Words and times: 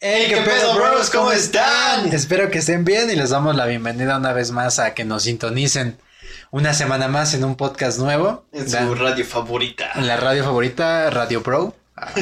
Hey, 0.00 0.26
¿qué, 0.28 0.36
pedo, 0.42 0.76
bros? 0.76 1.10
¿Cómo 1.10 1.32
están? 1.32 2.12
Espero 2.14 2.52
que 2.52 2.58
estén 2.58 2.84
bien 2.84 3.10
y 3.10 3.16
les 3.16 3.30
damos 3.30 3.56
la 3.56 3.66
bienvenida 3.66 4.16
una 4.16 4.32
vez 4.32 4.52
más 4.52 4.78
a 4.78 4.94
que 4.94 5.04
nos 5.04 5.24
sintonicen 5.24 5.98
una 6.52 6.72
semana 6.72 7.08
más 7.08 7.34
en 7.34 7.42
un 7.42 7.56
podcast 7.56 7.98
nuevo. 7.98 8.46
En 8.52 8.70
su 8.70 8.94
radio 8.94 9.24
favorita. 9.24 9.90
En 9.96 10.06
la 10.06 10.16
radio 10.16 10.44
favorita, 10.44 11.10
Radio 11.10 11.42
Pro. 11.42 11.74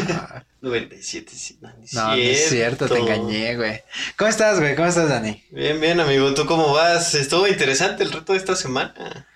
97, 0.63 1.33
no, 1.61 1.69
no, 1.69 2.09
no 2.09 2.15
es 2.15 2.49
cierto, 2.49 2.89
te 2.89 2.99
engañé, 2.99 3.57
güey. 3.57 3.83
¿Cómo 4.17 4.31
estás, 4.31 4.59
güey? 4.59 4.75
¿Cómo 4.75 4.89
estás, 4.89 5.11
Dani? 5.11 5.45
Bien, 5.51 5.79
bien, 5.79 6.01
amigo. 6.01 6.33
¿Tú 6.33 6.47
cómo 6.47 6.73
vas? 6.73 7.15
Estuvo 7.15 7.47
interesante 7.47 8.05
el 8.05 8.11
reto 8.11 8.33
de 8.33 8.39
esta 8.39 8.57
semana. 8.57 9.27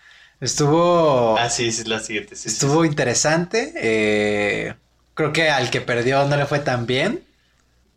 Estuvo. 0.40 1.36
Ah, 1.38 1.50
sí, 1.50 1.68
es 1.68 1.86
la 1.86 2.00
siguiente. 2.00 2.34
estuvo 2.34 2.86
interesante. 2.86 3.74
Eh, 3.76 4.74
creo 5.12 5.34
que 5.34 5.50
al 5.50 5.68
que 5.68 5.82
perdió 5.82 6.24
no 6.24 6.38
le 6.38 6.46
fue 6.46 6.60
tan 6.60 6.86
bien. 6.86 7.22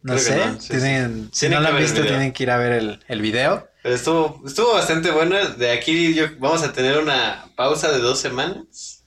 No 0.03 0.17
sé. 0.17 0.39
tienen, 0.67 1.29
si 1.31 1.49
no 1.49 1.59
lo 1.61 1.69
han 1.69 1.77
visto, 1.77 2.01
tienen 2.01 2.33
que 2.33 2.43
ir 2.43 2.51
a 2.51 2.57
ver 2.57 2.73
el, 2.73 2.99
el 3.07 3.21
video. 3.21 3.67
Pero 3.81 3.95
estuvo, 3.95 4.41
estuvo 4.45 4.73
bastante 4.73 5.11
bueno. 5.11 5.37
De 5.57 5.71
aquí 5.71 6.13
yo, 6.13 6.25
vamos 6.39 6.63
a 6.63 6.71
tener 6.73 6.97
una 6.99 7.45
pausa 7.55 7.91
de 7.91 7.99
dos 7.99 8.19
semanas. 8.19 8.99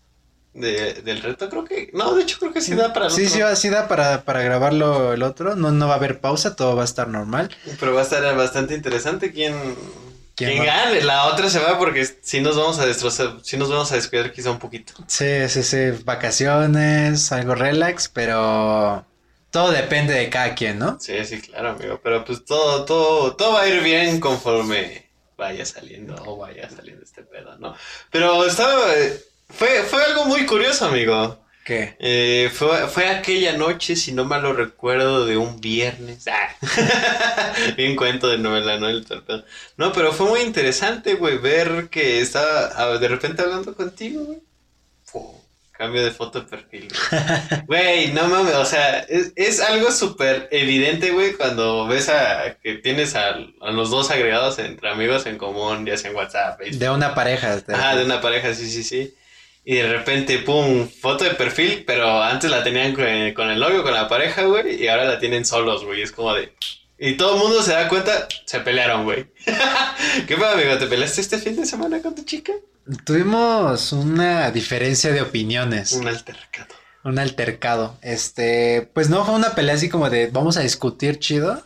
De, 0.54 0.94
del 1.02 1.20
reto, 1.20 1.50
creo 1.50 1.64
que. 1.64 1.90
No, 1.92 2.14
de 2.14 2.22
hecho, 2.22 2.38
creo 2.38 2.52
que 2.52 2.62
sí 2.62 2.74
da 2.74 2.94
para 2.94 3.06
el 3.06 3.12
sí, 3.12 3.26
otro. 3.26 3.50
Sí, 3.50 3.56
sí, 3.56 3.68
da 3.68 3.88
para, 3.88 4.22
para 4.22 4.42
grabarlo 4.42 5.12
el 5.12 5.22
otro. 5.22 5.54
No, 5.54 5.70
no 5.70 5.86
va 5.86 5.94
a 5.94 5.96
haber 5.96 6.20
pausa, 6.20 6.56
todo 6.56 6.74
va 6.76 6.82
a 6.82 6.86
estar 6.86 7.08
normal. 7.08 7.54
Pero 7.78 7.92
va 7.92 8.00
a 8.00 8.04
estar 8.04 8.34
bastante 8.36 8.74
interesante 8.74 9.32
quién, 9.32 9.54
¿Quién, 10.36 10.64
gane? 10.64 11.00
La 11.00 11.26
otra 11.26 11.48
se 11.48 11.58
va 11.58 11.78
porque 11.78 12.06
si 12.20 12.40
nos 12.40 12.56
vamos 12.56 12.78
a 12.78 12.86
destrozar, 12.86 13.38
si 13.42 13.56
nos 13.56 13.70
vamos 13.70 13.90
a 13.92 13.96
descuidar 13.96 14.32
quizá 14.32 14.50
un 14.50 14.58
poquito. 14.58 14.92
Sí, 15.06 15.48
sí, 15.48 15.62
sí, 15.62 15.90
vacaciones, 16.04 17.32
algo 17.32 17.54
relax, 17.54 18.08
pero 18.08 19.06
todo 19.56 19.72
depende 19.72 20.12
de 20.12 20.28
cada 20.28 20.54
quien, 20.54 20.78
¿no? 20.78 21.00
Sí, 21.00 21.24
sí, 21.24 21.40
claro, 21.40 21.70
amigo, 21.70 21.98
pero 22.02 22.22
pues 22.26 22.44
todo, 22.44 22.84
todo, 22.84 23.36
todo 23.36 23.54
va 23.54 23.62
a 23.62 23.68
ir 23.68 23.82
bien 23.82 24.20
conforme 24.20 25.08
vaya 25.38 25.64
saliendo 25.64 26.14
o 26.26 26.36
vaya 26.36 26.68
saliendo 26.68 27.02
este 27.02 27.22
pedo, 27.22 27.56
¿no? 27.56 27.74
Pero 28.10 28.44
estaba, 28.44 28.84
fue, 29.48 29.82
fue 29.84 30.04
algo 30.04 30.26
muy 30.26 30.44
curioso, 30.44 30.84
amigo. 30.84 31.38
¿Qué? 31.64 31.96
Eh, 32.00 32.50
fue, 32.52 32.86
fue 32.88 33.08
aquella 33.08 33.56
noche, 33.56 33.96
si 33.96 34.12
no 34.12 34.26
mal 34.26 34.42
lo 34.42 34.52
recuerdo, 34.52 35.24
de 35.24 35.38
un 35.38 35.58
viernes. 35.58 36.26
Ah. 36.28 37.54
Bien 37.76 37.96
cuento 37.96 38.28
de 38.28 38.36
novela, 38.36 38.78
¿no? 38.78 38.90
El 38.90 39.06
no, 39.78 39.92
pero 39.92 40.12
fue 40.12 40.26
muy 40.26 40.40
interesante, 40.40 41.14
güey, 41.14 41.38
ver 41.38 41.88
que 41.88 42.20
estaba 42.20 42.72
ah, 42.76 42.98
de 42.98 43.08
repente 43.08 43.40
hablando 43.40 43.74
contigo, 43.74 44.22
güey. 44.24 44.40
Cambio 45.76 46.02
de 46.02 46.10
foto 46.10 46.40
de 46.40 46.46
perfil. 46.46 46.88
Güey, 47.66 48.12
no 48.12 48.28
mames, 48.28 48.54
o 48.54 48.64
sea, 48.64 49.00
es, 49.00 49.32
es 49.36 49.60
algo 49.60 49.90
súper 49.90 50.48
evidente, 50.50 51.10
güey, 51.10 51.34
cuando 51.34 51.86
ves 51.86 52.08
a 52.08 52.56
que 52.62 52.76
tienes 52.76 53.14
a, 53.14 53.36
a, 53.60 53.70
los 53.72 53.90
dos 53.90 54.10
agregados 54.10 54.58
entre 54.58 54.90
amigos 54.90 55.26
en 55.26 55.36
común, 55.36 55.84
ya 55.84 55.96
sea 55.96 56.10
en 56.10 56.16
WhatsApp. 56.16 56.60
De 56.60 56.88
una 56.88 57.14
pareja. 57.14 57.62
Ah, 57.68 57.94
de 57.94 58.04
una 58.04 58.20
pareja, 58.20 58.54
sí, 58.54 58.70
sí, 58.70 58.82
sí. 58.82 59.14
Y 59.68 59.74
de 59.74 59.88
repente, 59.88 60.38
pum, 60.38 60.88
foto 60.88 61.24
de 61.24 61.30
perfil, 61.30 61.82
pero 61.84 62.22
antes 62.22 62.48
la 62.48 62.62
tenían 62.62 62.94
con, 62.94 63.04
el 63.04 63.58
novio, 63.58 63.82
con 63.82 63.92
la 63.92 64.08
pareja, 64.08 64.44
güey, 64.44 64.80
y 64.80 64.86
ahora 64.86 65.04
la 65.04 65.18
tienen 65.18 65.44
solos, 65.44 65.84
güey. 65.84 66.02
Es 66.02 66.12
como 66.12 66.32
de. 66.34 66.52
Y 66.98 67.14
todo 67.14 67.34
el 67.34 67.40
mundo 67.40 67.60
se 67.62 67.72
da 67.72 67.88
cuenta, 67.88 68.28
se 68.44 68.60
pelearon, 68.60 69.02
güey. 69.02 69.26
¿Qué 70.28 70.36
pasa, 70.36 70.52
amigo? 70.52 70.78
¿Te 70.78 70.86
peleaste 70.86 71.20
este 71.20 71.38
fin 71.38 71.56
de 71.56 71.66
semana 71.66 72.00
con 72.00 72.14
tu 72.14 72.24
chica? 72.24 72.52
Tuvimos 73.04 73.92
una 73.92 74.50
diferencia 74.50 75.12
de 75.12 75.22
opiniones. 75.22 75.92
Un 75.92 76.08
altercado. 76.08 76.74
Un 77.04 77.18
altercado. 77.18 77.98
Este, 78.02 78.90
pues 78.94 79.10
no 79.10 79.24
fue 79.24 79.34
una 79.34 79.54
pelea 79.54 79.74
así 79.74 79.88
como 79.88 80.10
de 80.10 80.28
vamos 80.28 80.56
a 80.56 80.60
discutir 80.60 81.18
chido. 81.18 81.64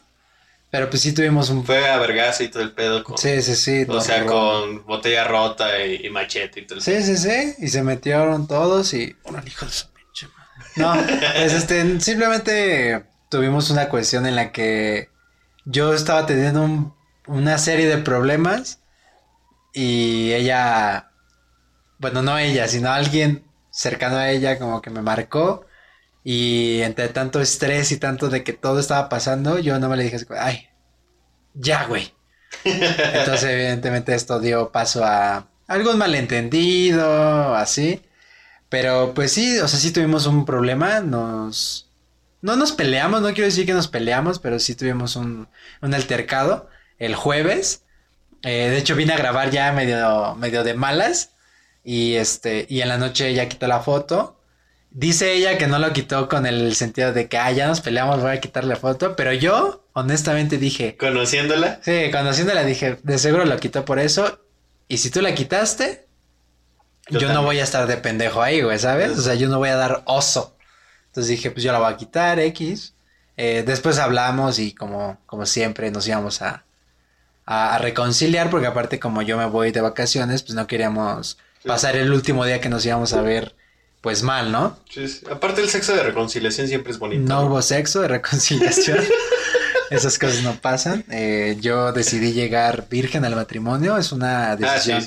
Pero 0.70 0.88
pues 0.88 1.02
sí 1.02 1.12
tuvimos 1.12 1.50
un... 1.50 1.64
Fue 1.64 1.88
a 1.90 1.98
vergas 1.98 2.40
y 2.40 2.48
todo 2.48 2.62
el 2.62 2.72
pedo 2.72 3.02
con... 3.02 3.18
Sí, 3.18 3.42
sí, 3.42 3.56
sí. 3.56 3.84
O 3.88 4.00
sea, 4.00 4.24
con 4.24 4.86
botella 4.86 5.24
rota 5.24 5.84
y, 5.84 6.08
machete 6.10 6.60
y 6.60 6.66
todo 6.66 6.78
el 6.78 6.84
Sí, 6.84 7.02
sí, 7.02 7.16
sí. 7.16 7.54
Y 7.58 7.68
se 7.68 7.82
metieron 7.82 8.46
todos 8.46 8.94
y... 8.94 9.16
Una 9.24 9.42
hijo 9.44 9.66
de 9.66 9.72
su 9.72 9.86
pinche 9.88 10.28
No, 10.76 10.94
pues 11.34 11.52
este, 11.52 12.00
simplemente 12.00 13.04
tuvimos 13.28 13.70
una 13.70 13.88
cuestión 13.88 14.26
en 14.26 14.36
la 14.36 14.52
que 14.52 15.08
yo 15.64 15.92
estaba 15.92 16.26
teniendo 16.26 16.96
una 17.26 17.58
serie 17.58 17.88
de 17.88 17.98
problemas 17.98 18.78
y 19.74 20.32
ella... 20.32 21.09
Bueno, 22.00 22.22
no 22.22 22.38
ella, 22.38 22.66
sino 22.66 22.90
alguien 22.90 23.44
cercano 23.70 24.16
a 24.16 24.30
ella 24.30 24.58
como 24.58 24.82
que 24.82 24.90
me 24.90 25.02
marcó 25.02 25.66
y 26.24 26.80
entre 26.82 27.08
tanto 27.08 27.40
estrés 27.40 27.92
y 27.92 27.98
tanto 27.98 28.28
de 28.28 28.42
que 28.44 28.52
todo 28.52 28.80
estaba 28.80 29.08
pasando, 29.08 29.58
yo 29.58 29.78
no 29.78 29.88
me 29.88 29.96
le 29.96 30.04
dije, 30.04 30.18
ay, 30.38 30.68
ya, 31.54 31.86
güey. 31.86 32.12
Entonces, 32.64 33.44
evidentemente, 33.44 34.14
esto 34.14 34.40
dio 34.40 34.72
paso 34.72 35.04
a 35.04 35.48
algún 35.66 35.98
malentendido, 35.98 37.54
así. 37.54 38.02
Pero 38.68 39.14
pues 39.14 39.32
sí, 39.32 39.58
o 39.58 39.68
sea, 39.68 39.78
sí 39.80 39.92
tuvimos 39.92 40.26
un 40.26 40.44
problema, 40.44 41.00
nos... 41.00 41.88
No 42.42 42.56
nos 42.56 42.72
peleamos, 42.72 43.20
no 43.20 43.28
quiero 43.34 43.46
decir 43.46 43.66
que 43.66 43.74
nos 43.74 43.88
peleamos, 43.88 44.38
pero 44.38 44.58
sí 44.58 44.74
tuvimos 44.74 45.16
un, 45.16 45.48
un 45.82 45.94
altercado 45.94 46.70
el 46.98 47.14
jueves. 47.14 47.84
Eh, 48.42 48.70
de 48.70 48.78
hecho, 48.78 48.96
vine 48.96 49.12
a 49.12 49.18
grabar 49.18 49.50
ya 49.50 49.72
medio, 49.72 50.34
medio 50.36 50.64
de 50.64 50.74
malas. 50.74 51.32
Y 51.84 52.14
este, 52.14 52.66
y 52.68 52.80
en 52.82 52.88
la 52.88 52.98
noche 52.98 53.28
ella 53.28 53.48
quitó 53.48 53.66
la 53.66 53.80
foto. 53.80 54.36
Dice 54.90 55.32
ella 55.34 55.56
que 55.56 55.68
no 55.68 55.78
lo 55.78 55.92
quitó 55.92 56.28
con 56.28 56.46
el 56.46 56.74
sentido 56.74 57.12
de 57.12 57.28
que, 57.28 57.38
ah, 57.38 57.52
ya 57.52 57.68
nos 57.68 57.80
peleamos, 57.80 58.20
voy 58.20 58.32
a 58.32 58.40
quitarle 58.40 58.76
foto. 58.76 59.14
Pero 59.16 59.32
yo, 59.32 59.84
honestamente, 59.92 60.58
dije. 60.58 60.96
¿Conociéndola? 60.96 61.80
Sí, 61.82 62.10
conociéndola 62.10 62.64
dije, 62.64 62.98
de 63.02 63.18
seguro 63.18 63.44
lo 63.44 63.56
quitó 63.58 63.84
por 63.84 63.98
eso. 63.98 64.40
Y 64.88 64.98
si 64.98 65.10
tú 65.10 65.22
la 65.22 65.34
quitaste, 65.34 66.06
yo, 67.08 67.32
no 67.32 67.42
voy 67.42 67.60
a 67.60 67.64
estar 67.64 67.86
de 67.86 67.96
pendejo 67.96 68.42
ahí, 68.42 68.62
güey, 68.62 68.78
¿sabes? 68.78 69.18
O 69.18 69.22
sea, 69.22 69.34
yo 69.34 69.48
no 69.48 69.58
voy 69.58 69.68
a 69.68 69.76
dar 69.76 70.02
oso. 70.06 70.56
Entonces 71.06 71.28
dije, 71.30 71.50
pues 71.50 71.64
yo 71.64 71.72
la 71.72 71.78
voy 71.78 71.92
a 71.92 71.96
quitar, 71.96 72.38
X. 72.38 72.94
Eh, 73.36 73.62
después 73.66 73.98
hablamos 73.98 74.58
y 74.58 74.74
como, 74.74 75.18
como 75.26 75.46
siempre 75.46 75.90
nos 75.90 76.06
íbamos 76.06 76.42
a, 76.42 76.64
a, 77.46 77.78
reconciliar, 77.78 78.50
porque 78.50 78.66
aparte 78.66 79.00
como 79.00 79.22
yo 79.22 79.36
me 79.38 79.46
voy 79.46 79.72
de 79.72 79.80
vacaciones, 79.80 80.42
pues 80.42 80.54
no 80.54 80.66
queríamos 80.66 81.38
pasar 81.64 81.96
el 81.96 82.12
último 82.12 82.44
día 82.44 82.60
que 82.60 82.68
nos 82.68 82.84
íbamos 82.84 83.12
a 83.12 83.22
ver 83.22 83.54
pues 84.00 84.22
mal, 84.22 84.50
¿no? 84.50 84.78
Sí, 84.88 85.08
sí. 85.08 85.26
Aparte 85.30 85.60
el 85.60 85.68
sexo 85.68 85.94
de 85.94 86.02
reconciliación 86.02 86.68
siempre 86.68 86.92
es 86.92 86.98
bonito. 86.98 87.22
No, 87.22 87.42
hubo 87.46 87.60
sexo 87.60 88.00
de 88.00 88.08
reconciliación. 88.08 88.98
Esas 89.90 90.18
cosas 90.18 90.42
no 90.42 90.54
pasan. 90.60 91.04
Eh, 91.10 91.56
yo 91.60 91.92
decidí 91.92 92.32
llegar 92.32 92.88
virgen 92.88 93.24
al 93.24 93.34
matrimonio. 93.34 93.98
Es 93.98 94.12
una 94.12 94.52
ah, 94.52 94.56
decisión 94.56 95.04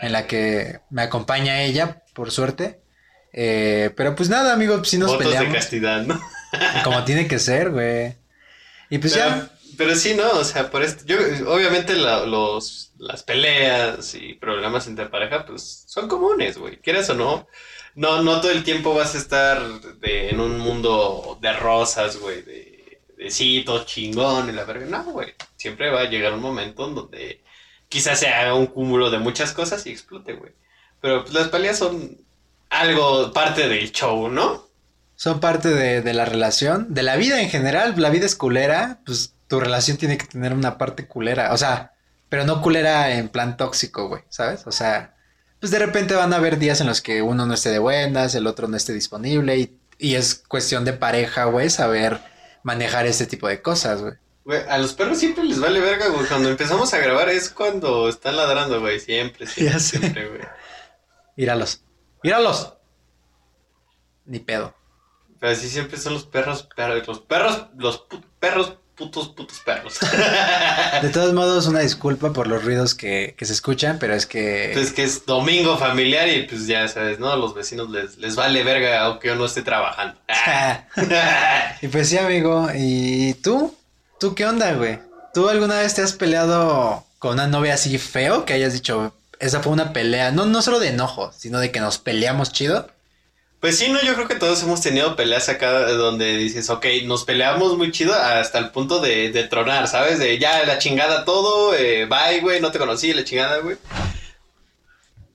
en 0.00 0.12
la 0.12 0.26
que 0.26 0.80
me 0.90 1.02
acompaña 1.02 1.62
ella, 1.62 2.02
por 2.14 2.30
suerte. 2.30 2.80
Eh, 3.32 3.90
pero 3.96 4.14
pues 4.16 4.28
nada, 4.28 4.52
amigo, 4.54 4.76
pues, 4.78 4.88
si 4.88 4.98
nos 4.98 5.16
peleamos. 5.16 5.52
de 5.52 5.58
castidad, 5.58 6.02
¿no? 6.02 6.20
Como 6.84 7.04
tiene 7.04 7.28
que 7.28 7.38
ser, 7.38 7.70
güey. 7.70 8.16
Y 8.90 8.98
pues 8.98 9.14
ya. 9.14 9.50
Pero 9.76 9.94
sí, 9.94 10.14
¿no? 10.14 10.30
O 10.32 10.44
sea, 10.44 10.70
por 10.70 10.82
esto. 10.82 11.04
Yo, 11.06 11.16
obviamente, 11.50 11.94
los, 11.96 12.92
las 12.98 13.22
peleas 13.22 14.14
y 14.14 14.34
problemas 14.34 14.86
entre 14.86 15.06
pareja, 15.06 15.46
pues 15.46 15.84
son 15.86 16.08
comunes, 16.08 16.58
güey. 16.58 16.78
Quieras 16.78 17.10
o 17.10 17.14
no 17.14 17.46
no, 17.94 18.22
no 18.22 18.40
todo 18.40 18.50
el 18.50 18.64
tiempo 18.64 18.94
vas 18.94 19.14
a 19.14 19.18
estar 19.18 19.60
en 20.02 20.40
un 20.40 20.58
mundo 20.58 21.38
de 21.40 21.52
rosas, 21.52 22.16
güey, 22.16 22.42
de, 22.42 23.00
de 23.16 23.30
sí, 23.30 23.62
todo 23.64 23.84
chingón 23.84 24.48
y 24.48 24.52
la 24.52 24.64
verga. 24.64 24.86
No, 24.86 25.04
güey. 25.04 25.34
Siempre 25.56 25.90
va 25.90 26.00
a 26.00 26.08
llegar 26.08 26.32
un 26.32 26.40
momento 26.40 26.88
en 26.88 26.94
donde 26.94 27.42
quizás 27.88 28.18
se 28.18 28.28
haga 28.28 28.54
un 28.54 28.66
cúmulo 28.66 29.10
de 29.10 29.18
muchas 29.18 29.52
cosas 29.52 29.86
y 29.86 29.90
explote, 29.90 30.32
güey. 30.32 30.52
Pero 31.00 31.22
pues, 31.22 31.34
las 31.34 31.48
peleas 31.48 31.78
son 31.78 32.16
algo, 32.70 33.32
parte 33.32 33.68
del 33.68 33.92
show, 33.92 34.28
¿no? 34.28 34.66
Son 35.14 35.40
parte 35.40 35.68
de, 35.68 36.00
de 36.00 36.14
la 36.14 36.24
relación, 36.24 36.94
de 36.94 37.02
la 37.02 37.16
vida 37.16 37.42
en 37.42 37.50
general. 37.50 37.94
La 37.98 38.10
vida 38.10 38.26
es 38.26 38.34
culera, 38.34 39.00
pues 39.04 39.34
tu 39.52 39.60
relación 39.60 39.98
tiene 39.98 40.16
que 40.16 40.24
tener 40.24 40.54
una 40.54 40.78
parte 40.78 41.06
culera. 41.06 41.52
O 41.52 41.58
sea, 41.58 41.92
pero 42.30 42.46
no 42.46 42.62
culera 42.62 43.10
en 43.18 43.28
plan 43.28 43.58
tóxico, 43.58 44.08
güey, 44.08 44.22
¿sabes? 44.30 44.66
O 44.66 44.72
sea, 44.72 45.14
pues 45.60 45.70
de 45.70 45.78
repente 45.78 46.14
van 46.14 46.32
a 46.32 46.36
haber 46.36 46.58
días 46.58 46.80
en 46.80 46.86
los 46.86 47.02
que 47.02 47.20
uno 47.20 47.44
no 47.44 47.52
esté 47.52 47.68
de 47.68 47.78
buenas, 47.78 48.34
el 48.34 48.46
otro 48.46 48.66
no 48.66 48.78
esté 48.78 48.94
disponible 48.94 49.58
y, 49.58 49.78
y 49.98 50.14
es 50.14 50.36
cuestión 50.36 50.86
de 50.86 50.94
pareja, 50.94 51.44
güey, 51.44 51.68
saber 51.68 52.18
manejar 52.62 53.04
este 53.04 53.26
tipo 53.26 53.46
de 53.46 53.60
cosas, 53.60 54.00
güey. 54.00 54.14
Güey, 54.46 54.62
a 54.66 54.78
los 54.78 54.94
perros 54.94 55.18
siempre 55.18 55.44
les 55.44 55.60
vale 55.60 55.80
verga, 55.80 56.08
güey. 56.08 56.24
Cuando 56.24 56.48
empezamos 56.48 56.94
a 56.94 56.98
grabar 56.98 57.28
es 57.28 57.50
cuando 57.50 58.08
están 58.08 58.38
ladrando, 58.38 58.80
güey. 58.80 59.00
Siempre, 59.00 59.46
siempre, 59.46 59.80
siempre, 59.80 60.28
güey. 60.30 60.40
Míralos. 61.36 61.84
Míralos. 62.22 62.72
Ni 64.24 64.38
pedo. 64.38 64.74
Pero 65.38 65.52
así 65.52 65.68
siempre 65.68 65.98
son 65.98 66.14
los 66.14 66.24
perros, 66.24 66.66
perros 66.74 67.06
los 67.06 67.20
perros, 67.20 67.66
los 67.76 68.06
perros 68.40 68.78
putos, 68.96 69.28
putos 69.28 69.60
perros. 69.60 69.98
De 71.02 71.08
todos 71.12 71.32
modos, 71.34 71.66
una 71.66 71.80
disculpa 71.80 72.32
por 72.32 72.46
los 72.46 72.64
ruidos 72.64 72.94
que, 72.94 73.34
que 73.36 73.44
se 73.44 73.52
escuchan, 73.52 73.98
pero 73.98 74.14
es 74.14 74.26
que... 74.26 74.70
Pues 74.72 74.92
que 74.92 75.04
es 75.04 75.26
domingo 75.26 75.78
familiar 75.78 76.28
y 76.28 76.42
pues 76.44 76.66
ya 76.66 76.86
sabes, 76.88 77.18
¿no? 77.18 77.30
A 77.30 77.36
los 77.36 77.54
vecinos 77.54 77.90
les, 77.90 78.18
les 78.18 78.36
vale 78.36 78.62
verga 78.62 79.02
aunque 79.02 79.28
yo 79.28 79.34
no 79.34 79.46
esté 79.46 79.62
trabajando. 79.62 80.18
y 81.82 81.88
pues 81.88 82.08
sí, 82.08 82.18
amigo, 82.18 82.68
¿y 82.74 83.34
tú? 83.34 83.74
¿tú 84.22 84.36
qué 84.36 84.46
onda, 84.46 84.72
güey? 84.74 85.00
¿Tú 85.34 85.48
alguna 85.48 85.80
vez 85.80 85.94
te 85.94 86.02
has 86.02 86.12
peleado 86.12 87.04
con 87.18 87.32
una 87.32 87.48
novia 87.48 87.74
así 87.74 87.98
feo 87.98 88.44
que 88.44 88.52
hayas 88.52 88.72
dicho, 88.72 89.12
esa 89.40 89.60
fue 89.60 89.72
una 89.72 89.92
pelea, 89.92 90.30
no, 90.30 90.46
no 90.46 90.62
solo 90.62 90.78
de 90.78 90.90
enojo, 90.90 91.32
sino 91.36 91.58
de 91.58 91.72
que 91.72 91.80
nos 91.80 91.98
peleamos 91.98 92.52
chido? 92.52 92.88
Pues 93.62 93.78
sí, 93.78 93.90
no, 93.90 94.02
yo 94.02 94.14
creo 94.14 94.26
que 94.26 94.34
todos 94.34 94.60
hemos 94.64 94.80
tenido 94.80 95.14
peleas 95.14 95.48
acá 95.48 95.70
donde 95.92 96.36
dices, 96.36 96.68
ok, 96.68 96.84
nos 97.04 97.22
peleamos 97.22 97.78
muy 97.78 97.92
chido 97.92 98.12
hasta 98.12 98.58
el 98.58 98.70
punto 98.70 98.98
de, 98.98 99.30
de 99.30 99.44
tronar, 99.44 99.86
¿sabes? 99.86 100.18
De 100.18 100.36
ya 100.36 100.66
la 100.66 100.78
chingada 100.78 101.24
todo, 101.24 101.72
eh, 101.72 102.06
bye, 102.06 102.40
güey, 102.40 102.60
no 102.60 102.72
te 102.72 102.80
conocí, 102.80 103.12
la 103.14 103.22
chingada, 103.22 103.58
güey. 103.58 103.76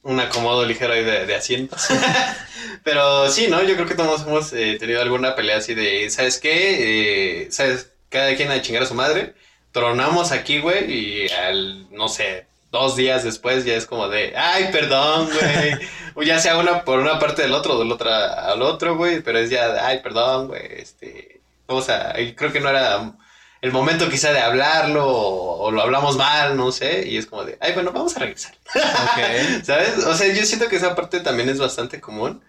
Un 0.04 0.20
acomodo 0.20 0.66
ligero 0.66 0.92
ahí 0.92 1.06
de, 1.06 1.26
de 1.26 1.36
asientos. 1.36 1.88
Pero 2.84 3.30
sí, 3.32 3.48
¿no? 3.48 3.64
Yo 3.64 3.76
creo 3.76 3.88
que 3.88 3.96
todos 3.96 4.24
hemos 4.24 4.52
eh, 4.52 4.76
tenido 4.78 5.02
alguna 5.02 5.34
pelea 5.34 5.60
así 5.60 5.74
de, 5.74 6.10
¿sabes 6.10 6.38
qué? 6.38 7.44
Eh, 7.44 7.48
¿Sabes? 7.50 7.94
Cada 8.10 8.36
quien 8.36 8.52
a 8.52 8.62
chingar 8.62 8.84
a 8.84 8.88
su 8.88 8.94
madre. 8.94 9.36
Tronamos 9.72 10.34
aquí, 10.34 10.60
güey, 10.60 10.92
y 10.92 11.30
al, 11.30 11.90
no 11.96 12.10
sé, 12.10 12.46
dos 12.80 12.96
días 12.96 13.24
después 13.24 13.66
ya 13.66 13.76
es 13.76 13.86
como 13.86 14.08
de, 14.10 14.36
ay, 14.36 14.70
perdón, 14.72 15.28
güey. 15.28 15.88
o 16.16 16.24
ya 16.24 16.40
sea 16.40 16.58
una 16.58 16.84
por 16.84 17.00
una 17.00 17.20
parte 17.20 17.42
del 17.42 17.54
otro, 17.54 17.80
del 17.80 17.92
otro 17.92 18.10
al 18.12 18.62
otro, 18.62 18.96
güey, 18.96 19.22
pero 19.22 19.40
es 19.40 19.50
ya, 19.50 19.86
ay, 19.86 20.00
perdón, 20.02 20.48
güey, 20.48 20.66
este, 20.78 21.42
vamos 21.68 21.90
a, 21.90 22.14
creo 22.36 22.52
que 22.52 22.60
no 22.60 22.70
era 22.70 23.14
el 23.62 23.72
momento 23.72 24.10
quizá 24.10 24.32
de 24.32 24.40
hablarlo 24.40 25.08
o, 25.08 25.64
o 25.64 25.72
lo 25.72 25.82
hablamos 25.82 26.16
mal, 26.16 26.56
no 26.56 26.72
sé, 26.72 27.08
y 27.08 27.18
es 27.18 27.26
como 27.26 27.44
de, 27.44 27.58
ay, 27.60 27.74
bueno, 27.74 27.92
vamos 27.92 28.16
a 28.16 28.20
regresar. 28.20 28.56
Ok. 28.76 29.64
¿Sabes? 29.64 30.06
O 30.06 30.14
sea, 30.16 30.34
yo 30.34 30.46
siento 30.46 30.68
que 30.68 30.76
esa 30.76 30.96
parte 30.96 31.20
también 31.20 31.50
es 31.50 31.60
bastante 31.60 32.00
común 32.00 32.44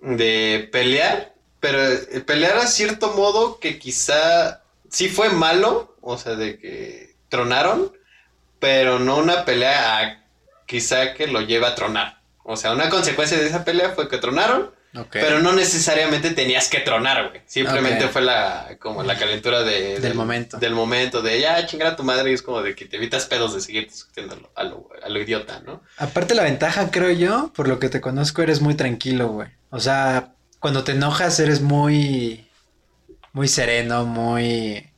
de 0.00 0.68
pelear, 0.72 1.34
pero 1.60 1.80
eh, 1.82 2.20
pelear 2.26 2.58
a 2.58 2.66
cierto 2.66 3.12
modo 3.12 3.60
que 3.60 3.78
quizá 3.78 4.62
sí 4.90 5.08
fue 5.08 5.30
malo, 5.30 5.96
o 6.00 6.18
sea, 6.18 6.34
de 6.34 6.58
que 6.58 7.14
tronaron, 7.28 7.92
pero 8.62 9.00
no 9.00 9.16
una 9.16 9.44
pelea 9.44 9.98
a 9.98 10.22
quizá 10.66 11.14
que 11.14 11.26
lo 11.26 11.40
lleva 11.40 11.70
a 11.70 11.74
tronar. 11.74 12.20
O 12.44 12.56
sea, 12.56 12.70
una 12.70 12.88
consecuencia 12.90 13.36
de 13.36 13.48
esa 13.48 13.64
pelea 13.64 13.90
fue 13.90 14.08
que 14.08 14.18
tronaron, 14.18 14.70
Ok. 14.96 15.08
pero 15.10 15.40
no 15.40 15.52
necesariamente 15.52 16.30
tenías 16.30 16.68
que 16.68 16.78
tronar, 16.78 17.30
güey. 17.30 17.42
Simplemente 17.44 18.06
fue 18.06 18.22
la 18.22 18.76
como 18.78 19.02
la 19.02 19.18
calentura 19.18 19.64
de, 19.64 19.98
Del 19.98 20.14
momento. 20.14 20.58
Del 20.58 20.74
momento, 20.74 21.22
de 21.22 21.40
ya 21.40 21.66
chingar 21.66 21.88
a 21.88 21.96
tu 21.96 22.04
madre 22.04 22.30
y 22.30 22.34
es 22.34 22.42
como 22.42 22.62
de 22.62 22.76
que 22.76 22.84
te 22.84 22.98
evitas 22.98 23.26
pedos 23.26 23.52
de 23.52 23.60
seguir 23.60 23.88
discutiendo 23.88 24.52
a 24.54 24.62
lo, 24.62 24.88
a 25.04 25.08
lo 25.08 25.20
idiota, 25.20 25.58
¿no? 25.66 25.82
Aparte 25.96 26.36
la 26.36 26.44
ventaja, 26.44 26.92
creo 26.92 27.10
yo, 27.10 27.52
por 27.56 27.66
lo 27.66 27.80
que 27.80 27.88
te 27.88 28.00
conozco, 28.00 28.42
eres 28.42 28.60
muy 28.60 28.76
tranquilo, 28.76 29.26
güey. 29.26 29.48
O 29.70 29.80
sea, 29.80 30.34
cuando 30.60 30.84
te 30.84 30.92
enojas 30.92 31.40
eres 31.40 31.62
muy, 31.62 32.48
muy 33.32 33.48
sereno, 33.48 34.04
muy, 34.04 34.88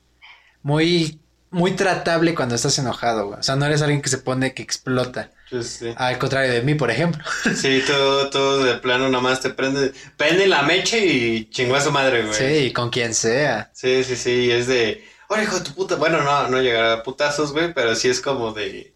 muy, 0.63 1.19
muy 1.55 1.73
tratable 1.73 2.35
cuando 2.35 2.57
estás 2.57 2.77
enojado, 2.79 3.29
güey. 3.29 3.39
O 3.39 3.43
sea, 3.43 3.55
no 3.55 3.65
eres 3.65 3.81
alguien 3.81 4.03
que 4.03 4.09
se 4.09 4.19
pone 4.19 4.55
que 4.55 4.63
explota. 4.63 5.31
Sí. 5.63 5.95
Al 5.97 6.19
contrario 6.19 6.53
de 6.53 6.63
mí, 6.63 6.75
por 6.75 6.91
ejemplo. 6.91 7.23
Sí, 7.55 7.83
todo, 7.87 8.29
todo 8.29 8.65
de 8.65 8.75
plano 8.75 9.09
nomás 9.09 9.41
te 9.41 9.51
prende, 9.51 9.93
prende 10.17 10.49
la 10.49 10.63
mecha 10.63 10.97
y 10.99 11.49
chingó 11.51 11.77
a 11.77 11.81
su 11.81 11.93
madre, 11.93 12.25
güey. 12.25 12.35
Sí, 12.35 12.67
y 12.67 12.73
con 12.73 12.91
quien 12.91 13.15
sea. 13.15 13.71
Sí, 13.73 14.03
sí, 14.03 14.17
sí, 14.17 14.51
es 14.51 14.67
de, 14.67 15.05
oye, 15.29 15.45
hijo 15.45 15.59
de 15.59 15.65
tu 15.65 15.75
puta, 15.75 15.95
bueno, 15.95 16.23
no, 16.23 16.49
no 16.49 16.61
llegará 16.61 16.95
a 16.95 17.03
putazos, 17.05 17.53
güey, 17.53 17.73
pero 17.73 17.95
sí 17.95 18.09
es 18.09 18.21
como 18.21 18.53
de, 18.53 18.95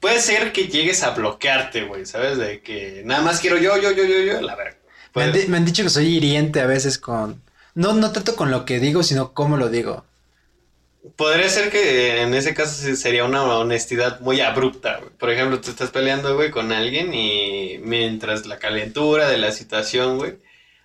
puede 0.00 0.20
ser 0.20 0.52
que 0.52 0.66
llegues 0.66 1.04
a 1.04 1.10
bloquearte, 1.10 1.84
güey, 1.84 2.06
¿sabes? 2.06 2.38
De 2.38 2.60
que 2.60 3.02
nada 3.04 3.22
más 3.22 3.38
quiero 3.38 3.56
yo, 3.56 3.76
yo, 3.80 3.92
yo, 3.92 4.04
yo, 4.04 4.18
yo, 4.18 4.40
la 4.40 4.56
verga. 4.56 4.78
Me 5.14 5.22
han, 5.22 5.32
me 5.48 5.60
dicho 5.60 5.84
que 5.84 5.90
soy 5.90 6.06
hiriente 6.16 6.60
a 6.60 6.66
veces 6.66 6.98
con... 6.98 7.40
No, 7.74 7.92
no 7.92 8.10
tanto 8.10 8.34
con 8.34 8.50
lo 8.50 8.64
que 8.64 8.80
digo, 8.80 9.04
sino 9.04 9.32
cómo 9.32 9.56
lo 9.56 9.68
digo. 9.68 10.04
Podría 11.16 11.48
ser 11.50 11.70
que 11.70 12.22
en 12.22 12.32
ese 12.34 12.54
caso 12.54 12.96
sería 12.96 13.24
una 13.24 13.44
honestidad 13.44 14.20
muy 14.20 14.40
abrupta, 14.40 14.98
güey. 14.98 15.10
Por 15.10 15.30
ejemplo, 15.30 15.60
tú 15.60 15.70
estás 15.70 15.90
peleando, 15.90 16.34
güey, 16.34 16.50
con 16.50 16.72
alguien 16.72 17.12
y 17.12 17.78
mientras 17.82 18.46
la 18.46 18.58
calentura 18.58 19.28
de 19.28 19.38
la 19.38 19.52
situación, 19.52 20.18
güey. 20.18 20.38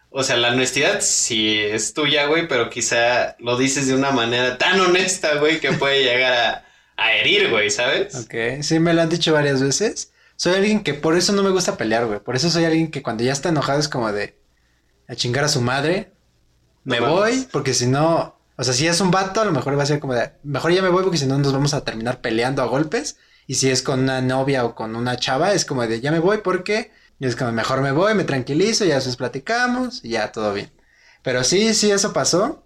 O 0.09 0.23
sea, 0.23 0.37
la 0.37 0.49
honestidad 0.49 1.01
sí 1.01 1.57
es 1.59 1.93
tuya, 1.93 2.25
güey, 2.25 2.47
pero 2.47 2.69
quizá 2.69 3.35
lo 3.39 3.57
dices 3.57 3.87
de 3.87 3.95
una 3.95 4.11
manera 4.11 4.57
tan 4.57 4.79
honesta, 4.81 5.35
güey, 5.35 5.59
que 5.59 5.71
puede 5.73 6.03
llegar 6.03 6.33
a, 6.33 6.65
a 6.97 7.13
herir, 7.13 7.49
güey, 7.49 7.69
¿sabes? 7.69 8.15
Ok, 8.15 8.61
sí, 8.61 8.79
me 8.79 8.93
lo 8.93 9.01
han 9.01 9.09
dicho 9.09 9.33
varias 9.33 9.61
veces. 9.61 10.11
Soy 10.35 10.53
alguien 10.55 10.83
que 10.83 10.93
por 10.95 11.15
eso 11.17 11.31
no 11.33 11.43
me 11.43 11.51
gusta 11.51 11.77
pelear, 11.77 12.05
güey. 12.07 12.19
Por 12.19 12.35
eso 12.35 12.49
soy 12.49 12.65
alguien 12.65 12.91
que 12.91 13.03
cuando 13.03 13.23
ya 13.23 13.31
está 13.31 13.49
enojado 13.49 13.79
es 13.79 13.87
como 13.87 14.11
de 14.11 14.35
a 15.07 15.15
chingar 15.15 15.43
a 15.43 15.49
su 15.49 15.61
madre. 15.61 16.11
Me 16.83 16.99
No 16.99 17.11
voy, 17.11 17.47
porque 17.51 17.73
si 17.73 17.87
no, 17.87 18.38
o 18.59 18.63
sea, 18.63 18.73
si 18.73 18.87
es 18.87 18.99
un 19.01 19.09
vato, 19.11 19.41
a 19.41 19.45
lo 19.45 19.51
mejor 19.53 19.77
va 19.77 19.83
a 19.83 19.85
ser 19.85 19.99
como 19.99 20.13
de, 20.13 20.31
mejor 20.43 20.71
ya 20.73 20.81
me 20.81 20.89
voy 20.89 21.03
porque 21.03 21.17
si 21.17 21.25
no 21.25 21.37
nos 21.37 21.53
vamos 21.53 21.73
a 21.73 21.83
terminar 21.85 22.19
peleando 22.21 22.61
a 22.61 22.65
golpes. 22.65 23.17
Y 23.47 23.55
si 23.55 23.69
es 23.71 23.81
con 23.81 24.01
una 24.01 24.21
novia 24.21 24.63
o 24.65 24.75
con 24.75 24.95
una 24.95 25.17
chava, 25.17 25.53
es 25.53 25.65
como 25.65 25.85
de, 25.87 26.01
ya 26.01 26.11
me 26.11 26.19
voy 26.19 26.39
porque, 26.39 26.91
y 27.19 27.25
es 27.25 27.35
como, 27.35 27.51
mejor 27.51 27.81
me 27.81 27.91
voy, 27.91 28.13
me 28.13 28.23
tranquilizo, 28.23 28.85
ya 28.85 28.95
después 28.95 29.15
platicamos 29.15 30.05
y 30.05 30.09
ya 30.09 30.31
todo 30.31 30.53
bien. 30.53 30.71
Pero 31.23 31.43
sí, 31.43 31.73
sí, 31.73 31.89
eso 31.89 32.13
pasó. 32.13 32.63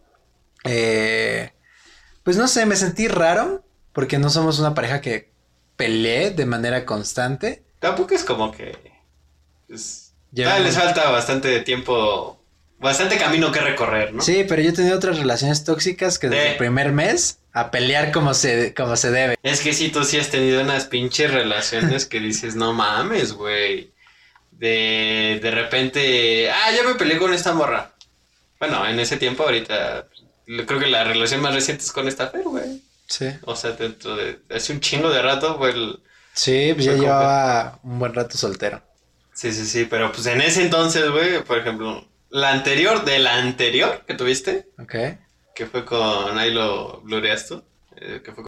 Eh, 0.66 1.52
pues 2.24 2.38
no 2.38 2.48
sé, 2.50 2.66
me 2.66 2.76
sentí 2.76 3.08
raro 3.08 3.64
porque 3.94 4.18
no 4.18 4.30
somos 4.30 4.60
una 4.60 4.74
pareja 4.74 5.00
que 5.02 5.32
pelee 5.78 6.32
de 6.32 6.46
manera 6.46 6.86
constante. 6.86 7.64
Tampoco 7.80 8.14
es 8.16 8.24
como 8.24 8.52
que. 8.52 8.78
Pues, 9.68 10.14
Ya- 10.32 10.56
ah, 10.56 10.60
les 10.60 10.76
falta 10.76 11.10
bastante 11.12 11.62
tiempo, 11.62 12.43
bastante 12.84 13.18
camino 13.18 13.52
que 13.52 13.60
recorrer, 13.62 14.14
¿no? 14.14 14.22
Sí, 14.22 14.46
pero 14.48 14.62
yo 14.62 14.70
he 14.70 14.74
tenido 14.74 14.96
otras 14.96 15.18
relaciones 15.18 15.64
tóxicas 15.64 16.20
que 16.20 16.30
desde 16.30 16.44
Sí. 16.44 16.50
el 16.52 16.58
primer 16.58 16.92
mes 16.92 17.40
a 17.54 17.72
pelear 17.72 18.12
como 18.12 18.34
se, 18.34 18.74
como 18.74 18.96
se 18.96 19.10
debe. 19.12 19.38
Es 19.42 19.62
que 19.62 19.74
sí, 19.74 19.90
tú 19.90 20.04
sí 20.04 20.20
has 20.20 20.30
tenido 20.30 20.62
unas 20.62 20.86
pinches 20.86 21.32
relaciones 21.32 22.06
que 22.06 22.20
dices, 22.20 22.56
no 22.56 22.74
mames, 22.74 23.34
güey. 23.34 23.92
De, 24.52 25.40
de 25.42 25.52
repente, 25.52 26.50
ah, 26.52 26.72
ya 26.76 26.84
me 26.88 26.96
peleé 26.96 27.18
con 27.18 27.34
esta 27.34 27.54
morra. 27.54 27.92
Bueno, 28.60 28.86
en 28.88 29.00
ese 29.00 29.18
tiempo 29.18 29.44
ahorita, 29.44 30.08
creo 30.66 30.80
que 30.80 30.88
la 30.88 31.04
relación 31.04 31.42
más 31.42 31.54
reciente 31.54 31.84
es 31.84 31.92
con 31.92 32.08
esta 32.08 32.28
Fer, 32.28 32.44
güey. 32.44 32.82
Sí. 33.08 33.28
O 33.44 33.56
sea, 33.56 33.72
dentro 33.72 34.16
de, 34.16 34.40
hace 34.56 34.72
un 34.74 34.80
chingo 34.80 35.10
de 35.10 35.22
rato 35.22 35.58
fue 35.58 35.72
el... 35.72 36.00
Sí, 36.34 36.72
pues 36.74 36.86
ya 36.86 36.94
llevaba 36.94 37.80
un 37.84 38.00
buen 38.00 38.14
rato 38.14 38.38
soltero. 38.38 38.82
Sí, 39.34 39.52
sí, 39.52 39.66
sí, 39.66 39.86
pero 39.90 40.12
pues 40.12 40.26
en 40.28 40.42
ese 40.42 40.62
entonces, 40.62 41.10
güey, 41.10 41.44
por 41.44 41.58
ejemplo, 41.58 42.08
la 42.34 42.50
anterior, 42.52 43.06
de 43.06 43.20
la 43.20 43.36
anterior 43.36 44.04
que 44.08 44.16
tuviste, 44.16 44.66
Ok. 44.80 44.96
que 45.56 45.66
fue 45.68 45.86
con, 45.86 46.38
ahí 46.38 46.52
lo 46.52 47.00
blureas 47.02 47.48
tú, 47.48 47.64
eh, 47.96 48.22
que 48.24 48.32
fue 48.32 48.44
con... 48.44 48.48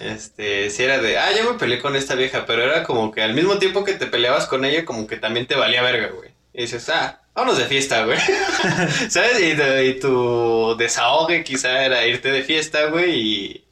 Este, 0.00 0.70
si 0.70 0.82
era 0.82 0.98
de, 0.98 1.18
ah, 1.18 1.30
ya 1.32 1.44
me 1.44 1.58
peleé 1.58 1.80
con 1.80 1.94
esta 1.96 2.14
vieja, 2.16 2.46
pero 2.46 2.62
era 2.64 2.82
como 2.84 3.10
que 3.12 3.22
al 3.22 3.34
mismo 3.34 3.58
tiempo 3.58 3.84
que 3.84 3.94
te 3.94 4.06
peleabas 4.06 4.46
con 4.46 4.64
ella, 4.64 4.84
como 4.84 5.06
que 5.06 5.16
también 5.16 5.46
te 5.46 5.54
valía 5.56 5.82
verga, 5.82 6.08
güey. 6.08 6.30
Y 6.52 6.62
dices, 6.62 6.88
ah, 6.88 7.22
vámonos 7.34 7.58
de 7.58 7.66
fiesta, 7.66 8.04
güey. 8.04 8.18
¿Sabes? 9.08 9.40
Y, 9.40 9.88
y 9.88 10.00
tu 10.00 10.74
desahogue 10.76 11.44
quizá 11.44 11.84
era 11.84 12.04
irte 12.06 12.30
de 12.32 12.42
fiesta, 12.42 12.86
güey, 12.86 13.10
y... 13.20 13.64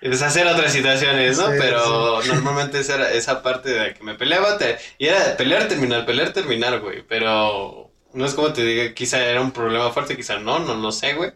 deshacer 0.00 0.46
otras 0.46 0.72
situaciones, 0.72 1.38
¿no? 1.38 1.46
Sí, 1.46 1.52
pero 1.58 2.22
normalmente 2.24 2.80
esa 2.80 2.94
era 2.96 3.10
esa 3.12 3.42
parte 3.42 3.70
de 3.70 3.94
que 3.94 4.02
me 4.04 4.14
peleaba, 4.14 4.58
te- 4.58 4.78
y 4.98 5.06
era 5.06 5.36
pelear, 5.36 5.68
terminar, 5.68 6.06
pelear, 6.06 6.32
terminar, 6.32 6.80
güey. 6.80 7.02
Pero 7.06 7.92
no 8.12 8.24
es 8.26 8.34
como 8.34 8.52
te 8.52 8.64
diga, 8.64 8.94
quizá 8.94 9.24
era 9.24 9.40
un 9.40 9.52
problema 9.52 9.90
fuerte, 9.92 10.16
quizá 10.16 10.38
no, 10.38 10.58
no 10.60 10.74
lo 10.74 10.92
sé, 10.92 11.14
güey. 11.14 11.32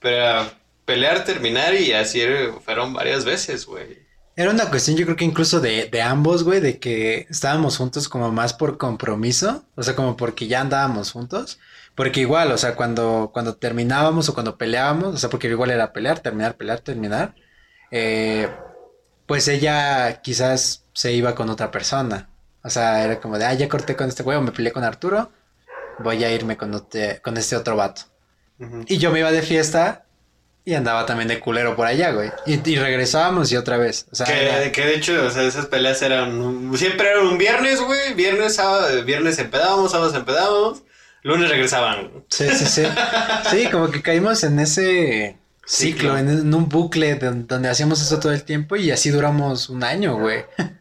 Pero 0.00 0.16
era 0.16 0.50
pelear, 0.84 1.24
terminar 1.24 1.74
y 1.74 1.92
así 1.92 2.20
fueron 2.64 2.94
varias 2.94 3.24
veces, 3.24 3.66
güey. 3.66 4.06
Era 4.36 4.50
una 4.52 4.70
cuestión, 4.70 4.96
yo 4.96 5.04
creo 5.04 5.16
que 5.16 5.24
incluso 5.24 5.60
de, 5.60 5.86
de 5.90 6.00
ambos, 6.02 6.44
güey, 6.44 6.60
de 6.60 6.78
que 6.78 7.26
estábamos 7.28 7.76
juntos 7.76 8.08
como 8.08 8.30
más 8.30 8.54
por 8.54 8.78
compromiso, 8.78 9.66
o 9.74 9.82
sea, 9.82 9.96
como 9.96 10.16
porque 10.16 10.46
ya 10.46 10.60
andábamos 10.60 11.10
juntos, 11.10 11.58
porque 11.96 12.20
igual, 12.20 12.52
o 12.52 12.58
sea, 12.58 12.76
cuando, 12.76 13.30
cuando 13.34 13.56
terminábamos 13.56 14.28
o 14.28 14.34
cuando 14.34 14.56
peleábamos, 14.56 15.14
o 15.14 15.18
sea, 15.18 15.28
porque 15.28 15.48
igual 15.48 15.70
era 15.72 15.92
pelear, 15.92 16.20
terminar, 16.20 16.56
pelear, 16.56 16.80
terminar, 16.80 17.34
eh, 17.90 18.48
pues 19.26 19.48
ella 19.48 20.20
quizás 20.22 20.84
se 20.92 21.12
iba 21.12 21.34
con 21.34 21.48
otra 21.50 21.70
persona, 21.70 22.28
o 22.64 22.70
sea, 22.70 23.04
era 23.04 23.20
como 23.20 23.38
de, 23.38 23.44
ah, 23.46 23.54
ya 23.54 23.68
corté 23.68 23.96
con 23.96 24.08
este 24.08 24.22
güey 24.22 24.36
o 24.36 24.42
me 24.42 24.52
peleé 24.52 24.72
con 24.72 24.84
Arturo, 24.84 25.30
voy 25.98 26.22
a 26.24 26.30
irme 26.32 26.56
con, 26.56 26.72
ote- 26.74 27.20
con 27.22 27.36
este 27.36 27.56
otro 27.56 27.76
vato. 27.76 28.02
Y 28.86 28.98
yo 28.98 29.12
me 29.12 29.20
iba 29.20 29.30
de 29.30 29.42
fiesta 29.42 30.04
y 30.64 30.74
andaba 30.74 31.06
también 31.06 31.28
de 31.28 31.38
culero 31.38 31.76
por 31.76 31.86
allá, 31.86 32.10
güey. 32.10 32.30
Y, 32.44 32.68
y 32.68 32.76
regresábamos 32.76 33.50
y 33.52 33.56
otra 33.56 33.76
vez. 33.78 34.06
O 34.10 34.16
sea, 34.16 34.26
Que, 34.26 34.46
era- 34.48 34.72
que 34.72 34.84
de 34.84 34.94
hecho, 34.96 35.24
o 35.26 35.30
sea, 35.30 35.44
esas 35.44 35.66
peleas 35.66 36.02
eran, 36.02 36.70
siempre 36.76 37.08
eran 37.10 37.26
un 37.26 37.38
viernes, 37.38 37.80
güey, 37.80 38.14
viernes, 38.14 38.56
sábado, 38.56 39.02
viernes 39.04 39.38
empedábamos, 39.38 39.92
sábados 39.92 40.14
empedábamos, 40.14 40.82
lunes 41.22 41.48
regresaban. 41.48 42.24
sí, 42.28 42.48
sí, 42.50 42.66
sí. 42.66 42.82
Sí, 43.50 43.70
como 43.70 43.90
que 43.90 44.02
caímos 44.02 44.42
en 44.44 44.58
ese 44.58 45.37
ciclo, 45.68 46.16
Ciclo. 46.16 46.18
en, 46.18 46.28
en 46.28 46.54
un 46.54 46.68
bucle 46.68 47.14
don- 47.16 47.46
donde 47.46 47.68
hacíamos 47.68 48.00
eso 48.00 48.18
todo 48.18 48.32
el 48.32 48.42
tiempo 48.44 48.76
y 48.76 48.90
así 48.90 49.10
duramos 49.10 49.68
un 49.68 49.84
año, 49.84 50.16
güey. 50.18 50.44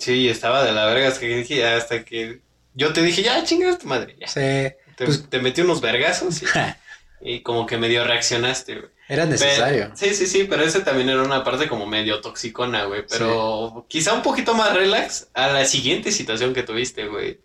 Sí, 0.00 0.28
estaba 0.28 0.64
de 0.64 0.72
la 0.72 0.84
verga 0.86 1.06
hasta 1.06 1.20
que 1.20 1.36
dije, 1.36 1.64
hasta 1.64 2.04
que 2.04 2.40
yo 2.74 2.92
te 2.92 3.02
dije, 3.02 3.22
ya 3.22 3.44
chingas 3.44 3.78
tu 3.78 3.86
madre, 3.86 4.16
ya. 4.20 4.26
Sí, 4.26 4.40
Te, 4.96 5.04
pues, 5.04 5.30
te 5.30 5.38
metí 5.38 5.60
unos 5.60 5.80
vergazos 5.80 6.42
y, 6.42 6.46
Y 7.20 7.40
como 7.42 7.66
que 7.66 7.78
medio 7.78 8.02
reaccionaste, 8.04 8.74
güey. 8.74 8.90
Era 9.08 9.24
necesario. 9.26 9.84
Pero- 9.84 9.96
sí, 9.96 10.12
sí, 10.14 10.26
sí, 10.26 10.44
pero 10.50 10.64
ese 10.64 10.80
también 10.80 11.08
era 11.08 11.22
una 11.22 11.44
parte 11.44 11.68
como 11.68 11.86
medio 11.86 12.20
toxicona, 12.20 12.84
güey. 12.86 13.04
Pero 13.08 13.86
quizá 13.88 14.12
un 14.12 14.22
poquito 14.22 14.54
más 14.54 14.74
relax 14.74 15.28
a 15.34 15.46
la 15.52 15.64
siguiente 15.64 16.10
situación 16.10 16.52
que 16.52 16.64
tuviste, 16.64 17.06
güey. 17.06 17.40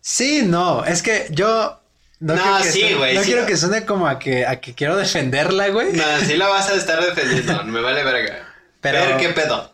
Sí, 0.00 0.42
no, 0.44 0.84
es 0.84 1.02
que 1.02 1.28
yo 1.30 1.80
no, 2.22 2.34
No, 2.36 2.42
quiero 2.42 2.58
que 2.62 2.70
sí, 2.70 2.80
suene- 2.80 2.94
güey, 2.96 3.14
no 3.14 3.20
sí. 3.22 3.26
quiero 3.26 3.46
que 3.46 3.56
suene 3.56 3.84
como 3.84 4.06
a 4.06 4.18
que, 4.18 4.46
a 4.46 4.60
que 4.60 4.74
quiero 4.74 4.96
defenderla, 4.96 5.68
güey. 5.68 5.92
No, 5.92 6.04
sí 6.24 6.36
la 6.36 6.48
vas 6.48 6.68
a 6.70 6.74
estar 6.74 7.04
defendiendo, 7.04 7.64
me 7.64 7.80
vale 7.80 8.02
verga. 8.04 8.48
Pero- 8.80 8.98
Pero, 9.00 9.16
¿qué 9.18 9.28
pedo? 9.30 9.72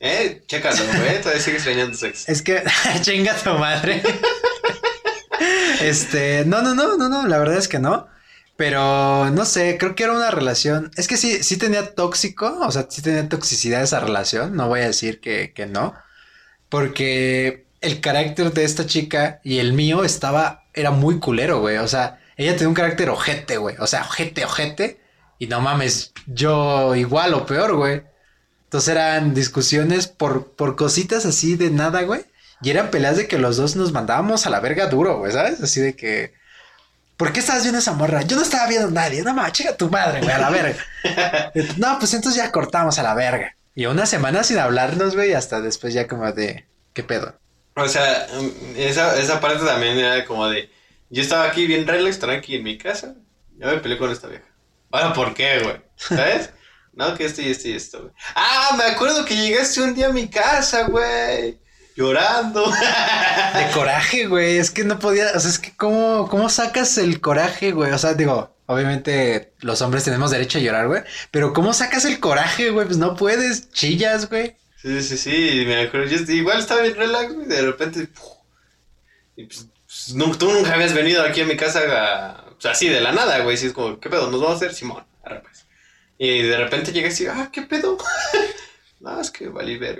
Eh, 0.00 0.42
chécalo, 0.46 0.76
güey, 0.98 1.20
todavía 1.20 1.40
sigues 1.40 1.58
extrañando 1.62 1.96
sexo. 1.96 2.24
Es 2.30 2.42
que, 2.42 2.62
chinga 3.02 3.34
tu 3.36 3.50
madre. 3.50 4.02
este, 5.80 6.44
no, 6.44 6.62
no, 6.62 6.74
no, 6.74 6.96
no, 6.96 7.08
no, 7.08 7.26
la 7.26 7.38
verdad 7.38 7.56
es 7.56 7.68
que 7.68 7.78
no. 7.78 8.08
Pero 8.56 9.30
no 9.30 9.44
sé, 9.44 9.76
creo 9.78 9.94
que 9.94 10.04
era 10.04 10.12
una 10.12 10.30
relación. 10.30 10.90
Es 10.96 11.08
que 11.08 11.16
sí, 11.16 11.42
sí 11.42 11.56
tenía 11.56 11.94
tóxico, 11.94 12.58
o 12.60 12.70
sea, 12.70 12.86
sí 12.90 13.00
tenía 13.02 13.28
toxicidad 13.28 13.82
esa 13.82 13.98
relación. 14.00 14.54
No 14.56 14.68
voy 14.68 14.80
a 14.80 14.86
decir 14.86 15.20
que, 15.20 15.52
que 15.54 15.66
no. 15.66 15.94
Porque 16.68 17.66
el 17.80 18.00
carácter 18.00 18.52
de 18.52 18.64
esta 18.64 18.86
chica 18.86 19.40
y 19.42 19.58
el 19.58 19.72
mío 19.72 20.04
estaba, 20.04 20.61
era 20.74 20.90
muy 20.90 21.18
culero, 21.18 21.60
güey. 21.60 21.78
O 21.78 21.88
sea, 21.88 22.20
ella 22.36 22.52
tenía 22.52 22.68
un 22.68 22.74
carácter 22.74 23.10
ojete, 23.10 23.56
güey. 23.56 23.76
O 23.78 23.86
sea, 23.86 24.02
ojete, 24.02 24.44
ojete. 24.44 25.00
Y 25.38 25.46
no 25.46 25.60
mames, 25.60 26.12
yo 26.26 26.94
igual 26.94 27.34
o 27.34 27.46
peor, 27.46 27.74
güey. 27.76 28.02
Entonces 28.64 28.88
eran 28.88 29.34
discusiones 29.34 30.06
por, 30.06 30.52
por 30.52 30.76
cositas 30.76 31.26
así 31.26 31.56
de 31.56 31.70
nada, 31.70 32.02
güey. 32.02 32.24
Y 32.62 32.70
eran 32.70 32.90
peleas 32.90 33.16
de 33.16 33.26
que 33.26 33.38
los 33.38 33.56
dos 33.56 33.76
nos 33.76 33.92
mandábamos 33.92 34.46
a 34.46 34.50
la 34.50 34.60
verga 34.60 34.86
duro, 34.86 35.18
güey, 35.18 35.32
¿sabes? 35.32 35.60
Así 35.60 35.80
de 35.80 35.96
que. 35.96 36.32
¿Por 37.16 37.32
qué 37.32 37.40
estabas 37.40 37.62
viendo 37.62 37.80
esa 37.80 37.92
morra? 37.92 38.22
Yo 38.22 38.36
no 38.36 38.42
estaba 38.42 38.68
viendo 38.68 38.88
a 38.88 38.90
nadie. 38.90 39.22
No 39.22 39.34
mames, 39.34 39.52
chica 39.52 39.76
tu 39.76 39.90
madre, 39.90 40.20
güey, 40.20 40.32
a 40.32 40.38
la 40.38 40.50
verga. 40.50 40.78
no, 41.76 41.98
pues 41.98 42.14
entonces 42.14 42.42
ya 42.42 42.50
cortamos 42.50 42.98
a 42.98 43.02
la 43.02 43.14
verga. 43.14 43.56
Y 43.74 43.86
una 43.86 44.06
semana 44.06 44.44
sin 44.44 44.58
hablarnos, 44.58 45.14
güey, 45.14 45.34
hasta 45.34 45.60
después 45.60 45.92
ya 45.92 46.06
como 46.06 46.30
de. 46.32 46.64
¿Qué 46.94 47.02
pedo? 47.02 47.34
O 47.74 47.88
sea, 47.88 48.28
mm, 48.32 48.76
esa, 48.76 49.18
esa 49.18 49.40
parte 49.40 49.64
también 49.64 49.98
era 49.98 50.24
como 50.24 50.48
de. 50.48 50.70
Yo 51.10 51.22
estaba 51.22 51.44
aquí 51.44 51.66
bien 51.66 51.86
relax, 51.86 52.18
tranqui 52.18 52.56
en 52.56 52.64
mi 52.64 52.78
casa. 52.78 53.14
Ya 53.58 53.66
me 53.66 53.78
peleé 53.78 53.98
con 53.98 54.10
esta 54.10 54.28
vieja. 54.28 54.44
Ahora, 54.90 55.12
¿por 55.12 55.34
qué, 55.34 55.60
güey? 55.60 55.76
¿Sabes? 55.96 56.50
no, 56.92 57.14
que 57.14 57.24
esto 57.24 57.42
y 57.42 57.50
esto 57.50 57.68
y 57.68 57.72
esto, 57.72 58.00
güey. 58.02 58.12
Ah, 58.34 58.74
me 58.76 58.84
acuerdo 58.84 59.24
que 59.24 59.36
llegaste 59.36 59.82
un 59.82 59.94
día 59.94 60.08
a 60.08 60.12
mi 60.12 60.28
casa, 60.28 60.84
güey. 60.88 61.58
Llorando. 61.96 62.70
De 63.54 63.70
coraje, 63.72 64.26
güey. 64.26 64.58
Es 64.58 64.70
que 64.70 64.84
no 64.84 64.98
podía. 64.98 65.32
O 65.34 65.40
sea, 65.40 65.50
es 65.50 65.58
que 65.58 65.74
¿cómo, 65.76 66.28
cómo 66.28 66.48
sacas 66.48 66.96
el 66.98 67.20
coraje, 67.20 67.72
güey? 67.72 67.92
O 67.92 67.98
sea, 67.98 68.14
digo, 68.14 68.54
obviamente 68.66 69.52
los 69.60 69.82
hombres 69.82 70.04
tenemos 70.04 70.30
derecho 70.30 70.58
a 70.58 70.62
llorar, 70.62 70.88
güey. 70.88 71.02
Pero 71.30 71.52
¿cómo 71.52 71.72
sacas 71.72 72.04
el 72.04 72.20
coraje, 72.20 72.70
güey? 72.70 72.86
Pues 72.86 72.98
no 72.98 73.16
puedes, 73.16 73.70
chillas, 73.70 74.28
güey. 74.28 74.56
Sí, 74.82 75.00
sí, 75.02 75.16
sí, 75.16 75.64
me 75.66 75.82
acuerdo. 75.82 76.06
Yo 76.08 76.32
igual 76.32 76.58
estaba 76.58 76.82
bien 76.82 76.96
relax, 76.96 77.32
güey. 77.34 77.46
De 77.46 77.62
repente. 77.62 78.06
¡puf! 78.08 78.24
Y 79.36 79.44
pues, 79.44 79.66
pues, 79.86 80.14
nu- 80.14 80.34
tú 80.36 80.50
nunca 80.52 80.74
habías 80.74 80.92
venido 80.92 81.22
aquí 81.22 81.40
a 81.40 81.46
mi 81.46 81.56
casa 81.56 81.80
a- 81.88 82.44
pues, 82.50 82.66
así 82.66 82.88
de 82.88 83.00
la 83.00 83.12
nada, 83.12 83.38
güey. 83.44 83.56
Sí, 83.56 83.66
es 83.68 83.72
como, 83.72 83.98
¿qué 84.00 84.10
pedo? 84.10 84.30
¿Nos 84.30 84.40
vamos 84.40 84.54
a 84.54 84.56
hacer 84.56 84.74
Simón? 84.74 85.04
Arre, 85.24 85.40
pues. 85.40 85.66
Y 86.18 86.42
de 86.42 86.56
repente 86.56 86.92
llegas 86.92 87.20
y, 87.20 87.26
ah, 87.26 87.48
¿qué 87.52 87.62
pedo? 87.62 87.96
no, 89.00 89.20
es 89.20 89.30
que 89.30 89.48
valí 89.48 89.78
ver. 89.78 89.98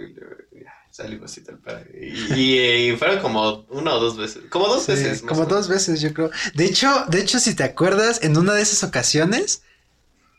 Y 0.53 0.65
salimos 0.91 1.37
y 1.39 1.41
tal. 1.43 1.59
para- 1.59 1.85
Y, 1.95 2.35
y, 2.35 2.91
y 2.93 2.97
fueron 2.97 3.21
como 3.21 3.65
una 3.71 3.95
o 3.95 4.01
dos 4.01 4.17
veces. 4.17 4.43
Como 4.51 4.67
dos 4.67 4.85
Sí, 4.85 4.93
veces. 4.93 5.23
como 5.23 5.47
dos 5.47 5.69
veces, 5.69 6.01
yo 6.01 6.13
creo. 6.13 6.31
De 6.55 6.65
hecho, 6.65 7.05
de 7.09 7.21
hecho, 7.21 7.39
si 7.39 7.55
te 7.55 7.63
acuerdas, 7.65 8.21
en 8.23 8.37
una 8.37 8.53
de 8.55 8.63
esas 8.63 8.83
ocasiones, 8.85 9.63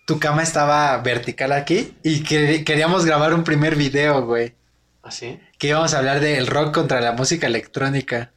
tu 0.06 0.20
cama 0.20 0.44
estaba 0.44 0.98
vertical 1.00 1.52
aquí 1.52 1.94
y 2.04 2.24
que- 2.24 2.64
queríamos 2.64 3.06
grabar 3.06 3.34
un 3.34 3.44
primer 3.44 3.76
video, 3.76 4.26
güey. 4.26 4.54
¿Ah, 5.02 5.12
sí? 5.12 5.40
Que 5.58 5.68
íbamos 5.70 5.94
a 5.94 6.00
hablar 6.00 6.20
del 6.20 6.48
rock 6.48 6.74
contra 6.74 7.02
la 7.02 7.12
música 7.14 7.48
electrónica. 7.48 8.32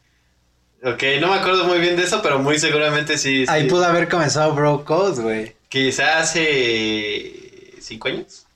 Ok, 0.82 1.02
no 1.20 1.28
me 1.28 1.34
acuerdo 1.36 1.64
muy 1.64 1.78
bien 1.78 1.96
de 1.96 2.04
eso, 2.04 2.20
pero 2.22 2.38
muy 2.38 2.58
seguramente 2.58 3.18
sí. 3.18 3.44
Ahí 3.48 3.62
sí. 3.62 3.68
pudo 3.68 3.84
haber 3.84 4.08
comenzado 4.08 4.54
Bro 4.54 4.84
Code, 4.84 5.22
güey. 5.22 5.56
Quizá 5.68 6.18
hace. 6.18 7.72
¿Cinco 7.80 8.08
años? 8.08 8.46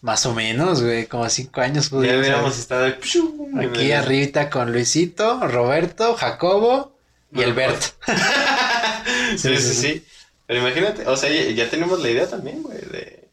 Más 0.00 0.24
o 0.26 0.34
menos, 0.34 0.82
güey. 0.82 1.06
Como 1.06 1.28
cinco 1.28 1.60
años 1.60 1.90
Ya 1.90 1.96
hubiéramos 1.96 2.58
estado 2.58 2.86
Aquí 2.86 3.92
arribita 3.92 4.50
con 4.50 4.72
Luisito, 4.72 5.46
Roberto, 5.46 6.14
Jacobo 6.14 6.96
y 7.32 7.42
Alberto. 7.42 7.86
sí, 9.36 9.56
sí, 9.56 9.74
sí. 9.74 10.04
Pero 10.50 10.62
imagínate, 10.62 11.06
o 11.06 11.16
sea, 11.16 11.30
ya, 11.30 11.48
ya 11.52 11.70
tenemos 11.70 12.00
la 12.02 12.10
idea 12.10 12.28
también, 12.28 12.60
güey, 12.64 12.80
de... 12.80 13.28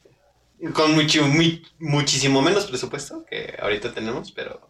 Con 0.71 0.95
muchi- 0.95 1.19
muy- 1.21 1.65
muchísimo 1.79 2.43
menos 2.43 2.65
presupuesto 2.67 3.25
que 3.27 3.57
ahorita 3.59 3.91
tenemos, 3.91 4.31
pero 4.31 4.69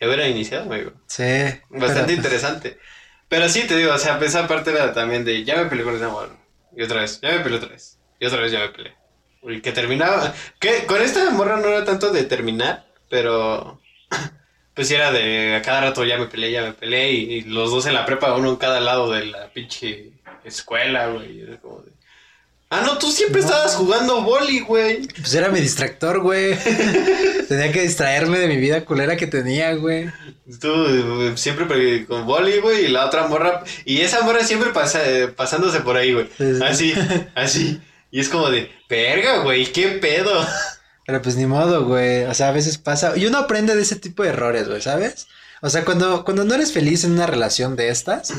ya 0.00 0.08
hubiera 0.08 0.26
iniciado, 0.26 0.64
güey. 0.66 0.90
Sí. 1.06 1.22
Bastante 1.68 2.06
pero- 2.06 2.12
interesante. 2.14 2.78
Pero 3.28 3.48
sí, 3.48 3.68
te 3.68 3.76
digo, 3.76 3.92
o 3.94 3.98
sea, 3.98 4.18
esa 4.20 4.48
parte 4.48 4.72
era 4.72 4.92
también 4.92 5.24
de, 5.24 5.44
ya 5.44 5.54
me 5.58 5.66
peleé 5.66 5.84
con 5.84 5.94
ese 5.94 6.06
amor. 6.06 6.30
Y 6.76 6.82
otra 6.82 7.02
vez, 7.02 7.20
ya 7.20 7.30
me 7.30 7.38
peleé 7.38 7.58
otra 7.58 7.68
vez. 7.70 8.00
Y 8.18 8.26
otra 8.26 8.40
vez 8.40 8.50
ya 8.50 8.58
me 8.58 8.70
peleé. 8.70 8.94
Y 9.44 9.60
que 9.60 9.70
terminaba... 9.70 10.34
Que 10.58 10.86
con 10.86 11.00
esta 11.00 11.30
morra 11.30 11.56
no 11.58 11.68
era 11.68 11.84
tanto 11.84 12.10
de 12.10 12.24
terminar, 12.24 12.84
pero... 13.08 13.80
Pues 14.74 14.88
sí 14.88 14.94
era 14.94 15.10
de 15.12 15.56
a 15.56 15.62
cada 15.62 15.80
rato 15.82 16.04
ya 16.04 16.16
me 16.16 16.26
peleé, 16.26 16.52
ya 16.52 16.62
me 16.62 16.72
peleé. 16.72 17.12
Y, 17.12 17.32
y 17.34 17.40
los 17.42 17.70
dos 17.70 17.86
en 17.86 17.94
la 17.94 18.06
prepa, 18.06 18.34
uno 18.34 18.48
en 18.50 18.56
cada 18.56 18.80
lado 18.80 19.10
de 19.12 19.26
la 19.26 19.52
pinche 19.52 20.12
escuela, 20.44 21.08
güey. 21.08 21.40
Era 21.42 21.58
como 21.58 21.80
de... 21.82 21.90
Ah, 22.72 22.82
no, 22.86 22.98
tú 22.98 23.10
siempre 23.10 23.40
No. 23.40 23.48
estabas 23.48 23.74
jugando 23.74 24.22
boli, 24.22 24.60
güey. 24.60 25.06
Pues 25.08 25.34
era 25.34 25.48
mi 25.48 25.60
distractor, 25.60 26.20
güey. 26.20 26.56
Tenía 27.48 27.72
que 27.72 27.82
distraerme 27.82 28.38
de 28.38 28.46
mi 28.46 28.58
vida 28.58 28.84
culera 28.84 29.16
que 29.16 29.26
tenía, 29.26 29.74
güey. 29.74 30.08
Tú 30.60 30.86
eh, 30.86 31.32
siempre 31.36 31.66
pre- 31.66 32.06
con 32.06 32.26
boli, 32.26 32.58
güey, 32.60 32.84
y 32.84 32.88
la 32.88 33.06
otra 33.06 33.26
morra. 33.26 33.64
Y 33.84 34.02
esa 34.02 34.22
morra 34.22 34.44
siempre 34.44 34.70
pasa, 34.70 35.00
pasándose 35.34 35.80
por 35.80 35.96
ahí, 35.96 36.12
güey. 36.12 36.28
Sí, 36.38 36.54
sí. 36.54 36.62
Así, 36.62 36.94
así. 37.34 37.80
Y 38.12 38.20
es 38.20 38.28
como 38.28 38.48
de, 38.50 38.70
verga, 38.88 39.38
güey, 39.42 39.66
qué 39.72 39.88
pedo. 39.88 40.46
Pero 41.06 41.22
pues 41.22 41.34
ni 41.34 41.46
modo, 41.46 41.84
güey. 41.86 42.22
O 42.24 42.34
sea, 42.34 42.50
a 42.50 42.52
veces 42.52 42.78
pasa. 42.78 43.16
Y 43.16 43.26
uno 43.26 43.38
aprende 43.38 43.74
de 43.74 43.82
ese 43.82 43.96
tipo 43.96 44.22
de 44.22 44.28
errores, 44.28 44.68
güey, 44.68 44.80
¿sabes? 44.80 45.26
O 45.60 45.70
sea, 45.70 45.84
cuando, 45.84 46.24
cuando 46.24 46.44
no 46.44 46.54
eres 46.54 46.72
feliz 46.72 47.02
en 47.02 47.12
una 47.12 47.26
relación 47.26 47.74
de 47.74 47.88
estas. 47.88 48.32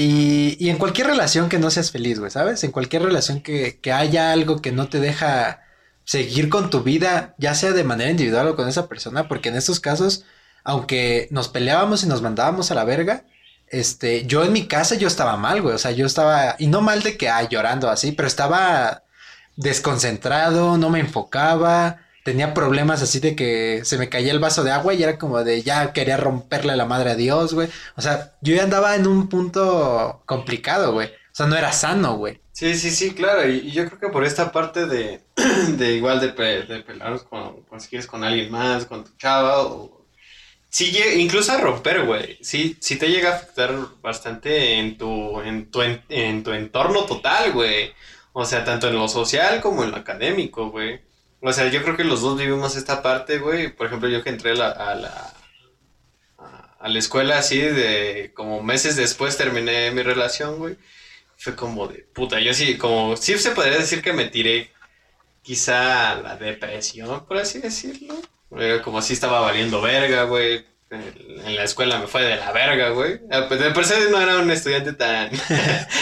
Y, 0.00 0.68
en 0.70 0.78
cualquier 0.78 1.08
relación 1.08 1.48
que 1.48 1.58
no 1.58 1.72
seas 1.72 1.90
feliz, 1.90 2.20
güey, 2.20 2.30
¿sabes? 2.30 2.62
En 2.62 2.70
cualquier 2.70 3.02
relación 3.02 3.40
que, 3.40 3.80
que 3.80 3.92
haya 3.92 4.30
algo 4.30 4.62
que 4.62 4.70
no 4.70 4.88
te 4.88 5.00
deja 5.00 5.62
seguir 6.04 6.48
con 6.50 6.70
tu 6.70 6.84
vida, 6.84 7.34
ya 7.36 7.52
sea 7.56 7.72
de 7.72 7.82
manera 7.82 8.08
individual 8.08 8.46
o 8.46 8.54
con 8.54 8.68
esa 8.68 8.88
persona, 8.88 9.26
porque 9.26 9.48
en 9.48 9.56
estos 9.56 9.80
casos, 9.80 10.24
aunque 10.62 11.26
nos 11.32 11.48
peleábamos 11.48 12.04
y 12.04 12.06
nos 12.06 12.22
mandábamos 12.22 12.70
a 12.70 12.76
la 12.76 12.84
verga, 12.84 13.24
este, 13.66 14.24
yo 14.24 14.44
en 14.44 14.52
mi 14.52 14.68
casa 14.68 14.94
yo 14.94 15.08
estaba 15.08 15.36
mal, 15.36 15.62
güey, 15.62 15.74
o 15.74 15.78
sea, 15.78 15.90
yo 15.90 16.06
estaba, 16.06 16.54
y 16.60 16.68
no 16.68 16.80
mal 16.80 17.02
de 17.02 17.16
que, 17.16 17.28
llorando 17.50 17.90
así, 17.90 18.12
pero 18.12 18.28
estaba 18.28 19.02
desconcentrado, 19.56 20.78
no 20.78 20.90
me 20.90 21.00
enfocaba, 21.00 22.02
tenía 22.28 22.52
problemas 22.52 23.00
así 23.00 23.20
de 23.20 23.34
que 23.34 23.80
se 23.84 23.96
me 23.96 24.10
caía 24.10 24.32
el 24.32 24.38
vaso 24.38 24.62
de 24.64 24.70
agua 24.70 24.92
y 24.92 25.02
era 25.02 25.16
como 25.18 25.42
de 25.42 25.62
ya 25.62 25.94
quería 25.94 26.18
romperle 26.18 26.76
la 26.76 26.84
madre 26.84 27.10
a 27.12 27.14
Dios, 27.14 27.54
güey. 27.54 27.68
O 27.96 28.02
sea, 28.02 28.34
yo 28.42 28.54
ya 28.54 28.64
andaba 28.64 28.94
en 28.96 29.06
un 29.06 29.28
punto 29.30 30.22
complicado, 30.26 30.92
güey. 30.92 31.08
O 31.08 31.34
sea, 31.38 31.46
no 31.46 31.56
era 31.56 31.72
sano, 31.72 32.16
güey. 32.18 32.42
Sí, 32.52 32.74
sí, 32.76 32.90
sí, 32.90 33.14
claro. 33.14 33.48
Y, 33.48 33.70
yo 33.70 33.86
creo 33.86 33.98
que 33.98 34.08
por 34.08 34.24
esta 34.24 34.52
parte 34.52 34.84
de, 34.86 35.22
de 35.78 35.92
igual 35.94 36.20
de, 36.20 36.28
pe- 36.28 36.64
de 36.64 36.80
pelear 36.82 37.18
con, 37.24 37.62
con 37.62 37.80
si 37.80 37.88
quieres 37.88 38.06
con 38.06 38.22
alguien 38.24 38.50
más, 38.50 38.84
con 38.84 39.04
tu 39.04 39.16
chava, 39.16 39.62
o. 39.62 40.04
Sí, 40.68 40.94
incluso 41.16 41.52
a 41.52 41.56
romper, 41.58 42.04
güey. 42.04 42.38
Sí, 42.42 42.76
sí 42.80 42.96
te 42.98 43.08
llega 43.08 43.30
a 43.32 43.36
afectar 43.36 43.74
bastante 44.02 44.74
en 44.78 44.98
tu, 44.98 45.40
en 45.40 45.70
tu, 45.70 45.80
en 45.82 46.42
tu 46.44 46.52
entorno 46.52 47.04
total, 47.06 47.52
güey. 47.52 47.92
O 48.34 48.44
sea, 48.44 48.64
tanto 48.64 48.88
en 48.88 48.96
lo 48.96 49.08
social 49.08 49.60
como 49.62 49.82
en 49.84 49.90
lo 49.92 49.96
académico, 49.96 50.70
güey. 50.70 51.00
O 51.40 51.52
sea, 51.52 51.68
yo 51.68 51.82
creo 51.82 51.96
que 51.96 52.04
los 52.04 52.20
dos 52.22 52.38
vivimos 52.38 52.76
esta 52.76 53.02
parte, 53.02 53.38
güey. 53.38 53.68
Por 53.68 53.86
ejemplo, 53.86 54.08
yo 54.08 54.22
que 54.24 54.30
entré 54.30 54.52
a 54.52 54.54
la, 54.54 54.68
a 54.70 54.94
la, 54.94 55.34
a- 56.38 56.88
la 56.88 56.98
escuela 56.98 57.38
así 57.38 57.58
de 57.60 58.32
como 58.34 58.62
meses 58.62 58.96
después 58.96 59.36
terminé 59.36 59.90
mi 59.90 60.02
relación, 60.02 60.58
güey. 60.58 60.76
Fue 61.36 61.54
como 61.54 61.86
de 61.86 61.98
puta, 62.14 62.40
yo 62.40 62.52
sí, 62.54 62.76
como, 62.78 63.16
sí 63.16 63.38
se 63.38 63.52
podría 63.52 63.78
decir 63.78 64.02
que 64.02 64.12
me 64.12 64.24
tiré 64.26 64.72
quizá 65.42 66.10
a 66.12 66.16
la 66.20 66.36
depresión, 66.36 67.26
por 67.26 67.38
así 67.38 67.60
decirlo. 67.60 68.14
Como 68.82 69.02
si 69.02 69.12
estaba 69.12 69.40
valiendo 69.40 69.80
verga, 69.80 70.24
güey. 70.24 70.66
En 70.90 71.54
la 71.54 71.64
escuela 71.64 71.98
me 71.98 72.06
fue 72.06 72.22
de 72.22 72.36
la 72.36 72.50
verga, 72.50 72.88
güey. 72.90 73.20
Ah, 73.30 73.44
pues, 73.46 73.60
De 73.60 73.70
por 73.72 73.84
no 74.10 74.20
era 74.20 74.38
un 74.38 74.50
estudiante 74.50 74.92
tan, 74.94 75.30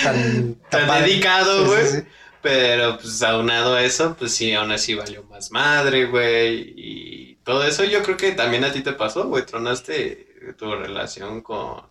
Tan, 0.04 0.54
tan 0.70 0.86
padre. 0.86 1.06
dedicado, 1.06 1.64
Sí, 1.64 1.66
güey. 1.66 1.86
sí, 1.86 1.96
sí. 1.98 2.04
Pero 2.46 2.98
pues 2.98 3.22
aunado 3.22 3.74
a 3.74 3.82
eso, 3.82 4.14
pues 4.16 4.34
sí, 4.34 4.52
aún 4.54 4.70
así 4.70 4.94
valió 4.94 5.24
más 5.24 5.50
madre, 5.50 6.06
güey. 6.06 6.72
Y 6.76 7.36
todo 7.44 7.64
eso 7.64 7.82
yo 7.84 8.02
creo 8.04 8.16
que 8.16 8.32
también 8.32 8.64
a 8.64 8.72
ti 8.72 8.82
te 8.82 8.92
pasó, 8.92 9.26
güey. 9.28 9.44
Tronaste 9.44 10.54
tu 10.56 10.72
relación 10.76 11.40
con, 11.42 11.82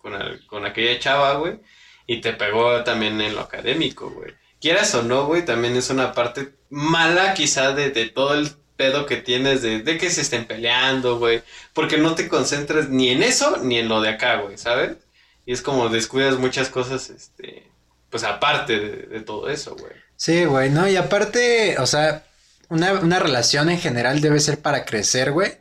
con, 0.00 0.14
el- 0.14 0.46
con 0.46 0.64
aquella 0.66 0.98
chava, 0.98 1.34
güey. 1.34 1.60
y 2.06 2.20
te 2.22 2.32
pegó 2.32 2.82
también 2.84 3.20
en 3.20 3.34
lo 3.34 3.42
académico, 3.42 4.10
güey. 4.10 4.32
Quieras 4.60 4.94
o 4.94 5.02
no, 5.02 5.26
güey, 5.26 5.44
también 5.44 5.76
es 5.76 5.90
una 5.90 6.12
parte 6.14 6.54
mala 6.70 7.34
quizá 7.34 7.72
de, 7.74 7.90
de 7.90 8.08
todo 8.08 8.34
el 8.34 8.48
pedo 8.76 9.06
que 9.06 9.16
tienes 9.18 9.60
de, 9.62 9.82
de 9.82 9.98
que 9.98 10.08
se 10.10 10.22
estén 10.22 10.46
peleando, 10.46 11.18
güey. 11.18 11.42
Porque 11.74 11.98
no 11.98 12.14
te 12.14 12.28
concentras 12.28 12.88
ni 12.88 13.10
en 13.10 13.22
eso 13.22 13.58
ni 13.58 13.78
en 13.78 13.88
lo 13.88 14.00
de 14.00 14.10
acá, 14.10 14.36
güey, 14.40 14.56
¿sabes? 14.58 14.96
Y 15.46 15.52
es 15.52 15.62
como 15.62 15.88
descuidas 15.90 16.38
muchas 16.38 16.70
cosas, 16.70 17.10
este, 17.10 17.67
pues 18.10 18.24
aparte 18.24 18.78
de, 18.78 19.20
todo 19.20 19.48
eso, 19.48 19.76
güey. 19.76 19.92
Sí, 20.16 20.44
güey, 20.44 20.70
¿no? 20.70 20.88
Y 20.88 20.96
aparte, 20.96 21.76
o 21.78 21.86
sea, 21.86 22.24
una, 22.68 22.92
una 22.94 23.18
relación 23.18 23.70
en 23.70 23.78
general 23.78 24.20
debe 24.20 24.40
ser 24.40 24.60
para 24.60 24.84
crecer, 24.84 25.32
güey. 25.32 25.52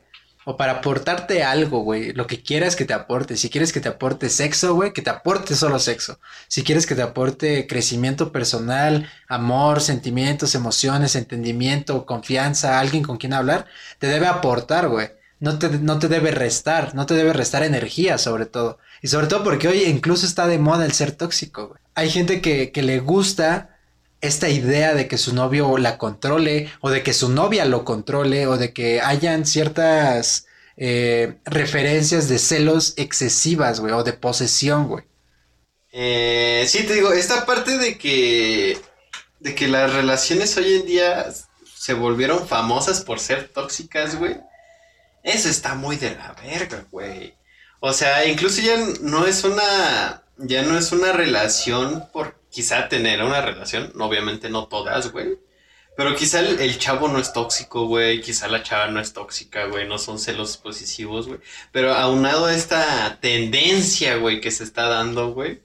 O 0.50 0.56
para 0.56 0.74
aportarte 0.74 1.44
algo, 1.44 1.82
güey. 1.82 2.14
Lo 2.14 2.26
que 2.26 2.42
quieras 2.42 2.78
que 2.78 2.86
te 2.86 2.94
aporte. 2.94 3.36
Si 3.36 3.50
quieres 3.50 3.74
que 3.74 3.82
te 3.82 3.90
aporte 3.90 4.30
sexo, 4.30 4.76
güey, 4.76 4.94
que 4.94 5.02
te 5.02 5.10
aporte 5.10 5.56
solo 5.56 5.78
sexo. 5.78 6.20
Si 6.48 6.64
quieres 6.64 6.86
que 6.86 6.96
te 6.96 7.02
aporte 7.02 7.68
crecimiento 7.68 8.32
personal, 8.32 9.12
amor, 9.28 9.82
sentimientos, 9.82 10.56
emociones, 10.56 11.18
entendimiento, 11.18 12.06
confianza, 12.06 12.80
alguien 12.80 13.04
con 13.04 13.18
quien 13.18 13.34
hablar, 13.34 13.66
te 14.00 14.08
debe 14.08 14.28
aportar, 14.28 14.88
güey. 14.88 15.10
No 15.42 15.60
te, 15.60 15.68
no 15.68 16.00
te 16.00 16.08
debe 16.08 16.32
restar, 16.32 16.96
no 16.96 17.06
te 17.06 17.14
debe 17.14 17.34
restar 17.34 17.64
energía, 17.64 18.18
sobre 18.18 18.46
todo. 18.46 18.80
Y 19.02 19.08
sobre 19.08 19.28
todo 19.28 19.44
porque 19.44 19.68
hoy 19.68 19.84
incluso 19.84 20.26
está 20.26 20.48
de 20.48 20.60
moda 20.60 20.86
el 20.86 20.94
ser 20.94 21.12
tóxico, 21.12 21.68
güey. 21.70 21.80
Hay 21.96 22.10
gente 22.10 22.42
que, 22.42 22.72
que 22.72 22.84
le 22.84 23.00
gusta 23.00 23.78
esta 24.22 24.50
idea 24.50 24.94
de 24.94 25.08
que 25.08 25.18
su 25.18 25.34
novio 25.34 25.78
la 25.78 25.98
controle 25.98 26.72
o 26.82 26.90
de 26.90 27.04
que 27.04 27.14
su 27.14 27.30
novia 27.30 27.66
lo 27.66 27.86
controle 27.86 28.48
o 28.48 28.58
de 28.58 28.74
que 28.74 29.02
hayan 29.02 29.46
ciertas 29.46 30.48
eh, 30.76 31.38
referencias 31.46 32.30
de 32.30 32.40
celos 32.40 32.94
excesivas, 32.98 33.80
güey, 33.80 33.94
o 33.94 34.04
de 34.04 34.14
posesión, 34.14 34.88
güey. 34.88 35.06
Eh, 35.92 36.66
sí, 36.68 36.84
te 36.86 36.94
digo, 36.94 37.12
esta 37.14 37.46
parte 37.46 37.78
de 37.78 37.98
que, 37.98 38.78
de 39.40 39.56
que 39.56 39.68
las 39.68 39.94
relaciones 39.94 40.56
hoy 40.58 40.76
en 40.76 40.86
día 40.86 41.28
se 41.76 41.94
volvieron 41.94 42.48
famosas 42.48 43.02
por 43.02 43.20
ser 43.20 43.50
tóxicas, 43.50 44.18
güey. 44.18 44.38
Eso 45.24 45.50
está 45.50 45.76
muy 45.76 45.96
de 45.98 46.16
la 46.16 46.34
verga, 46.34 46.86
güey. 46.92 47.34
O 47.80 47.94
sea, 47.94 48.26
incluso 48.26 48.62
ya 48.62 48.78
no 49.02 49.26
es 49.26 49.44
una, 49.44 50.24
ya 50.38 50.64
no 50.64 50.78
es 50.78 50.92
una 50.92 51.12
relación 51.12 52.08
por 52.12 52.36
quizá 52.50 52.90
tener 52.90 53.24
una 53.24 53.42
relación, 53.42 53.94
obviamente 54.00 54.50
no 54.50 54.68
todas, 54.68 55.12
güey. 55.12 55.38
Pero 55.96 56.16
quizá 56.16 56.42
el, 56.42 56.60
el 56.60 56.78
chavo 56.78 57.08
no 57.08 57.18
es 57.18 57.34
tóxico, 57.34 57.88
güey. 57.88 58.22
Quizá 58.22 58.48
la 58.48 58.62
chava 58.62 58.88
no 58.88 59.00
es 59.00 59.14
tóxica, 59.14 59.66
güey. 59.66 59.88
No 59.88 59.98
son 59.98 60.20
celos 60.20 60.58
posesivos, 60.58 61.28
güey. 61.28 61.40
Pero 61.72 61.92
aunado 61.92 62.46
a 62.46 62.54
esta 62.54 63.18
tendencia, 63.20 64.18
güey, 64.18 64.40
que 64.40 64.52
se 64.52 64.64
está 64.64 64.88
dando, 64.88 65.34
güey, 65.34 65.60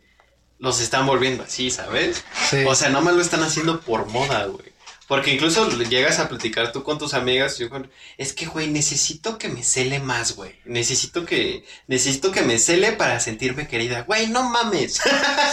los 0.58 0.80
están 0.80 1.06
volviendo 1.06 1.42
así, 1.42 1.70
¿sabes? 1.70 2.24
Sí. 2.48 2.64
O 2.66 2.74
sea, 2.74 2.88
no 2.88 3.02
más 3.02 3.14
lo 3.14 3.20
están 3.20 3.42
haciendo 3.42 3.80
por 3.82 4.06
moda, 4.06 4.46
güey. 4.46 4.71
Porque 5.12 5.30
incluso 5.30 5.68
llegas 5.68 6.18
a 6.20 6.28
platicar 6.30 6.72
tú 6.72 6.82
con 6.82 6.98
tus 6.98 7.12
amigas, 7.12 7.58
yo 7.58 7.68
con, 7.68 7.90
es 8.16 8.32
que, 8.32 8.46
güey, 8.46 8.68
necesito 8.68 9.36
que 9.36 9.50
me 9.50 9.62
cele 9.62 9.98
más, 9.98 10.36
güey. 10.36 10.54
Necesito 10.64 11.26
que, 11.26 11.66
necesito 11.86 12.32
que 12.32 12.40
me 12.40 12.58
cele 12.58 12.92
para 12.92 13.20
sentirme 13.20 13.68
querida. 13.68 14.04
Güey, 14.04 14.28
no 14.28 14.48
mames. 14.48 15.02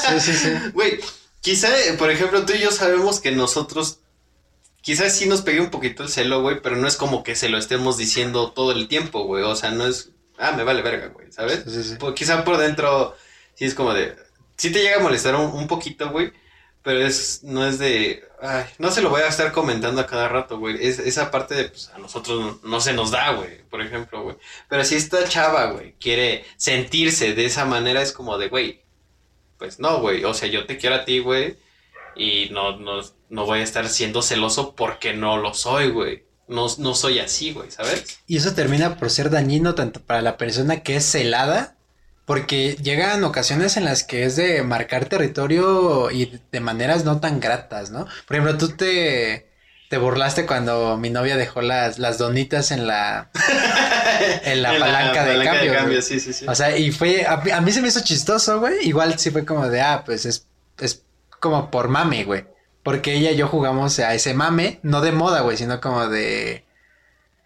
Sí, 0.08 0.20
sí, 0.22 0.34
sí. 0.34 0.50
Güey, 0.74 1.02
quizá, 1.42 1.68
por 1.98 2.10
ejemplo, 2.10 2.46
tú 2.46 2.54
y 2.54 2.60
yo 2.60 2.72
sabemos 2.72 3.20
que 3.20 3.32
nosotros, 3.32 4.00
quizás 4.80 5.14
sí 5.14 5.28
nos 5.28 5.42
pegue 5.42 5.60
un 5.60 5.72
poquito 5.72 6.04
el 6.04 6.10
celo, 6.10 6.42
güey, 6.42 6.62
pero 6.62 6.78
no 6.78 6.88
es 6.88 6.96
como 6.96 7.22
que 7.26 7.36
se 7.36 7.50
lo 7.50 7.58
estemos 7.58 7.98
diciendo 7.98 8.54
todo 8.54 8.72
el 8.72 8.88
tiempo, 8.88 9.26
güey. 9.26 9.44
O 9.44 9.58
sea, 9.58 9.72
no 9.72 9.86
es, 9.86 10.12
ah, 10.38 10.54
me 10.54 10.64
vale 10.64 10.84
verga, 10.84 11.08
güey, 11.08 11.34
¿sabes? 11.34 11.66
Sí, 11.66 11.84
sí, 11.84 11.84
sí. 11.84 11.96
Pues, 12.00 12.14
quizá 12.14 12.46
por 12.46 12.56
dentro, 12.60 13.14
sí 13.56 13.66
es 13.66 13.76
como 13.76 13.94
de, 13.94 14.16
sí 14.56 14.72
te 14.72 14.82
llega 14.82 15.02
a 15.02 15.04
molestar 15.04 15.36
un, 15.36 15.52
un 15.52 15.68
poquito, 15.68 16.10
güey, 16.12 16.32
pero 16.84 17.06
es, 17.06 17.44
no 17.44 17.66
es 17.68 17.78
de, 17.78 18.24
ay, 18.42 18.66
no 18.78 18.92
se 18.92 19.02
lo 19.02 19.10
voy 19.10 19.22
a 19.22 19.28
estar 19.28 19.52
comentando 19.52 20.02
a 20.02 20.08
cada 20.08 20.30
rato, 20.30 20.58
güey. 20.60 20.78
Es, 20.86 21.00
esa 21.00 21.30
parte 21.30 21.56
de, 21.56 21.66
pues, 21.70 21.90
a 21.90 21.98
nosotros 21.98 22.40
no, 22.40 22.70
no 22.70 22.82
se 22.82 22.94
nos 22.94 23.12
da, 23.12 23.32
güey, 23.32 23.64
por 23.70 23.82
ejemplo, 23.82 24.24
güey. 24.24 24.38
Pero 24.70 24.84
si 24.84 24.96
esta 24.96 25.28
chava, 25.28 25.72
güey, 25.72 25.94
quiere 26.00 26.46
sentirse 26.58 27.36
de 27.36 27.46
esa 27.46 27.66
manera, 27.66 28.02
es 28.02 28.12
como 28.12 28.38
de, 28.38 28.48
güey, 28.48 28.82
pues 29.58 29.80
no, 29.80 30.00
güey, 30.00 30.24
o 30.24 30.34
sea, 30.34 30.48
yo 30.48 30.66
te 30.66 30.78
quiero 30.78 30.96
a 30.96 31.06
ti, 31.06 31.20
güey, 31.20 31.58
y 32.16 32.50
no, 32.52 32.78
no, 32.78 33.02
no 33.30 33.46
voy 33.46 33.60
a 33.60 33.64
estar 33.64 33.88
siendo 33.90 34.22
celoso 34.22 34.76
porque 34.76 35.14
no 35.14 35.38
lo 35.38 35.54
soy, 35.54 35.90
güey. 35.90 36.24
No, 36.48 36.66
no 36.80 36.96
soy 36.96 37.20
así, 37.20 37.54
güey, 37.54 37.70
¿sabes? 37.70 38.22
Y 38.26 38.38
eso 38.38 38.56
termina 38.56 38.98
por 38.98 39.12
ser 39.12 39.30
dañino 39.30 39.76
tanto 39.76 40.02
para 40.02 40.24
la 40.24 40.36
persona 40.36 40.82
que 40.82 40.96
es 40.96 41.06
celada, 41.06 41.78
porque 42.30 42.78
llegan 42.84 43.24
ocasiones 43.24 43.76
en 43.76 43.86
las 43.86 44.04
que 44.04 44.24
es 44.24 44.36
de 44.36 44.62
marcar 44.62 45.06
territorio 45.06 46.12
y 46.12 46.40
de 46.52 46.60
maneras 46.60 47.04
no 47.04 47.20
tan 47.20 47.40
gratas, 47.40 47.90
¿no? 47.90 48.06
Por 48.28 48.38
ejemplo, 48.38 48.56
tú 48.56 48.78
te, 48.78 49.50
te 49.90 49.98
burlaste 49.98 50.46
cuando 50.46 50.96
mi 50.98 51.10
novia 51.10 51.38
dejó 51.38 51.64
las, 51.64 51.98
las 51.98 52.20
donitas 52.20 52.70
en 52.70 52.86
la, 52.86 53.32
en 54.44 54.62
la 54.62 54.78
palanca 54.78 55.26
de 55.26 55.44
cambio. 55.44 55.74
güey. 55.88 56.02
sí, 56.04 56.20
sí, 56.20 56.32
sí. 56.32 56.46
O 56.48 56.54
sea, 56.54 56.78
y 56.78 56.92
fue, 56.92 57.26
a, 57.26 57.42
a 57.52 57.62
mí 57.62 57.72
se 57.72 57.82
me 57.82 57.88
hizo 57.88 58.02
chistoso, 58.02 58.60
güey. 58.60 58.88
Igual 58.88 59.18
sí 59.18 59.32
fue 59.32 59.44
como 59.44 59.68
de, 59.68 59.82
ah, 59.82 60.04
pues 60.06 60.28
es, 60.28 60.46
es 60.78 61.02
como 61.40 61.72
por 61.72 61.88
mame, 61.88 62.26
güey. 62.26 62.46
Porque 62.84 63.16
ella 63.16 63.32
y 63.32 63.38
yo 63.38 63.48
jugamos 63.48 63.98
a 63.98 64.14
ese 64.14 64.36
mame, 64.36 64.80
no 64.84 65.02
de 65.02 65.14
moda, 65.14 65.42
güey, 65.42 65.58
sino 65.58 65.82
como 65.82 66.08
de, 66.08 66.64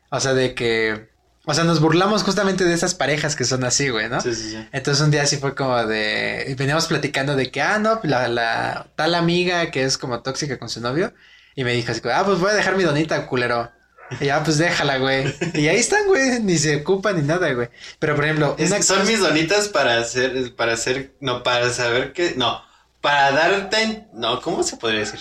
o 0.09 0.19
sea, 0.19 0.33
de 0.33 0.53
que, 0.53 1.07
o 1.45 1.53
sea, 1.53 1.63
nos 1.63 1.79
burlamos 1.81 2.23
justamente 2.23 2.63
de 2.63 2.73
esas 2.73 2.95
parejas 2.95 3.35
que 3.35 3.43
son 3.43 3.63
así, 3.63 3.89
güey, 3.89 4.09
¿no? 4.09 4.21
Sí, 4.21 4.33
sí, 4.33 4.51
sí. 4.51 4.67
Entonces 4.71 5.03
un 5.03 5.11
día 5.11 5.25
sí 5.25 5.37
fue 5.37 5.55
como 5.55 5.85
de, 5.85 6.55
veníamos 6.57 6.87
platicando 6.87 7.35
de 7.35 7.51
que, 7.51 7.61
ah, 7.61 7.79
no, 7.79 7.99
la, 8.03 8.27
la 8.27 8.87
tal 8.95 9.15
amiga 9.15 9.69
que 9.71 9.83
es 9.83 9.97
como 9.97 10.21
tóxica 10.21 10.57
con 10.57 10.69
su 10.69 10.79
novio, 10.81 11.13
y 11.55 11.63
me 11.63 11.73
dijo 11.73 11.91
así, 11.91 12.01
ah, 12.13 12.23
pues 12.25 12.39
voy 12.39 12.51
a 12.51 12.53
dejar 12.55 12.75
mi 12.77 12.83
donita, 12.83 13.27
culero. 13.27 13.71
Y 14.19 14.25
ya, 14.25 14.43
pues 14.43 14.57
déjala, 14.57 14.97
güey. 14.99 15.33
Y 15.53 15.67
ahí 15.67 15.77
están, 15.77 16.05
güey, 16.07 16.39
ni 16.41 16.57
se 16.57 16.77
ocupan 16.77 17.15
ni 17.15 17.21
nada, 17.23 17.51
güey. 17.53 17.69
Pero 17.99 18.15
por 18.15 18.25
ejemplo, 18.25 18.55
Es- 18.59 18.69
son 18.69 18.99
cosa- 18.99 19.03
mis 19.11 19.19
donitas 19.19 19.69
para 19.69 19.97
hacer, 19.99 20.53
para 20.55 20.73
hacer, 20.73 21.13
no, 21.19 21.41
para 21.43 21.69
saber 21.71 22.13
que, 22.13 22.33
no, 22.35 22.61
para 23.01 23.31
darte, 23.31 24.05
no, 24.13 24.39
¿cómo 24.41 24.61
se 24.63 24.77
podría 24.77 24.99
decir? 25.01 25.19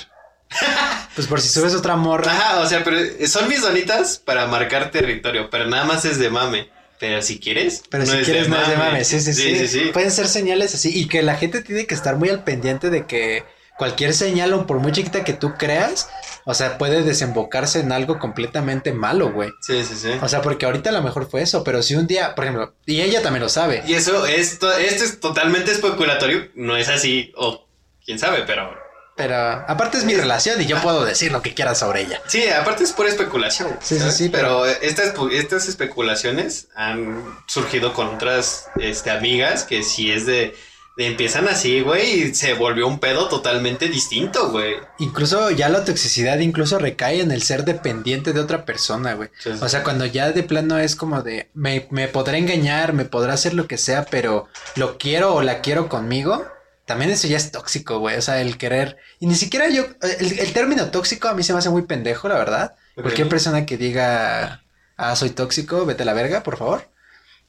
pues 1.14 1.26
por 1.26 1.40
si 1.40 1.48
subes 1.48 1.74
otra 1.74 1.96
morra. 1.96 2.32
Ajá, 2.32 2.60
o 2.60 2.66
sea, 2.66 2.82
pero 2.84 2.98
son 3.26 3.48
mis 3.48 3.62
donitas 3.62 4.18
para 4.18 4.46
marcar 4.46 4.90
territorio, 4.90 5.48
pero 5.50 5.66
nada 5.66 5.84
más 5.84 6.04
es 6.04 6.18
de 6.18 6.30
mame. 6.30 6.68
Pero 6.98 7.20
si 7.20 7.40
quieres, 7.40 7.82
Pero 7.90 8.06
si 8.06 8.16
es 8.16 8.24
quieres 8.24 8.44
de 8.44 8.50
no 8.50 8.60
es 8.62 8.68
de 8.68 8.76
mame. 8.76 8.90
mame, 8.92 9.04
sí, 9.04 9.20
sí, 9.20 9.34
sí. 9.34 9.56
sí, 9.58 9.68
sí. 9.68 9.90
Pueden 9.92 10.12
ser 10.12 10.28
señales 10.28 10.72
así 10.74 10.96
y 10.96 11.08
que 11.08 11.22
la 11.22 11.34
gente 11.34 11.60
tiene 11.60 11.84
que 11.86 11.94
estar 11.94 12.14
muy 12.16 12.28
al 12.28 12.44
pendiente 12.44 12.90
de 12.90 13.06
que 13.06 13.44
cualquier 13.76 14.14
señal 14.14 14.52
o 14.52 14.66
por 14.68 14.78
muy 14.78 14.92
chiquita 14.92 15.24
que 15.24 15.32
tú 15.32 15.54
creas, 15.58 16.08
o 16.44 16.54
sea, 16.54 16.78
puede 16.78 17.02
desembocarse 17.02 17.80
en 17.80 17.90
algo 17.90 18.20
completamente 18.20 18.92
malo, 18.92 19.32
güey. 19.32 19.50
Sí, 19.62 19.82
sí, 19.84 19.96
sí. 19.96 20.10
O 20.20 20.28
sea, 20.28 20.42
porque 20.42 20.66
ahorita 20.66 20.90
a 20.90 20.92
lo 20.92 21.02
mejor 21.02 21.28
fue 21.28 21.42
eso, 21.42 21.64
pero 21.64 21.82
si 21.82 21.96
un 21.96 22.06
día, 22.06 22.36
por 22.36 22.44
ejemplo, 22.44 22.74
y 22.86 23.00
ella 23.00 23.20
también 23.22 23.42
lo 23.42 23.48
sabe. 23.48 23.82
Y 23.84 23.94
eso, 23.94 24.24
esto, 24.26 24.72
esto 24.72 25.02
es 25.02 25.18
totalmente 25.18 25.72
especulatorio, 25.72 26.50
no 26.54 26.76
es 26.76 26.88
así, 26.88 27.32
o 27.36 27.66
quién 28.04 28.20
sabe, 28.20 28.44
pero 28.46 28.78
Pero 29.14 29.36
aparte 29.36 29.98
es 29.98 30.04
mi 30.04 30.14
relación 30.14 30.60
y 30.60 30.66
yo 30.66 30.80
puedo 30.80 31.04
decir 31.04 31.32
lo 31.32 31.42
que 31.42 31.54
quiera 31.54 31.74
sobre 31.74 32.02
ella. 32.02 32.20
Sí, 32.26 32.48
aparte 32.48 32.84
es 32.84 32.92
pura 32.92 33.08
especulación. 33.08 33.68
Sí, 33.80 33.94
sí, 33.94 33.98
¿sabes? 34.00 34.16
sí, 34.16 34.28
Pero 34.30 34.64
estas, 34.66 35.12
estas 35.32 35.68
especulaciones 35.68 36.68
han 36.74 37.22
surgido 37.46 37.92
con 37.92 38.06
otras 38.08 38.68
este, 38.76 39.10
amigas 39.10 39.64
que 39.64 39.82
si 39.82 40.10
es 40.10 40.24
de, 40.24 40.54
de 40.96 41.06
empiezan 41.06 41.46
así, 41.48 41.80
güey, 41.82 42.22
y 42.22 42.34
se 42.34 42.54
volvió 42.54 42.86
un 42.86 43.00
pedo 43.00 43.28
totalmente 43.28 43.88
distinto, 43.88 44.50
güey. 44.50 44.76
Incluso 44.98 45.50
ya 45.50 45.68
la 45.68 45.84
toxicidad 45.84 46.38
incluso 46.38 46.78
recae 46.78 47.20
en 47.20 47.32
el 47.32 47.42
ser 47.42 47.64
dependiente 47.64 48.32
de 48.32 48.40
otra 48.40 48.64
persona, 48.64 49.14
güey. 49.14 49.28
Sí, 49.38 49.52
sí. 49.52 49.58
O 49.60 49.68
sea, 49.68 49.84
cuando 49.84 50.06
ya 50.06 50.32
de 50.32 50.42
plano 50.42 50.78
es 50.78 50.96
como 50.96 51.22
de, 51.22 51.50
me, 51.52 51.86
me 51.90 52.08
podrá 52.08 52.38
engañar, 52.38 52.94
me 52.94 53.04
podrá 53.04 53.34
hacer 53.34 53.52
lo 53.54 53.66
que 53.66 53.76
sea, 53.78 54.06
pero 54.10 54.48
lo 54.74 54.96
quiero 54.96 55.34
o 55.34 55.42
la 55.42 55.60
quiero 55.60 55.88
conmigo, 55.88 56.46
también 56.84 57.10
eso 57.10 57.28
ya 57.28 57.36
es 57.36 57.50
tóxico, 57.52 57.98
güey. 57.98 58.16
O 58.16 58.22
sea, 58.22 58.40
el 58.40 58.58
querer. 58.58 58.96
Y 59.20 59.26
ni 59.26 59.34
siquiera 59.34 59.68
yo, 59.68 59.86
el, 60.20 60.38
el 60.38 60.52
término 60.52 60.90
tóxico 60.90 61.28
a 61.28 61.34
mí 61.34 61.42
se 61.42 61.52
me 61.52 61.60
hace 61.60 61.70
muy 61.70 61.82
pendejo, 61.82 62.28
la 62.28 62.36
verdad. 62.36 62.74
Cualquier 62.94 63.28
persona 63.28 63.64
que 63.64 63.78
diga, 63.78 64.64
ah, 64.96 65.16
soy 65.16 65.30
tóxico, 65.30 65.86
vete 65.86 66.02
a 66.02 66.06
la 66.06 66.12
verga, 66.12 66.42
por 66.42 66.56
favor. 66.56 66.90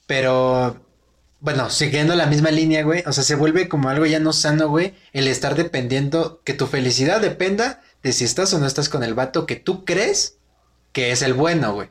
Pero, 0.08 0.86
bueno, 1.40 1.70
siguiendo 1.70 2.16
la 2.16 2.28
misma 2.28 2.52
línea, 2.52 2.84
güey. 2.84 3.04
O 3.06 3.12
sea, 3.12 3.24
se 3.24 3.36
vuelve 3.36 3.68
como 3.68 3.90
algo 3.90 4.06
ya 4.06 4.20
no 4.20 4.34
sano, 4.34 4.70
güey. 4.70 4.96
El 5.12 5.28
estar 5.28 5.56
dependiendo, 5.56 6.42
que 6.44 6.54
tu 6.54 6.68
felicidad 6.68 7.20
dependa 7.20 7.82
de 8.04 8.14
si 8.14 8.24
estás 8.24 8.54
o 8.54 8.60
no 8.60 8.68
estás 8.68 8.90
con 8.90 9.04
el 9.04 9.14
vato 9.14 9.46
que 9.46 9.56
tú 9.56 9.84
crees 9.86 10.38
que 10.92 11.12
es 11.12 11.22
el 11.22 11.34
bueno, 11.34 11.74
güey. 11.74 11.90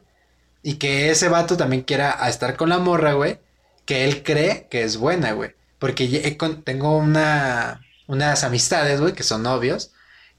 Y 0.62 0.74
que 0.74 1.10
ese 1.10 1.28
vato 1.28 1.56
también 1.56 1.82
quiera 1.82 2.10
estar 2.28 2.56
con 2.56 2.68
la 2.68 2.78
morra, 2.78 3.14
güey. 3.14 3.40
Que 3.84 4.04
él 4.04 4.22
cree 4.22 4.68
que 4.70 4.84
es 4.84 4.96
buena, 4.96 5.32
güey. 5.32 5.54
Porque 5.82 6.38
tengo 6.64 6.96
una, 6.96 7.80
unas 8.06 8.44
amistades, 8.44 9.00
güey, 9.00 9.14
que 9.14 9.24
son 9.24 9.42
novios. 9.42 9.90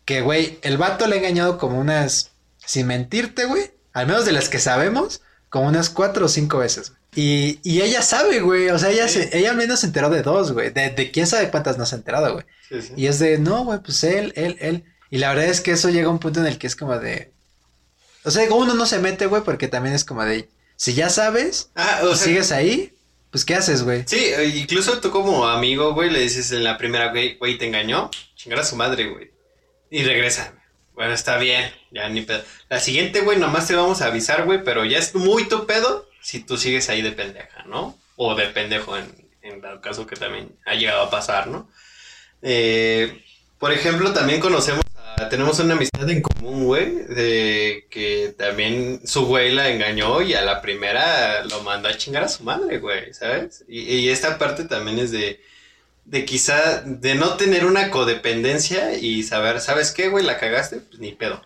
Que, 0.06 0.22
güey, 0.22 0.58
el 0.62 0.78
vato 0.78 1.06
le 1.06 1.16
ha 1.16 1.20
engañado 1.20 1.58
como 1.58 1.78
unas, 1.80 2.32
sin 2.66 2.88
mentirte, 2.88 3.44
güey. 3.44 3.72
Al 3.92 4.08
menos 4.08 4.24
de 4.24 4.32
las 4.32 4.48
que 4.48 4.60
sabemos, 4.60 5.20
como 5.50 5.68
unas 5.68 5.90
cuatro 5.90 6.28
o 6.28 6.30
cinco 6.30 6.60
veces. 6.60 6.92
güey. 6.92 7.02
Y, 7.16 7.60
y 7.62 7.82
ella 7.82 8.02
sabe, 8.02 8.40
güey. 8.40 8.70
O 8.70 8.80
sea, 8.80 8.90
ella, 8.92 9.10
Sí. 9.10 9.22
se, 9.24 9.38
ella 9.38 9.50
al 9.50 9.58
menos 9.58 9.82
se 9.82 9.88
enteró 9.88 10.10
de 10.10 10.22
dos, 10.22 10.54
güey. 10.54 10.70
De, 10.70 10.92
de 10.92 11.12
quién 11.12 11.28
sabe 11.28 11.52
cuántas 11.52 11.78
no 11.78 11.86
se 11.86 11.96
ha 11.96 11.98
enterado, 11.98 12.32
güey. 12.36 12.46
Sí, 12.70 12.82
sí. 12.82 12.94
Y 12.96 13.08
es 13.08 13.20
de, 13.20 13.38
no, 13.38 13.66
güey, 13.66 13.80
pues 13.80 14.02
él, 14.06 14.32
él, 14.38 14.56
él. 14.62 14.86
Y 15.10 15.18
la 15.18 15.28
verdad 15.28 15.46
es 15.48 15.60
que 15.60 15.72
eso 15.74 15.90
llega 15.90 16.08
a 16.08 16.12
un 16.12 16.20
punto 16.20 16.40
en 16.40 16.46
el 16.48 16.58
que 16.58 16.68
es 16.68 16.78
como 16.78 16.98
de. 16.98 17.34
O 18.24 18.32
sea, 18.32 18.48
uno 18.54 18.76
no 18.76 18.86
se 18.86 19.00
mete, 19.00 19.26
güey, 19.26 19.44
porque 19.44 19.68
también 19.68 19.94
es 19.94 20.06
como 20.06 20.24
de. 20.24 20.48
Si 20.78 20.94
ya 20.94 21.10
sabes, 21.10 21.70
Ah, 21.76 22.00
o 22.04 22.16
sea, 22.16 22.28
sigues 22.28 22.52
ahí, 22.54 22.93
pues 23.34 23.46
¿qué 23.46 23.56
haces, 23.56 23.82
güey? 23.82 24.04
Sí, 24.06 24.26
eh, 24.26 24.46
incluso 24.58 25.02
tú 25.02 25.10
como 25.10 25.48
amigo, 25.48 25.96
güey, 25.96 26.12
le 26.12 26.20
dices 26.20 26.52
en 26.52 26.64
la 26.64 26.78
primera, 26.78 27.10
güey, 27.10 27.36
güey, 27.40 27.58
te 27.58 27.66
engañó, 27.66 28.12
chingar 28.36 28.60
a 28.60 28.64
su 28.64 28.76
madre, 28.76 29.10
güey. 29.10 29.32
Y 29.90 30.04
regresa. 30.04 30.54
Bueno, 30.94 31.16
está 31.16 31.40
bien, 31.40 31.74
ya 31.90 32.08
ni 32.10 32.22
pedo. 32.22 32.44
La 32.70 32.80
siguiente, 32.80 33.22
güey, 33.22 33.40
nomás 33.40 33.68
te 33.68 33.74
vamos 33.74 34.04
a 34.04 34.06
avisar, 34.06 34.46
güey, 34.46 34.64
pero 34.64 34.86
ya 34.86 35.00
es 35.00 35.16
muy 35.16 35.48
tu 35.48 35.66
pedo 35.66 36.08
si 36.22 36.42
tú 36.42 36.58
sigues 36.58 36.90
ahí 36.90 37.02
de 37.02 37.12
pendeja, 37.12 37.64
¿no? 37.64 37.98
O 38.18 38.36
de 38.36 38.50
pendejo 38.50 38.96
en, 38.96 39.12
en 39.42 39.62
dado 39.62 39.82
caso 39.82 40.06
que 40.06 40.16
también 40.16 40.56
ha 40.68 40.76
llegado 40.76 41.02
a 41.02 41.10
pasar, 41.10 41.48
¿no? 41.48 41.68
Eh, 42.44 43.20
por 43.58 43.72
ejemplo, 43.72 44.14
también 44.14 44.42
conocemos, 44.42 44.84
tenemos 45.30 45.60
una 45.60 45.74
amistad 45.76 46.10
en 46.10 46.22
común, 46.22 46.66
güey, 46.66 46.94
de 47.06 47.88
que 47.90 48.34
también 48.38 49.02
su 49.06 49.26
güey 49.26 49.52
la 49.52 49.70
engañó 49.70 50.22
y 50.22 50.34
a 50.34 50.42
la 50.42 50.62
primera 50.62 51.44
lo 51.46 51.62
mandó 51.64 51.90
a 51.90 51.98
chingar 51.98 52.24
a 52.24 52.28
su 52.30 52.44
madre, 52.44 52.80
güey, 52.80 53.14
¿sabes? 53.14 53.64
Y, 53.68 53.82
y 53.82 54.10
esta 54.10 54.38
parte 54.38 54.66
también 54.66 55.00
es 55.00 55.12
de, 55.12 55.42
de 56.06 56.26
quizá, 56.26 56.82
de 56.82 57.16
no 57.16 57.36
tener 57.38 57.66
una 57.66 57.90
codependencia 57.90 58.98
y 58.98 59.24
saber, 59.24 59.60
¿sabes 59.62 59.92
qué, 59.92 60.10
güey? 60.10 60.24
La 60.26 60.38
cagaste, 60.40 60.78
pues 60.78 61.00
ni 61.00 61.12
pedo. 61.14 61.42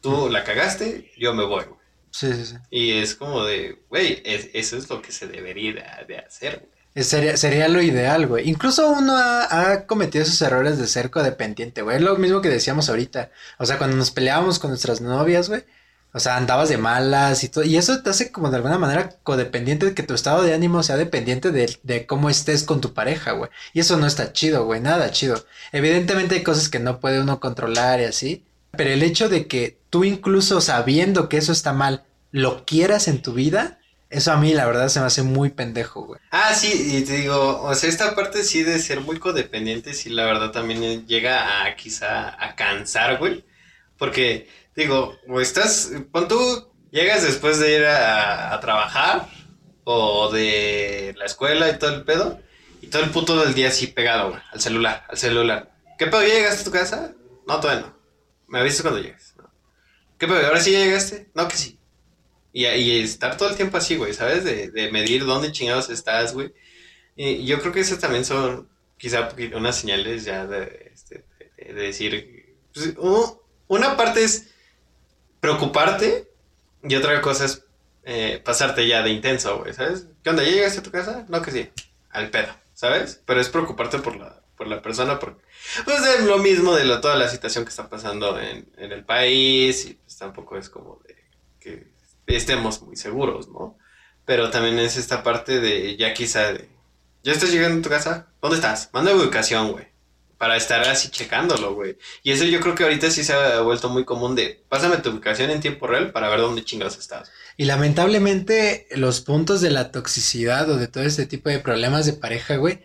Tú 0.00 0.28
la 0.30 0.44
cagaste, 0.44 1.12
yo 1.16 1.32
me 1.34 1.44
voy, 1.44 1.64
güey. 1.64 1.80
Sí, 2.10 2.32
sí, 2.32 2.46
sí. 2.46 2.54
Y 2.70 2.92
es 2.98 3.14
como 3.14 3.44
de, 3.44 3.78
güey, 3.88 4.22
es- 4.24 4.50
eso 4.52 4.76
es 4.76 4.88
lo 4.88 5.02
que 5.02 5.10
se 5.12 5.26
debería 5.26 5.72
de, 6.06 6.14
de 6.14 6.18
hacer, 6.20 6.58
güey. 6.60 6.73
Sería, 6.96 7.36
sería 7.36 7.68
lo 7.68 7.82
ideal, 7.82 8.26
güey. 8.28 8.48
Incluso 8.48 8.88
uno 8.88 9.16
ha, 9.16 9.72
ha 9.72 9.86
cometido 9.86 10.22
esos 10.22 10.40
errores 10.42 10.78
de 10.78 10.86
ser 10.86 11.10
codependiente, 11.10 11.82
güey. 11.82 11.96
Es 11.96 12.02
lo 12.02 12.16
mismo 12.16 12.40
que 12.40 12.48
decíamos 12.48 12.88
ahorita. 12.88 13.30
O 13.58 13.66
sea, 13.66 13.78
cuando 13.78 13.96
nos 13.96 14.12
peleábamos 14.12 14.60
con 14.60 14.70
nuestras 14.70 15.00
novias, 15.00 15.48
güey. 15.48 15.64
O 16.12 16.20
sea, 16.20 16.36
andabas 16.36 16.68
de 16.68 16.78
malas 16.78 17.42
y 17.42 17.48
todo. 17.48 17.64
Y 17.64 17.76
eso 17.76 18.00
te 18.00 18.10
hace 18.10 18.30
como 18.30 18.48
de 18.48 18.56
alguna 18.58 18.78
manera 18.78 19.16
codependiente 19.24 19.86
de 19.86 19.94
que 19.94 20.04
tu 20.04 20.14
estado 20.14 20.44
de 20.44 20.54
ánimo 20.54 20.84
sea 20.84 20.96
dependiente 20.96 21.50
de, 21.50 21.76
de 21.82 22.06
cómo 22.06 22.30
estés 22.30 22.62
con 22.62 22.80
tu 22.80 22.94
pareja, 22.94 23.32
güey. 23.32 23.50
Y 23.72 23.80
eso 23.80 23.96
no 23.96 24.06
está 24.06 24.32
chido, 24.32 24.64
güey. 24.64 24.80
Nada 24.80 25.10
chido. 25.10 25.44
Evidentemente 25.72 26.36
hay 26.36 26.44
cosas 26.44 26.68
que 26.68 26.78
no 26.78 27.00
puede 27.00 27.20
uno 27.20 27.40
controlar 27.40 28.00
y 28.00 28.04
así. 28.04 28.44
Pero 28.70 28.90
el 28.90 29.02
hecho 29.02 29.28
de 29.28 29.48
que 29.48 29.80
tú 29.90 30.04
incluso 30.04 30.60
sabiendo 30.60 31.28
que 31.28 31.38
eso 31.38 31.50
está 31.50 31.72
mal, 31.72 32.04
lo 32.30 32.64
quieras 32.64 33.08
en 33.08 33.20
tu 33.20 33.32
vida, 33.32 33.80
eso 34.14 34.32
a 34.32 34.36
mí 34.36 34.52
la 34.52 34.66
verdad 34.66 34.88
se 34.88 35.00
me 35.00 35.06
hace 35.06 35.22
muy 35.22 35.50
pendejo, 35.50 36.02
güey. 36.02 36.20
Ah, 36.30 36.54
sí, 36.54 36.96
y 36.96 37.04
te 37.04 37.14
digo, 37.18 37.62
o 37.62 37.74
sea, 37.74 37.88
esta 37.88 38.14
parte 38.14 38.42
sí 38.44 38.62
de 38.62 38.78
ser 38.78 39.00
muy 39.00 39.18
codependiente, 39.18 39.94
sí, 39.94 40.10
la 40.10 40.24
verdad 40.24 40.50
también 40.50 41.06
llega 41.06 41.64
a 41.64 41.76
quizá 41.76 42.42
a 42.42 42.54
cansar, 42.56 43.18
güey. 43.18 43.44
Porque, 43.98 44.48
digo, 44.76 45.16
o 45.28 45.40
estás, 45.40 45.90
pon 46.12 46.28
tú, 46.28 46.72
llegas 46.90 47.22
después 47.22 47.58
de 47.58 47.76
ir 47.76 47.84
a, 47.84 48.54
a 48.54 48.60
trabajar 48.60 49.28
o 49.84 50.30
de 50.30 51.14
la 51.18 51.26
escuela 51.26 51.68
y 51.68 51.78
todo 51.78 51.94
el 51.94 52.04
pedo, 52.04 52.40
y 52.80 52.88
todo 52.88 53.02
el 53.02 53.10
puto 53.10 53.42
del 53.44 53.54
día 53.54 53.68
así 53.68 53.86
pegado, 53.86 54.30
güey, 54.30 54.42
al 54.52 54.60
celular, 54.60 55.04
al 55.08 55.16
celular. 55.16 55.70
¿Qué 55.98 56.06
pedo, 56.06 56.22
ya 56.22 56.34
llegaste 56.34 56.62
a 56.62 56.64
tu 56.64 56.70
casa? 56.70 57.12
No, 57.46 57.60
todavía 57.60 57.86
no. 57.86 57.96
Me 58.48 58.60
avisas 58.60 58.82
cuando 58.82 59.00
llegues. 59.00 59.34
¿Qué 60.18 60.26
pedo, 60.26 60.46
ahora 60.46 60.60
sí 60.60 60.72
ya 60.72 60.78
llegaste? 60.78 61.30
No, 61.34 61.48
que 61.48 61.56
sí. 61.56 61.78
Y, 62.54 62.66
y 62.66 63.00
estar 63.02 63.36
todo 63.36 63.50
el 63.50 63.56
tiempo 63.56 63.76
así, 63.76 63.96
güey, 63.96 64.14
¿sabes? 64.14 64.44
De, 64.44 64.70
de 64.70 64.90
medir 64.92 65.26
dónde 65.26 65.52
chingados 65.52 65.90
estás, 65.90 66.32
güey. 66.34 66.54
Y 67.16 67.44
yo 67.46 67.60
creo 67.60 67.72
que 67.72 67.80
esas 67.80 67.98
también 68.00 68.24
son 68.24 68.70
quizá 68.96 69.28
unas 69.56 69.76
señales 69.78 70.24
ya 70.24 70.46
de, 70.46 70.90
este, 70.94 71.26
de- 71.58 71.74
de 71.74 71.82
decir... 71.82 72.56
pues, 72.72 72.94
u- 72.98 73.40
una 73.68 73.96
parte 73.96 74.24
es 74.24 74.54
preocuparte 75.40 76.28
y 76.82 76.94
otra 76.96 77.20
cosa 77.20 77.46
es 77.46 77.64
eh, 78.04 78.40
pasarte 78.44 78.86
ya 78.86 79.02
de 79.02 79.10
intenso, 79.10 79.58
güey, 79.58 79.72
¿sabes? 79.74 80.06
¿Qué 80.22 80.30
onda? 80.30 80.42
¿Ya 80.44 80.50
llegaste 80.50 80.80
a 80.80 80.82
tu 80.82 80.90
casa? 80.90 81.26
No, 81.28 81.42
que 81.42 81.50
sí. 81.50 81.70
Al 82.10 82.30
pedo, 82.30 82.54
¿sabes? 82.74 83.20
Pero 83.26 83.40
es 83.40 83.48
preocuparte 83.48 83.98
por 83.98 84.16
la, 84.16 84.42
por 84.56 84.68
la 84.68 84.82
persona 84.82 85.18
porque... 85.18 85.42
Pues 85.84 86.04
es 86.06 86.24
lo 86.26 86.38
mismo 86.38 86.74
de 86.74 86.84
lo- 86.84 87.00
toda 87.00 87.16
la 87.16 87.28
situación 87.28 87.64
que 87.64 87.70
está 87.70 87.88
pasando 87.88 88.38
en, 88.40 88.70
en 88.76 88.92
el 88.92 89.04
país 89.04 89.86
y 89.86 89.94
pues 89.94 90.18
tampoco 90.18 90.56
es 90.58 90.68
como 90.68 91.00
de 91.06 91.16
que 91.58 91.93
estemos 92.26 92.82
muy 92.82 92.96
seguros, 92.96 93.48
¿no? 93.48 93.76
Pero 94.24 94.50
también 94.50 94.78
es 94.78 94.96
esta 94.96 95.22
parte 95.22 95.60
de 95.60 95.96
ya 95.96 96.14
quizá 96.14 96.52
de, 96.52 96.68
¿ya 97.22 97.32
estás 97.32 97.50
llegando 97.52 97.80
a 97.80 97.82
tu 97.82 97.88
casa? 97.90 98.28
¿Dónde 98.40 98.56
estás? 98.56 98.90
Manda 98.92 99.14
ubicación, 99.14 99.72
güey. 99.72 99.92
Para 100.38 100.56
estar 100.56 100.86
así 100.88 101.08
checándolo, 101.10 101.74
güey. 101.74 101.96
Y 102.22 102.32
eso 102.32 102.44
yo 102.44 102.60
creo 102.60 102.74
que 102.74 102.82
ahorita 102.84 103.10
sí 103.10 103.22
se 103.22 103.32
ha 103.32 103.60
vuelto 103.60 103.88
muy 103.88 104.04
común 104.04 104.34
de, 104.34 104.62
pásame 104.68 104.96
tu 104.98 105.10
ubicación 105.10 105.50
en 105.50 105.60
tiempo 105.60 105.86
real 105.86 106.10
para 106.12 106.28
ver 106.28 106.40
dónde 106.40 106.64
chingados 106.64 106.98
estás. 106.98 107.30
Y 107.56 107.66
lamentablemente 107.66 108.86
los 108.90 109.20
puntos 109.20 109.60
de 109.60 109.70
la 109.70 109.92
toxicidad 109.92 110.68
o 110.70 110.76
de 110.76 110.88
todo 110.88 111.04
este 111.04 111.26
tipo 111.26 111.48
de 111.50 111.60
problemas 111.60 112.04
de 112.04 112.14
pareja, 112.14 112.56
güey, 112.56 112.82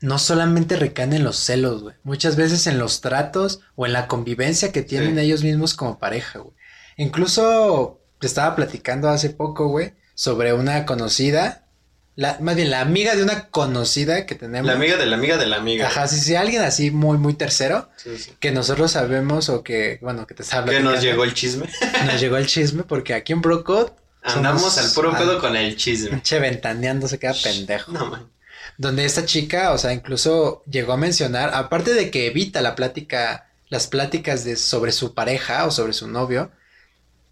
no 0.00 0.18
solamente 0.18 0.76
recaen 0.76 1.12
en 1.12 1.22
los 1.24 1.36
celos, 1.36 1.82
güey. 1.82 1.94
Muchas 2.02 2.34
veces 2.36 2.66
en 2.66 2.78
los 2.78 3.00
tratos 3.00 3.60
o 3.76 3.86
en 3.86 3.92
la 3.92 4.08
convivencia 4.08 4.72
que 4.72 4.82
tienen 4.82 5.14
Sí. 5.14 5.20
ellos 5.20 5.44
mismos 5.44 5.74
como 5.74 5.98
pareja, 6.00 6.40
güey. 6.40 6.54
Incluso 6.96 8.00
estaba 8.26 8.54
platicando 8.56 9.08
hace 9.08 9.30
poco, 9.30 9.68
güey, 9.68 9.92
sobre 10.14 10.52
una 10.52 10.86
conocida, 10.86 11.66
la, 12.14 12.38
más 12.40 12.56
bien 12.56 12.70
la 12.70 12.80
amiga 12.80 13.16
de 13.16 13.22
una 13.22 13.48
conocida 13.48 14.26
que 14.26 14.34
tenemos. 14.34 14.66
La 14.66 14.74
amiga 14.74 14.96
de 14.96 15.06
la 15.06 15.16
amiga 15.16 15.36
de 15.38 15.46
la 15.46 15.56
amiga. 15.56 15.86
Ajá, 15.86 16.06
sí, 16.08 16.18
sí, 16.20 16.34
alguien 16.34 16.62
así 16.62 16.90
muy, 16.90 17.18
muy 17.18 17.34
tercero, 17.34 17.88
Sí, 17.96 18.18
sí. 18.18 18.32
que 18.38 18.52
nosotros 18.52 18.92
sabemos 18.92 19.48
o 19.48 19.62
que, 19.62 19.98
bueno, 20.02 20.26
que 20.26 20.34
te 20.34 20.42
estaba 20.42 20.70
Que 20.70 20.80
nos 20.80 21.00
llegó 21.00 21.24
el 21.24 21.34
chisme. 21.34 21.66
Nos 22.06 22.20
llegó 22.20 22.36
el 22.36 22.46
chisme 22.46 22.82
porque 22.82 23.14
aquí 23.14 23.32
en 23.32 23.40
Brocode 23.40 23.92
Andamos 24.22 24.78
al 24.78 24.90
puro 24.92 25.12
pedo 25.12 25.40
con 25.40 25.56
el 25.56 25.76
chisme. 25.76 26.10
Pinche 26.10 26.38
ventaneando 26.38 27.08
se 27.08 27.18
queda 27.18 27.34
pendejo. 27.34 27.90
No, 27.92 28.06
man. 28.06 28.30
Donde 28.78 29.04
esta 29.04 29.24
chica, 29.24 29.72
o 29.72 29.78
sea, 29.78 29.92
incluso 29.92 30.62
llegó 30.70 30.92
a 30.92 30.96
mencionar, 30.96 31.50
aparte 31.54 31.92
de 31.92 32.10
que 32.10 32.26
evita 32.26 32.62
la 32.62 32.74
plática, 32.74 33.48
las 33.68 33.88
pláticas 33.88 34.44
de 34.44 34.56
sobre 34.56 34.92
su 34.92 35.14
pareja 35.14 35.66
o 35.66 35.70
sobre 35.70 35.92
su 35.92 36.06
novio, 36.08 36.52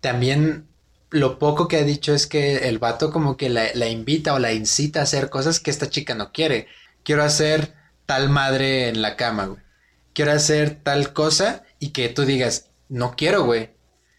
también 0.01 0.67
lo 1.11 1.39
poco 1.39 1.69
que 1.69 1.77
ha 1.77 1.83
dicho 1.83 2.15
es 2.15 2.27
que 2.27 2.69
el 2.69 2.79
vato 2.79 3.11
como 3.11 3.37
que 3.37 3.49
la, 3.49 3.67
la 3.75 3.89
invita 3.89 4.35
o 4.35 4.39
la 4.39 4.53
incita 4.53 5.01
a 5.01 5.03
hacer 5.05 5.29
cosas 5.29 5.61
que 5.61 5.71
esta 5.71 5.91
chica 5.91 6.15
no 6.15 6.33
quiere. 6.33 6.69
Quiero 7.03 7.25
hacer 7.25 7.75
tal 8.07 8.31
madre 8.31 8.89
en 8.89 9.03
la 9.03 9.17
cama, 9.17 9.47
güey. 9.47 9.61
Quiero 10.13 10.33
hacer 10.33 10.81
tal 10.83 11.13
cosa 11.13 11.65
y 11.79 11.91
que 11.91 12.09
tú 12.09 12.25
digas, 12.25 12.71
no 12.89 13.15
quiero, 13.17 13.45
güey. 13.45 13.71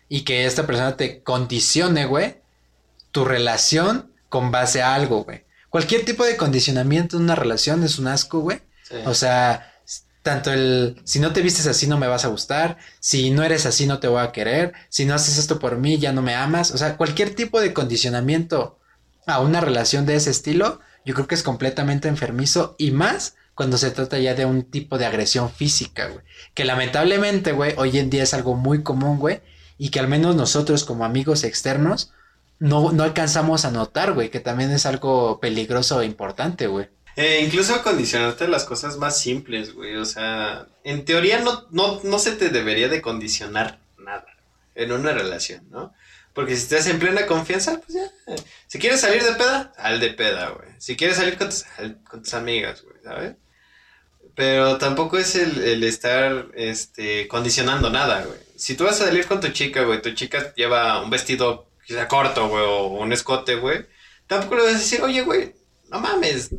Y 0.09 0.21
que 0.21 0.45
esta 0.45 0.65
persona 0.65 0.97
te 0.97 1.23
condicione, 1.23 2.05
güey, 2.05 2.41
tu 3.11 3.23
relación 3.23 4.11
con 4.29 4.51
base 4.51 4.81
a 4.81 4.95
algo, 4.95 5.23
güey. 5.23 5.45
Cualquier 5.69 6.03
tipo 6.03 6.25
de 6.25 6.35
condicionamiento 6.35 7.17
en 7.17 7.23
una 7.23 7.35
relación 7.35 7.83
es 7.83 7.99
un 7.99 8.07
asco, 8.07 8.39
güey. 8.39 8.61
Sí. 8.83 8.95
O 9.05 9.13
sea, 9.13 9.70
tanto 10.21 10.51
el 10.51 11.01
si 11.03 11.19
no 11.19 11.33
te 11.33 11.41
vistes 11.41 11.67
así 11.67 11.87
no 11.87 11.97
me 11.97 12.07
vas 12.07 12.25
a 12.25 12.29
gustar, 12.29 12.77
si 12.99 13.31
no 13.31 13.43
eres 13.43 13.65
así 13.65 13.87
no 13.87 13.99
te 13.99 14.07
voy 14.07 14.21
a 14.21 14.31
querer, 14.31 14.73
si 14.89 15.05
no 15.05 15.13
haces 15.15 15.37
esto 15.37 15.59
por 15.59 15.77
mí 15.77 15.97
ya 15.97 16.11
no 16.11 16.21
me 16.21 16.35
amas. 16.35 16.71
O 16.71 16.77
sea, 16.77 16.97
cualquier 16.97 17.35
tipo 17.35 17.59
de 17.59 17.73
condicionamiento 17.73 18.79
a 19.25 19.39
una 19.39 19.61
relación 19.61 20.05
de 20.05 20.15
ese 20.15 20.29
estilo, 20.29 20.79
yo 21.05 21.13
creo 21.13 21.27
que 21.27 21.35
es 21.35 21.43
completamente 21.43 22.07
enfermizo 22.07 22.75
y 22.77 22.91
más 22.91 23.35
cuando 23.55 23.77
se 23.77 23.91
trata 23.91 24.17
ya 24.17 24.33
de 24.33 24.45
un 24.45 24.63
tipo 24.63 24.97
de 24.97 25.05
agresión 25.05 25.49
física, 25.49 26.07
güey. 26.07 26.23
Que 26.53 26.65
lamentablemente, 26.65 27.51
güey, 27.51 27.73
hoy 27.77 27.97
en 27.97 28.09
día 28.09 28.23
es 28.23 28.33
algo 28.33 28.55
muy 28.55 28.83
común, 28.83 29.19
güey, 29.19 29.41
y 29.77 29.89
que 29.89 29.99
al 29.99 30.07
menos 30.07 30.35
nosotros 30.35 30.83
como 30.83 31.05
amigos 31.05 31.43
externos 31.43 32.11
no, 32.59 32.91
no 32.91 33.03
alcanzamos 33.03 33.65
a 33.65 33.71
notar, 33.71 34.13
güey, 34.13 34.29
que 34.29 34.39
también 34.39 34.71
es 34.71 34.85
algo 34.85 35.39
peligroso 35.39 36.01
e 36.01 36.05
importante, 36.05 36.67
güey. 36.67 36.89
Eh, 37.15 37.41
incluso 37.45 37.81
condicionarte 37.83 38.47
las 38.47 38.63
cosas 38.63 38.97
más 38.97 39.19
simples, 39.19 39.73
güey. 39.73 39.95
O 39.97 40.05
sea, 40.05 40.67
en 40.83 41.05
teoría 41.05 41.39
no, 41.39 41.67
no, 41.71 42.01
no 42.03 42.19
se 42.19 42.31
te 42.33 42.49
debería 42.49 42.87
de 42.89 43.01
condicionar 43.01 43.79
nada 43.97 44.25
en 44.75 44.91
una 44.91 45.11
relación, 45.11 45.69
¿no? 45.69 45.93
Porque 46.33 46.55
si 46.55 46.63
estás 46.63 46.87
en 46.87 46.99
plena 46.99 47.25
confianza, 47.25 47.81
pues 47.81 47.93
ya. 47.93 48.35
Si 48.67 48.79
quieres 48.79 49.01
salir 49.01 49.21
de 49.23 49.33
peda, 49.33 49.73
al 49.77 49.99
de 49.99 50.11
peda, 50.11 50.49
güey. 50.49 50.69
Si 50.77 50.95
quieres 50.95 51.17
salir 51.17 51.37
con 51.37 51.49
tus, 51.49 51.65
con 52.09 52.23
tus 52.23 52.33
amigas, 52.33 52.83
güey, 52.83 52.95
¿sabes? 53.03 53.35
Pero 54.33 54.77
tampoco 54.77 55.17
es 55.17 55.35
el, 55.35 55.61
el 55.61 55.83
estar 55.83 56.47
este, 56.55 57.27
condicionando 57.27 57.89
nada, 57.89 58.23
güey. 58.23 58.39
Si 58.55 58.75
tú 58.75 58.85
vas 58.85 59.01
a 59.01 59.05
salir 59.05 59.27
con 59.27 59.41
tu 59.41 59.49
chica, 59.49 59.83
güey, 59.83 60.01
tu 60.01 60.11
chica 60.13 60.53
lleva 60.55 61.01
un 61.01 61.09
vestido 61.09 61.67
quizá 61.85 62.07
corto, 62.07 62.47
güey, 62.47 62.63
o 62.63 62.85
un 62.87 63.11
escote, 63.11 63.55
güey, 63.55 63.85
tampoco 64.27 64.55
le 64.55 64.63
vas 64.63 64.75
a 64.75 64.77
decir, 64.77 65.01
oye, 65.01 65.21
güey, 65.23 65.53
no 65.89 65.99
mames, 65.99 66.51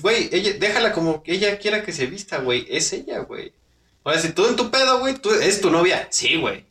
güey, 0.00 0.28
ella, 0.32 0.52
déjala 0.58 0.92
como 0.92 1.22
que 1.22 1.32
ella 1.32 1.58
quiera 1.58 1.82
que 1.82 1.92
se 1.92 2.06
vista, 2.06 2.38
güey, 2.38 2.66
es 2.68 2.92
ella, 2.92 3.20
güey. 3.20 3.52
Ahora, 4.04 4.20
si 4.20 4.32
tú 4.32 4.46
en 4.46 4.56
tu 4.56 4.70
pedo, 4.70 4.98
güey, 5.00 5.14
tú 5.14 5.32
es 5.32 5.60
tu 5.60 5.70
novia, 5.70 6.08
sí, 6.10 6.36
güey. 6.36 6.64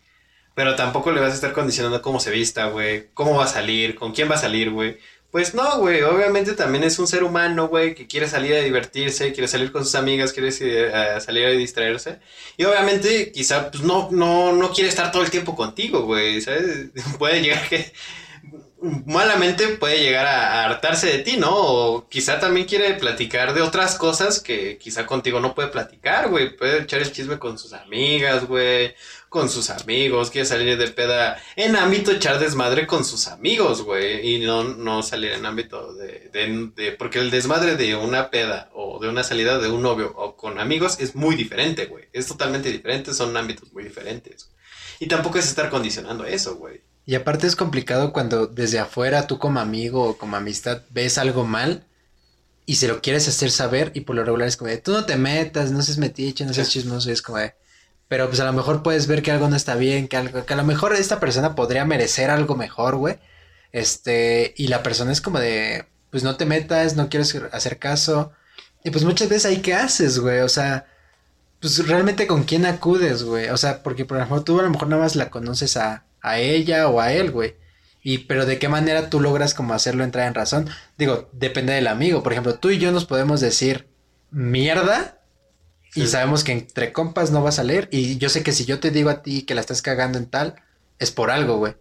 Pero 0.55 0.75
tampoco 0.75 1.11
le 1.11 1.19
vas 1.21 1.31
a 1.31 1.35
estar 1.35 1.53
condicionando 1.53 2.01
cómo 2.01 2.19
se 2.19 2.29
vista, 2.31 2.67
güey, 2.67 3.09
cómo 3.13 3.35
va 3.35 3.45
a 3.45 3.47
salir, 3.47 3.95
con 3.95 4.13
quién 4.13 4.29
va 4.29 4.35
a 4.35 4.39
salir, 4.39 4.69
güey. 4.71 4.97
Pues 5.31 5.55
no, 5.55 5.79
güey, 5.79 6.03
obviamente 6.03 6.53
también 6.53 6.83
es 6.83 6.99
un 6.99 7.07
ser 7.07 7.23
humano, 7.23 7.67
güey, 7.67 7.95
que 7.95 8.05
quiere 8.05 8.27
salir 8.27 8.53
a 8.53 8.61
divertirse, 8.61 9.33
quiere 9.33 9.47
salir 9.47 9.71
con 9.71 9.83
sus 9.83 9.95
amigas, 9.95 10.31
quiere 10.31 10.49
eh, 10.49 11.19
salir 11.21 11.47
a 11.47 11.49
distraerse. 11.49 12.19
Y 12.55 12.65
obviamente 12.65 13.31
quizá 13.31 13.71
pues 13.71 13.83
no, 13.83 14.09
no, 14.11 14.53
no 14.53 14.71
quiere 14.71 14.89
estar 14.89 15.11
todo 15.11 15.23
el 15.23 15.31
tiempo 15.31 15.55
contigo, 15.55 16.03
güey, 16.03 16.39
¿sabes? 16.39 16.89
Puede 17.17 17.41
llegar 17.41 17.67
que 17.67 17.91
malamente 18.83 19.69
puede 19.77 19.99
llegar 19.99 20.25
a, 20.25 20.65
hartarse 20.65 21.07
de 21.07 21.19
ti, 21.19 21.37
¿no? 21.37 21.51
O 21.55 22.09
quizá 22.09 22.39
también 22.39 22.67
quiere 22.67 22.93
platicar 22.95 23.53
de 23.53 23.61
otras 23.61 23.95
cosas 23.95 24.39
que 24.41 24.77
quizá 24.77 25.05
contigo 25.05 25.39
no 25.39 25.55
puede 25.55 25.69
platicar, 25.69 26.29
güey. 26.29 26.55
Puede 26.55 26.81
echar 26.81 27.01
el 27.01 27.11
chisme 27.11 27.39
con 27.39 27.57
sus 27.57 27.73
amigas, 27.73 28.45
güey. 28.45 28.93
Con 29.29 29.49
sus 29.49 29.71
amigos, 29.71 30.29
quiere 30.29 30.45
salir 30.45 30.77
de 30.77 30.87
peda 30.89 31.41
en 31.55 31.75
ámbito 31.75 32.11
echar 32.11 32.37
desmadre 32.37 32.85
con 32.85 33.03
sus 33.03 33.27
amigos, 33.27 33.81
güey. 33.81 34.35
Y 34.35 34.45
no, 34.45 34.63
no 34.63 35.01
salir 35.01 35.31
en 35.31 35.45
ámbito 35.45 35.93
de, 35.93 36.29
de, 36.31 36.71
de, 36.75 36.91
Porque 36.91 37.19
el 37.19 37.31
desmadre 37.31 37.75
de 37.75 37.95
una 37.95 38.29
peda 38.29 38.69
o 38.73 38.99
de 38.99 39.07
una 39.07 39.23
salida 39.23 39.57
de 39.59 39.69
un 39.69 39.81
novio 39.81 40.13
o 40.15 40.35
con 40.35 40.59
amigos 40.59 40.99
es 40.99 41.15
muy 41.15 41.35
diferente, 41.35 41.85
güey. 41.85 42.05
Es 42.13 42.27
totalmente 42.27 42.71
diferente, 42.71 43.13
son 43.13 43.35
ámbitos 43.35 43.71
muy 43.73 43.83
diferentes. 43.83 44.51
Y 44.99 45.07
tampoco 45.07 45.39
es 45.39 45.47
estar 45.47 45.69
condicionando 45.69 46.25
eso, 46.25 46.55
güey. 46.55 46.81
Y 47.05 47.15
aparte 47.15 47.47
es 47.47 47.55
complicado 47.55 48.13
cuando 48.13 48.47
desde 48.47 48.79
afuera 48.79 49.27
tú 49.27 49.37
como 49.37 49.59
amigo 49.59 50.03
o 50.03 50.17
como 50.17 50.37
amistad 50.37 50.81
ves 50.91 51.17
algo 51.17 51.45
mal 51.45 51.83
y 52.65 52.75
se 52.75 52.87
lo 52.87 53.01
quieres 53.01 53.27
hacer 53.27 53.51
saber 53.51 53.91
y 53.93 54.01
por 54.01 54.15
lo 54.15 54.23
regular 54.23 54.47
es 54.47 54.57
como 54.57 54.69
de, 54.69 54.77
tú 54.77 54.93
no 54.93 55.05
te 55.05 55.17
metas, 55.17 55.71
no 55.71 55.81
seas 55.81 55.97
metiche, 55.97 56.45
no 56.45 56.53
seas 56.53 56.69
chismoso, 56.69 57.09
y 57.09 57.13
es 57.13 57.21
como 57.21 57.39
de, 57.39 57.55
pero 58.07 58.27
pues 58.27 58.39
a 58.39 58.45
lo 58.45 58.53
mejor 58.53 58.83
puedes 58.83 59.07
ver 59.07 59.21
que 59.21 59.31
algo 59.31 59.49
no 59.49 59.55
está 59.55 59.75
bien, 59.75 60.07
que, 60.07 60.17
algo, 60.17 60.45
que 60.45 60.53
a 60.53 60.57
lo 60.57 60.63
mejor 60.63 60.93
esta 60.95 61.19
persona 61.19 61.55
podría 61.55 61.83
merecer 61.85 62.29
algo 62.29 62.55
mejor, 62.55 62.95
güey. 62.95 63.17
Este, 63.73 64.53
y 64.55 64.67
la 64.67 64.83
persona 64.83 65.11
es 65.11 65.19
como 65.19 65.39
de, 65.39 65.85
pues 66.11 66.23
no 66.23 66.37
te 66.37 66.45
metas, 66.45 66.95
no 66.95 67.09
quieres 67.09 67.35
hacer 67.51 67.79
caso. 67.79 68.31
Y 68.83 68.91
pues 68.91 69.03
muchas 69.03 69.29
veces 69.29 69.45
ahí, 69.45 69.61
¿qué 69.61 69.73
haces, 69.73 70.19
güey? 70.19 70.39
O 70.41 70.49
sea, 70.49 70.85
pues 71.59 71.85
realmente 71.87 72.27
con 72.27 72.43
quién 72.43 72.65
acudes, 72.65 73.23
güey. 73.23 73.49
O 73.49 73.57
sea, 73.57 73.83
porque 73.83 74.05
por 74.05 74.17
ejemplo 74.17 74.43
tú 74.43 74.59
a 74.59 74.63
lo 74.63 74.69
mejor 74.69 74.89
nada 74.89 75.01
más 75.01 75.15
la 75.15 75.29
conoces 75.29 75.77
a, 75.77 76.05
a 76.23 76.39
ella 76.39 76.87
o 76.87 76.99
a 76.99 77.13
él, 77.13 77.29
güey. 77.29 77.55
Y, 78.01 78.19
pero 78.19 78.45
de 78.45 78.57
qué 78.57 78.67
manera 78.67 79.09
tú 79.09 79.19
logras 79.19 79.53
como 79.53 79.73
hacerlo 79.73 80.03
entrar 80.03 80.27
en 80.27 80.33
razón. 80.33 80.69
Digo, 80.97 81.29
depende 81.31 81.73
del 81.73 81.87
amigo. 81.87 82.23
Por 82.23 82.31
ejemplo, 82.31 82.55
tú 82.55 82.71
y 82.71 82.79
yo 82.79 82.91
nos 82.91 83.05
podemos 83.05 83.39
decir 83.39 83.87
mierda 84.31 85.19
y 85.95 86.07
sabemos 86.07 86.43
que 86.43 86.53
entre 86.53 86.91
compas 86.91 87.31
no 87.31 87.43
vas 87.43 87.59
a 87.59 87.63
leer. 87.63 87.87
Y 87.91 88.17
yo 88.17 88.29
sé 88.29 88.41
que 88.41 88.51
si 88.51 88.65
yo 88.65 88.79
te 88.79 88.89
digo 88.91 89.09
a 89.09 89.21
ti 89.21 89.43
que 89.43 89.53
la 89.53 89.61
estás 89.61 89.81
cagando 89.81 90.17
en 90.17 90.25
tal, 90.25 90.55
es 90.97 91.11
por 91.11 91.29
algo, 91.29 91.57
güey. 91.57 91.75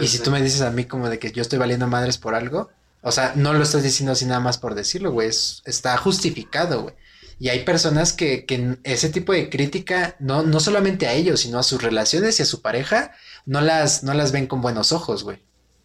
y 0.00 0.06
si 0.08 0.18
tú 0.20 0.30
me 0.30 0.42
dices 0.42 0.62
a 0.62 0.70
mí 0.70 0.84
como 0.84 1.10
de 1.10 1.18
que 1.18 1.32
yo 1.32 1.42
estoy 1.42 1.58
valiendo 1.58 1.86
madres 1.86 2.18
por 2.18 2.34
algo, 2.34 2.70
o 3.02 3.12
sea, 3.12 3.32
no 3.36 3.52
lo 3.52 3.62
estás 3.62 3.82
diciendo 3.82 4.12
así 4.12 4.24
nada 4.24 4.40
más 4.40 4.58
por 4.58 4.74
decirlo, 4.74 5.12
güey. 5.12 5.28
está 5.28 5.96
justificado, 5.96 6.82
güey. 6.82 6.94
Y 7.40 7.50
hay 7.50 7.64
personas 7.64 8.12
que, 8.12 8.46
que 8.46 8.78
ese 8.82 9.10
tipo 9.10 9.32
de 9.32 9.48
crítica, 9.48 10.16
no, 10.18 10.42
no 10.42 10.58
solamente 10.58 11.06
a 11.06 11.12
ellos, 11.12 11.40
sino 11.40 11.60
a 11.60 11.62
sus 11.62 11.80
relaciones 11.80 12.40
y 12.40 12.42
a 12.42 12.46
su 12.46 12.62
pareja, 12.62 13.12
no 13.48 13.62
las, 13.62 14.04
no 14.04 14.12
las 14.12 14.30
ven 14.30 14.46
con 14.46 14.60
buenos 14.60 14.92
ojos, 14.92 15.24
güey. 15.24 15.38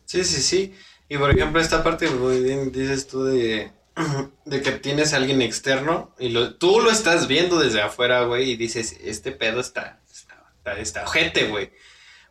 Sí, 0.04 0.26
sí, 0.26 0.42
sí. 0.42 0.76
Y 1.08 1.18
por 1.18 1.32
ejemplo, 1.32 1.62
esta 1.62 1.82
parte, 1.82 2.08
güey, 2.08 2.70
dices 2.70 3.08
tú 3.08 3.24
de, 3.24 3.72
de 4.46 4.62
que 4.62 4.72
tienes 4.74 5.14
a 5.14 5.16
alguien 5.16 5.42
externo 5.42 6.14
y 6.20 6.30
lo, 6.30 6.56
tú 6.56 6.82
lo 6.82 6.92
estás 6.92 7.28
viendo 7.28 7.58
desde 7.58 7.82
afuera, 7.82 8.24
güey, 8.26 8.52
y 8.52 8.58
dices, 8.58 8.98
este 9.02 9.32
pedo 9.32 9.62
está, 9.62 10.02
está, 10.12 10.78
está, 10.78 11.04
ojete, 11.06 11.48
güey. 11.48 11.72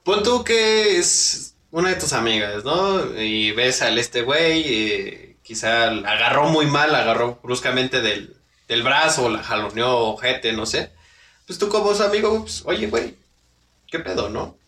Pon 0.05 0.23
tú 0.23 0.45
que 0.45 0.99
es 0.99 1.55
una 1.71 1.89
de 1.89 1.97
tus 1.97 2.13
amigas, 2.13 2.63
¿no? 2.65 3.19
Y 3.19 3.53
ves 3.53 3.81
al 3.81 3.97
este 3.99 4.21
güey, 4.21 4.61
y 4.61 5.37
quizá 5.43 5.89
agarró 5.89 6.49
muy 6.51 6.67
mal, 6.67 6.95
agarró 6.95 7.41
bruscamente 7.43 8.03
del, 8.03 8.37
del 8.69 8.83
brazo, 8.83 9.31
la 9.31 9.43
jaloneó 9.43 10.11
ojete, 10.11 10.53
no 10.53 10.67
sé. 10.67 10.93
Pues 11.47 11.59
tú 11.59 11.71
como 11.71 11.95
su 11.95 12.03
amigo, 12.03 12.43
pues, 12.43 12.65
oye, 12.67 12.89
güey, 12.89 13.15
¿qué 13.87 13.99
pedo, 13.99 14.29
no? 14.29 14.61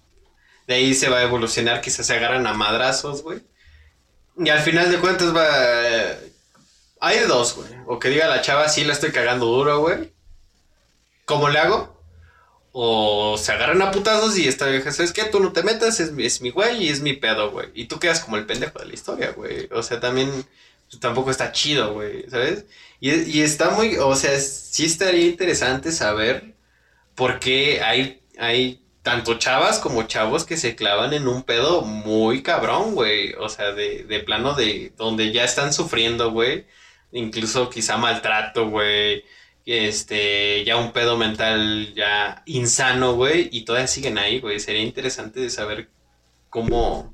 De 0.66 0.74
ahí 0.74 0.94
se 0.94 1.08
va 1.08 1.18
a 1.18 1.22
evolucionar, 1.22 1.80
quizás 1.80 2.06
se 2.06 2.14
agarran 2.14 2.46
a 2.46 2.54
madrazos, 2.54 3.22
güey. 3.22 3.42
Y 4.36 4.48
al 4.48 4.60
final 4.60 4.90
de 4.90 4.98
cuentas 4.98 5.34
va... 5.34 5.46
hay 7.00 7.20
dos, 7.26 7.56
güey. 7.56 7.68
O 7.86 7.98
que 7.98 8.08
diga 8.08 8.26
la 8.28 8.42
chava, 8.42 8.68
sí 8.68 8.84
la 8.84 8.92
estoy 8.92 9.12
cagando 9.12 9.46
duro, 9.46 9.80
güey. 9.80 10.12
¿Cómo 11.24 11.48
le 11.48 11.58
hago? 11.58 11.94
O 12.72 13.36
se 13.38 13.52
agarran 13.52 13.82
a 13.82 13.90
putazos 13.90 14.36
y 14.36 14.48
esta 14.48 14.66
vieja, 14.66 14.90
¿sabes 14.90 15.12
qué? 15.12 15.24
Tú 15.24 15.40
no 15.40 15.52
te 15.52 15.62
metas, 15.62 16.00
es, 16.00 16.12
es 16.18 16.40
mi 16.40 16.50
güey 16.50 16.84
y 16.84 16.88
es 16.88 17.00
mi 17.00 17.12
pedo, 17.12 17.50
güey. 17.50 17.68
Y 17.74 17.86
tú 17.86 17.98
quedas 17.98 18.20
como 18.20 18.36
el 18.36 18.46
pendejo 18.46 18.78
de 18.78 18.86
la 18.86 18.94
historia, 18.94 19.30
güey. 19.30 19.68
O 19.70 19.82
sea, 19.82 20.00
también 20.00 20.30
pues, 20.94 21.00
tampoco 21.00 21.30
está 21.30 21.52
chido, 21.52 21.94
güey, 21.94 22.28
¿sabes? 22.30 22.66
Y, 23.00 23.10
y, 23.10 23.42
está 23.42 23.70
muy, 23.70 23.96
o 23.96 24.14
sea, 24.16 24.38
sí 24.40 24.84
estaría 24.86 25.26
interesante 25.26 25.92
saber 25.92 26.54
por 27.14 27.38
qué 27.38 27.82
hay, 27.82 28.22
hay 28.38 28.83
tanto 29.04 29.38
chavas 29.38 29.78
como 29.80 30.04
chavos 30.04 30.44
que 30.44 30.56
se 30.56 30.76
clavan 30.76 31.12
en 31.12 31.28
un 31.28 31.42
pedo 31.44 31.82
muy 31.82 32.42
cabrón, 32.42 32.94
güey. 32.94 33.34
O 33.34 33.50
sea, 33.50 33.72
de, 33.72 34.04
de 34.04 34.20
plano 34.20 34.54
de 34.54 34.92
donde 34.96 35.30
ya 35.30 35.44
están 35.44 35.74
sufriendo, 35.74 36.32
güey. 36.32 36.66
Incluso 37.12 37.68
quizá 37.70 37.98
maltrato, 37.98 38.70
güey. 38.70 39.24
Este, 39.66 40.64
ya 40.64 40.78
un 40.78 40.92
pedo 40.92 41.18
mental 41.18 41.92
ya 41.94 42.42
insano, 42.46 43.14
güey. 43.14 43.50
Y 43.52 43.66
todavía 43.66 43.88
siguen 43.88 44.16
ahí, 44.18 44.40
güey. 44.40 44.58
Sería 44.58 44.82
interesante 44.82 45.40
de 45.40 45.50
saber 45.50 45.90
cómo, 46.48 47.13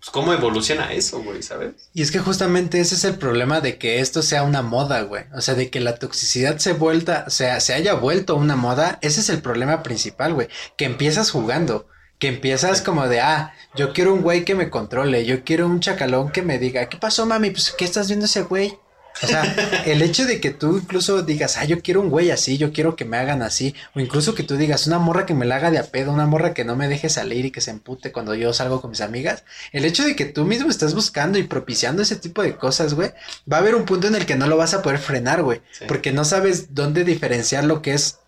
pues, 0.00 0.10
cómo 0.10 0.32
evoluciona 0.32 0.92
eso, 0.94 1.22
güey, 1.22 1.42
¿sabes? 1.42 1.90
Y 1.92 2.00
es 2.00 2.10
que 2.10 2.20
justamente 2.20 2.80
ese 2.80 2.94
es 2.94 3.04
el 3.04 3.16
problema 3.16 3.60
de 3.60 3.76
que 3.76 4.00
esto 4.00 4.22
sea 4.22 4.42
una 4.44 4.62
moda, 4.62 5.02
güey. 5.02 5.24
O 5.34 5.42
sea, 5.42 5.54
de 5.54 5.68
que 5.68 5.78
la 5.78 5.96
toxicidad 5.96 6.56
se 6.56 6.72
vuelta, 6.72 7.28
sea, 7.28 7.60
se 7.60 7.74
haya 7.74 7.92
vuelto 7.92 8.34
una 8.34 8.56
moda, 8.56 8.98
ese 9.02 9.20
es 9.20 9.28
el 9.28 9.42
problema 9.42 9.82
principal, 9.82 10.32
güey. 10.32 10.48
Que 10.78 10.86
empiezas 10.86 11.30
jugando. 11.30 11.86
Que 12.18 12.28
empiezas 12.28 12.80
como 12.80 13.08
de, 13.08 13.20
ah, 13.20 13.54
yo 13.74 13.92
quiero 13.92 14.14
un 14.14 14.22
güey 14.22 14.44
que 14.44 14.54
me 14.54 14.70
controle, 14.70 15.24
yo 15.26 15.44
quiero 15.44 15.66
un 15.66 15.80
chacalón 15.80 16.30
que 16.30 16.42
me 16.42 16.58
diga, 16.58 16.88
¿qué 16.88 16.96
pasó, 16.96 17.26
mami? 17.26 17.50
Pues, 17.50 17.70
¿qué 17.76 17.84
estás 17.84 18.08
viendo 18.08 18.26
ese 18.26 18.42
güey? 18.42 18.78
O 19.22 19.26
sea, 19.26 19.42
el 19.86 20.02
hecho 20.02 20.24
de 20.24 20.40
que 20.40 20.50
tú 20.50 20.78
incluso 20.78 21.22
digas, 21.22 21.56
ah, 21.56 21.64
yo 21.64 21.80
quiero 21.80 22.00
un 22.00 22.10
güey 22.10 22.30
así, 22.30 22.58
yo 22.58 22.72
quiero 22.72 22.96
que 22.96 23.04
me 23.04 23.16
hagan 23.16 23.42
así, 23.42 23.74
o 23.94 24.00
incluso 24.00 24.34
que 24.34 24.42
tú 24.42 24.56
digas, 24.56 24.86
una 24.86 24.98
morra 24.98 25.26
que 25.26 25.34
me 25.34 25.46
la 25.46 25.56
haga 25.56 25.70
de 25.70 25.78
a 25.78 25.84
pedo, 25.84 26.12
una 26.12 26.26
morra 26.26 26.54
que 26.54 26.64
no 26.64 26.76
me 26.76 26.88
deje 26.88 27.08
salir 27.08 27.44
y 27.44 27.50
que 27.50 27.60
se 27.60 27.70
empute 27.70 28.12
cuando 28.12 28.34
yo 28.34 28.52
salgo 28.52 28.80
con 28.80 28.90
mis 28.90 29.00
amigas, 29.00 29.44
el 29.72 29.84
hecho 29.84 30.04
de 30.04 30.16
que 30.16 30.24
tú 30.24 30.44
mismo 30.44 30.70
estás 30.70 30.94
buscando 30.94 31.38
y 31.38 31.44
propiciando 31.44 32.02
ese 32.02 32.16
tipo 32.16 32.42
de 32.42 32.56
cosas, 32.56 32.94
güey, 32.94 33.12
va 33.50 33.58
a 33.58 33.60
haber 33.60 33.74
un 33.74 33.84
punto 33.84 34.06
en 34.06 34.14
el 34.14 34.26
que 34.26 34.36
no 34.36 34.46
lo 34.46 34.56
vas 34.56 34.74
a 34.74 34.82
poder 34.82 34.98
frenar, 34.98 35.42
güey, 35.42 35.60
porque 35.86 36.12
no 36.12 36.24
sabes 36.24 36.74
dónde 36.74 37.04
diferenciar 37.04 37.64
lo 37.64 37.82
que 37.82 37.94
es 37.94 38.18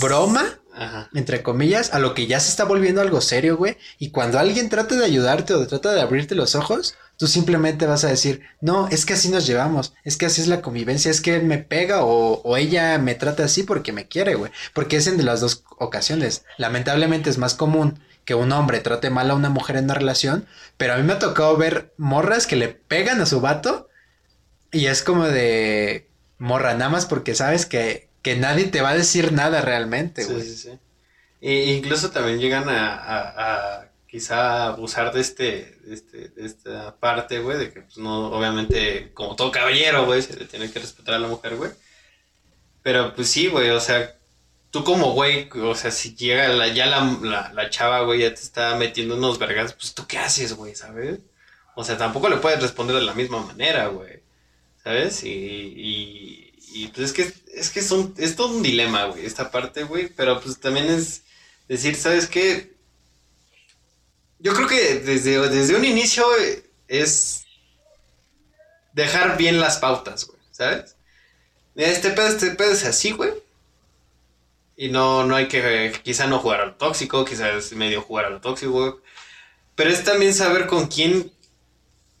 broma 0.00 0.60
entre 1.14 1.42
comillas, 1.42 1.92
a 1.92 1.98
lo 1.98 2.14
que 2.14 2.26
ya 2.26 2.40
se 2.40 2.50
está 2.50 2.64
volviendo 2.64 3.00
algo 3.00 3.20
serio, 3.20 3.56
güey. 3.56 3.76
Y 3.98 4.10
cuando 4.10 4.38
alguien 4.38 4.68
trata 4.68 4.94
de 4.94 5.04
ayudarte 5.04 5.54
o 5.54 5.66
trata 5.66 5.92
de 5.92 6.00
abrirte 6.00 6.34
los 6.34 6.54
ojos, 6.54 6.94
Tú 7.20 7.26
simplemente 7.26 7.84
vas 7.84 8.02
a 8.04 8.08
decir, 8.08 8.40
no, 8.62 8.88
es 8.88 9.04
que 9.04 9.12
así 9.12 9.28
nos 9.28 9.46
llevamos, 9.46 9.92
es 10.04 10.16
que 10.16 10.24
así 10.24 10.40
es 10.40 10.48
la 10.48 10.62
convivencia, 10.62 11.10
es 11.10 11.20
que 11.20 11.36
él 11.36 11.44
me 11.44 11.58
pega 11.58 12.02
o, 12.02 12.56
ella 12.56 12.96
me 12.96 13.14
trata 13.14 13.44
así 13.44 13.62
porque 13.62 13.92
me 13.92 14.08
quiere, 14.08 14.36
güey. 14.36 14.50
Porque 14.72 14.96
es 14.96 15.06
en 15.06 15.18
de 15.18 15.22
las 15.22 15.42
dos 15.42 15.62
ocasiones. 15.76 16.46
Lamentablemente 16.56 17.28
es 17.28 17.36
más 17.36 17.52
común 17.52 18.00
que 18.24 18.34
un 18.34 18.50
hombre 18.52 18.80
trate 18.80 19.10
mal 19.10 19.30
a 19.30 19.34
una 19.34 19.50
mujer 19.50 19.76
en 19.76 19.84
una 19.84 19.92
relación, 19.92 20.46
pero 20.78 20.94
a 20.94 20.96
mí 20.96 21.02
me 21.02 21.12
ha 21.12 21.18
tocado 21.18 21.58
ver 21.58 21.92
morras 21.98 22.46
que 22.46 22.56
le 22.56 22.68
pegan 22.68 23.20
a 23.20 23.26
su 23.26 23.42
vato 23.42 23.90
y 24.72 24.86
es 24.86 25.02
como 25.02 25.26
de 25.26 26.08
morra, 26.38 26.72
nada 26.72 26.88
más 26.88 27.04
porque 27.04 27.34
sabes 27.34 27.66
que, 27.66 28.08
que 28.22 28.36
nadie 28.36 28.64
te 28.64 28.80
va 28.80 28.90
a 28.90 28.96
decir 28.96 29.32
nada 29.32 29.60
realmente, 29.60 30.24
güey. 30.24 30.40
Sí, 30.40 30.56
sí, 30.56 30.56
sí. 30.56 30.78
E 31.42 31.74
incluso 31.74 32.12
también 32.12 32.38
llegan 32.40 32.64
a 32.66 33.89
quizá 34.10 34.66
abusar 34.66 35.12
de 35.12 35.20
este, 35.20 35.78
de 35.84 35.94
este, 35.94 36.28
de 36.28 36.46
esta 36.46 36.96
parte, 36.96 37.38
güey, 37.38 37.58
de 37.58 37.72
que 37.72 37.82
pues 37.82 37.96
no, 37.96 38.28
obviamente, 38.32 39.12
como 39.14 39.36
todo 39.36 39.52
caballero, 39.52 40.04
güey, 40.04 40.20
se 40.20 40.36
le 40.36 40.46
tiene 40.46 40.70
que 40.70 40.80
respetar 40.80 41.14
a 41.14 41.18
la 41.20 41.28
mujer, 41.28 41.56
güey. 41.56 41.70
Pero 42.82 43.14
pues 43.14 43.28
sí, 43.30 43.46
güey, 43.46 43.70
o 43.70 43.80
sea, 43.80 44.16
tú 44.70 44.82
como 44.82 45.12
güey, 45.12 45.48
o 45.54 45.74
sea, 45.76 45.92
si 45.92 46.16
llega 46.16 46.48
la, 46.48 46.68
ya 46.68 46.86
la, 46.86 47.52
la, 47.54 47.70
chava, 47.70 48.00
güey, 48.00 48.20
ya 48.20 48.34
te 48.34 48.40
está 48.40 48.74
metiendo 48.76 49.16
unos 49.16 49.38
vergas, 49.38 49.74
pues 49.74 49.94
tú 49.94 50.06
qué 50.08 50.18
haces, 50.18 50.54
güey, 50.54 50.74
¿sabes? 50.74 51.20
O 51.76 51.84
sea, 51.84 51.96
tampoco 51.96 52.28
le 52.28 52.38
puedes 52.38 52.60
responder 52.60 52.96
de 52.96 53.02
la 53.02 53.14
misma 53.14 53.40
manera, 53.44 53.88
güey, 53.88 54.22
¿sabes? 54.82 55.22
Y, 55.22 55.28
y, 55.28 56.52
y 56.72 56.88
pues 56.88 57.06
es 57.06 57.12
que, 57.12 57.32
es 57.54 57.70
que 57.70 57.80
es, 57.80 57.90
un, 57.92 58.14
es 58.18 58.34
todo 58.34 58.48
un 58.56 58.62
dilema, 58.62 59.04
güey, 59.06 59.24
esta 59.24 59.52
parte, 59.52 59.84
güey, 59.84 60.08
pero 60.08 60.40
pues 60.40 60.58
también 60.58 60.86
es 60.86 61.22
decir, 61.68 61.94
¿sabes 61.94 62.26
qué? 62.26 62.79
Yo 64.40 64.54
creo 64.54 64.66
que 64.66 65.00
desde, 65.00 65.48
desde 65.48 65.76
un 65.76 65.84
inicio 65.84 66.24
es 66.88 67.44
dejar 68.92 69.36
bien 69.36 69.60
las 69.60 69.78
pautas, 69.78 70.26
güey, 70.26 70.40
¿sabes? 70.50 70.96
Este 71.76 72.10
pedo, 72.10 72.26
este 72.26 72.50
pedo 72.50 72.72
es 72.72 72.84
así, 72.84 73.12
güey. 73.12 73.32
Y 74.76 74.88
no, 74.88 75.24
no 75.24 75.36
hay 75.36 75.46
que, 75.46 75.92
quizá 76.02 76.26
no 76.26 76.38
jugar 76.38 76.60
a 76.62 76.66
lo 76.66 76.74
tóxico, 76.74 77.24
quizás 77.24 77.72
medio 77.72 78.00
jugar 78.02 78.26
a 78.26 78.30
lo 78.30 78.40
tóxico, 78.40 78.72
güey. 78.72 78.94
Pero 79.74 79.90
es 79.90 80.04
también 80.04 80.34
saber 80.34 80.66
con 80.66 80.88
quién 80.88 81.30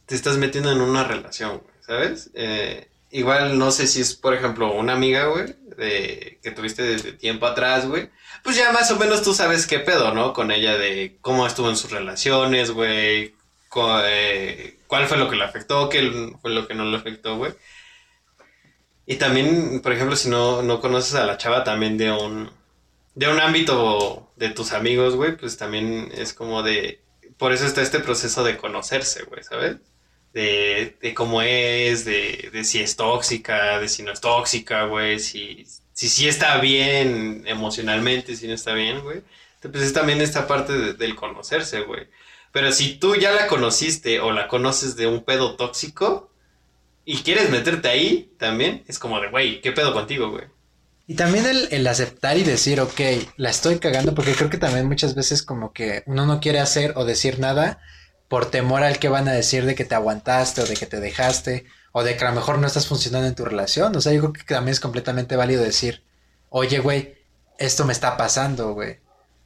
te 0.06 0.14
estás 0.14 0.36
metiendo 0.36 0.70
en 0.70 0.80
una 0.80 1.04
relación, 1.04 1.62
¿sabes? 1.80 2.30
Eh, 2.34 2.88
igual 3.10 3.58
no 3.58 3.70
sé 3.70 3.86
si 3.86 4.00
es, 4.02 4.14
por 4.14 4.34
ejemplo, 4.34 4.72
una 4.72 4.92
amiga, 4.92 5.26
güey, 5.26 5.56
de, 5.76 6.38
que 6.42 6.50
tuviste 6.50 6.82
desde 6.82 7.12
tiempo 7.12 7.46
atrás, 7.46 7.86
güey. 7.86 8.10
Pues 8.42 8.56
ya 8.56 8.72
más 8.72 8.90
o 8.90 8.96
menos 8.98 9.22
tú 9.22 9.34
sabes 9.34 9.66
qué 9.66 9.80
pedo, 9.80 10.14
¿no? 10.14 10.32
Con 10.32 10.50
ella 10.50 10.76
de 10.78 11.18
cómo 11.20 11.46
estuvo 11.46 11.68
en 11.70 11.76
sus 11.76 11.90
relaciones, 11.90 12.70
güey. 12.70 13.34
eh, 14.04 14.78
¿Cuál 14.86 15.06
fue 15.06 15.18
lo 15.18 15.28
que 15.30 15.36
le 15.36 15.44
afectó? 15.44 15.88
¿Qué 15.88 16.32
fue 16.40 16.50
lo 16.50 16.66
que 16.66 16.74
no 16.74 16.84
le 16.84 16.96
afectó, 16.96 17.36
güey? 17.36 17.52
Y 19.06 19.16
también, 19.16 19.80
por 19.82 19.92
ejemplo, 19.92 20.16
si 20.16 20.28
no, 20.28 20.62
no 20.62 20.80
conoces 20.80 21.14
a 21.14 21.26
la 21.26 21.36
chava 21.36 21.64
también 21.64 21.98
de 21.98 22.12
un, 22.12 22.50
de 23.14 23.28
un 23.28 23.40
ámbito 23.40 24.32
de 24.36 24.50
tus 24.50 24.72
amigos, 24.72 25.16
güey, 25.16 25.36
pues 25.36 25.56
también 25.56 26.10
es 26.14 26.32
como 26.34 26.62
de... 26.62 27.02
Por 27.38 27.52
eso 27.52 27.66
está 27.66 27.82
este 27.82 28.00
proceso 28.00 28.44
de 28.44 28.56
conocerse, 28.58 29.24
güey, 29.24 29.42
¿sabes? 29.42 29.78
De, 30.32 30.96
de 31.00 31.14
cómo 31.14 31.42
es, 31.42 32.04
de, 32.04 32.50
de 32.52 32.64
si 32.64 32.80
es 32.80 32.96
tóxica, 32.96 33.78
de 33.80 33.88
si 33.88 34.02
no 34.04 34.12
es 34.12 34.20
tóxica, 34.20 34.84
güey, 34.84 35.18
si, 35.18 35.64
si 36.00 36.08
sí 36.08 36.28
está 36.28 36.56
bien 36.60 37.42
emocionalmente, 37.46 38.34
si 38.34 38.48
no 38.48 38.54
está 38.54 38.72
bien, 38.72 39.00
güey. 39.02 39.20
Pues 39.60 39.84
es 39.84 39.92
también 39.92 40.22
esta 40.22 40.46
parte 40.46 40.72
de- 40.72 40.94
del 40.94 41.14
conocerse, 41.14 41.82
güey. 41.82 42.08
Pero 42.52 42.72
si 42.72 42.94
tú 42.96 43.16
ya 43.16 43.32
la 43.32 43.46
conociste 43.46 44.18
o 44.20 44.32
la 44.32 44.48
conoces 44.48 44.96
de 44.96 45.06
un 45.06 45.22
pedo 45.24 45.56
tóxico 45.56 46.30
y 47.04 47.18
quieres 47.18 47.50
meterte 47.50 47.88
ahí 47.88 48.32
también, 48.38 48.82
es 48.88 48.98
como 48.98 49.20
de, 49.20 49.28
güey, 49.28 49.60
¿qué 49.60 49.72
pedo 49.72 49.92
contigo, 49.92 50.30
güey? 50.30 50.44
Y 51.06 51.16
también 51.16 51.44
el, 51.44 51.68
el 51.70 51.86
aceptar 51.86 52.38
y 52.38 52.44
decir, 52.44 52.80
ok, 52.80 53.00
la 53.36 53.50
estoy 53.50 53.78
cagando, 53.78 54.14
porque 54.14 54.32
creo 54.32 54.48
que 54.48 54.56
también 54.56 54.86
muchas 54.88 55.14
veces 55.14 55.42
como 55.42 55.74
que 55.74 56.02
uno 56.06 56.24
no 56.24 56.40
quiere 56.40 56.60
hacer 56.60 56.94
o 56.96 57.04
decir 57.04 57.38
nada 57.40 57.78
por 58.28 58.50
temor 58.50 58.84
al 58.84 58.98
que 58.98 59.10
van 59.10 59.28
a 59.28 59.32
decir 59.32 59.66
de 59.66 59.74
que 59.74 59.84
te 59.84 59.94
aguantaste 59.96 60.62
o 60.62 60.66
de 60.66 60.76
que 60.76 60.86
te 60.86 60.98
dejaste 61.00 61.66
o 61.92 62.02
de 62.02 62.16
que 62.16 62.24
a 62.24 62.30
lo 62.30 62.36
mejor 62.36 62.58
no 62.58 62.66
estás 62.66 62.86
funcionando 62.86 63.26
en 63.28 63.34
tu 63.34 63.44
relación. 63.44 63.94
O 63.96 64.00
sea, 64.00 64.12
yo 64.12 64.20
creo 64.20 64.32
que 64.32 64.54
también 64.54 64.72
es 64.72 64.80
completamente 64.80 65.36
válido 65.36 65.62
decir, 65.62 66.02
oye, 66.48 66.78
güey, 66.78 67.14
esto 67.58 67.84
me 67.84 67.92
está 67.92 68.16
pasando, 68.16 68.74
güey. 68.74 68.98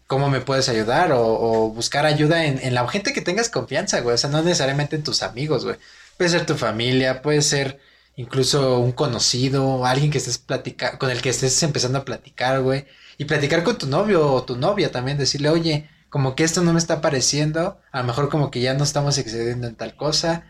¿Cómo 0.07 0.29
me 0.29 0.41
puedes 0.41 0.69
ayudar? 0.69 1.13
O, 1.13 1.23
o 1.23 1.71
buscar 1.71 2.05
ayuda 2.07 2.45
en, 2.45 2.59
en 2.63 2.75
la 2.75 2.87
gente 2.89 3.13
que 3.13 3.23
tengas 3.23 3.49
confianza, 3.49 4.01
güey. 4.01 4.15
O 4.15 4.19
sea, 4.19 4.31
no 4.31 4.43
necesariamente 4.43 4.97
en 4.97 5.03
tus 5.05 5.23
amigos, 5.23 5.65
güey. 5.65 5.77
Puede 6.17 6.31
ser 6.31 6.47
tu 6.47 6.55
familia, 6.55 7.23
puede 7.23 7.43
ser 7.43 7.81
incluso 8.17 8.79
un 8.79 8.93
conocido, 8.93 9.85
alguien 9.87 10.11
que 10.11 10.19
estés 10.19 10.39
platicando, 10.39 10.99
con 10.99 11.11
el 11.11 11.21
que 11.23 11.31
estés 11.31 11.61
empezando 11.63 11.99
a 11.99 12.05
platicar, 12.05 12.61
güey. 12.63 12.87
Y 13.19 13.25
platicar 13.25 13.65
con 13.65 13.79
tu 13.79 13.87
novio 13.87 14.33
o 14.33 14.45
tu 14.45 14.57
novia 14.57 14.91
también, 14.93 15.19
decirle, 15.19 15.49
oye, 15.49 15.89
como 16.11 16.35
que 16.37 16.45
esto 16.45 16.63
no 16.63 16.73
me 16.73 16.79
está 16.79 17.01
pareciendo, 17.01 17.81
a 17.91 18.01
lo 18.01 18.05
mejor 18.05 18.29
como 18.29 18.51
que 18.51 18.61
ya 18.61 18.75
no 18.75 18.85
estamos 18.85 19.19
excediendo 19.19 19.67
en 19.67 19.75
tal 19.75 19.97
cosa. 19.97 20.45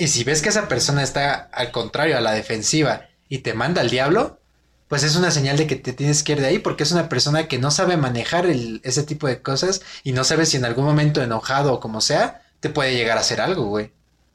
Y 0.00 0.08
si 0.08 0.24
ves 0.24 0.40
que 0.40 0.48
esa 0.48 0.66
persona 0.66 1.02
está 1.02 1.50
al 1.52 1.70
contrario, 1.72 2.16
a 2.16 2.22
la 2.22 2.32
defensiva, 2.32 3.06
y 3.28 3.40
te 3.40 3.52
manda 3.52 3.82
al 3.82 3.90
diablo, 3.90 4.40
pues 4.88 5.02
es 5.02 5.14
una 5.14 5.30
señal 5.30 5.58
de 5.58 5.66
que 5.66 5.76
te 5.76 5.92
tienes 5.92 6.22
que 6.22 6.32
ir 6.32 6.40
de 6.40 6.46
ahí, 6.46 6.58
porque 6.58 6.84
es 6.84 6.92
una 6.92 7.10
persona 7.10 7.48
que 7.48 7.58
no 7.58 7.70
sabe 7.70 7.98
manejar 7.98 8.46
el- 8.46 8.80
ese 8.82 9.02
tipo 9.02 9.26
de 9.26 9.42
cosas 9.42 9.82
y 10.02 10.12
no 10.12 10.24
sabe 10.24 10.46
si 10.46 10.56
en 10.56 10.64
algún 10.64 10.86
momento 10.86 11.20
enojado 11.22 11.74
o 11.74 11.80
como 11.80 12.00
sea, 12.00 12.40
te 12.60 12.70
puede 12.70 12.94
llegar 12.94 13.18
a 13.18 13.20
hacer 13.20 13.42
algo, 13.42 13.66
güey. 13.66 13.92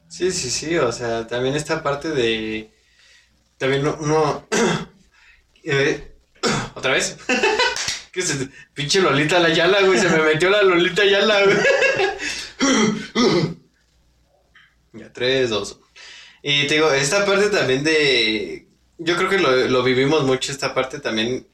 Sí, 0.08 0.30
sí, 0.30 0.50
sí, 0.50 0.76
o 0.76 0.92
sea, 0.92 1.26
también 1.26 1.56
esta 1.56 1.82
parte 1.82 2.10
de... 2.10 2.70
También 3.58 3.82
no... 3.82 3.96
no- 3.96 4.46
eh, 5.64 6.12
¿Otra 6.76 6.92
vez? 6.92 7.16
¿Qué 8.12 8.20
es? 8.20 8.36
Pinche 8.72 9.00
Lolita 9.00 9.40
la 9.40 9.48
Yala, 9.48 9.80
güey, 9.82 9.98
se 9.98 10.08
me 10.10 10.18
metió 10.22 10.48
la 10.48 10.62
Lolita 10.62 11.04
Yala, 11.04 11.40
güey. 11.44 11.56
Ya, 14.98 15.12
tres, 15.12 15.50
dos. 15.50 15.78
Y 16.42 16.66
te 16.66 16.74
digo, 16.74 16.90
esta 16.92 17.24
parte 17.26 17.50
también 17.50 17.84
de... 17.84 18.66
Yo 18.98 19.16
creo 19.16 19.28
que 19.28 19.38
lo, 19.38 19.50
lo 19.68 19.82
vivimos 19.82 20.24
mucho, 20.24 20.52
esta 20.52 20.74
parte 20.74 21.00
también... 21.00 21.46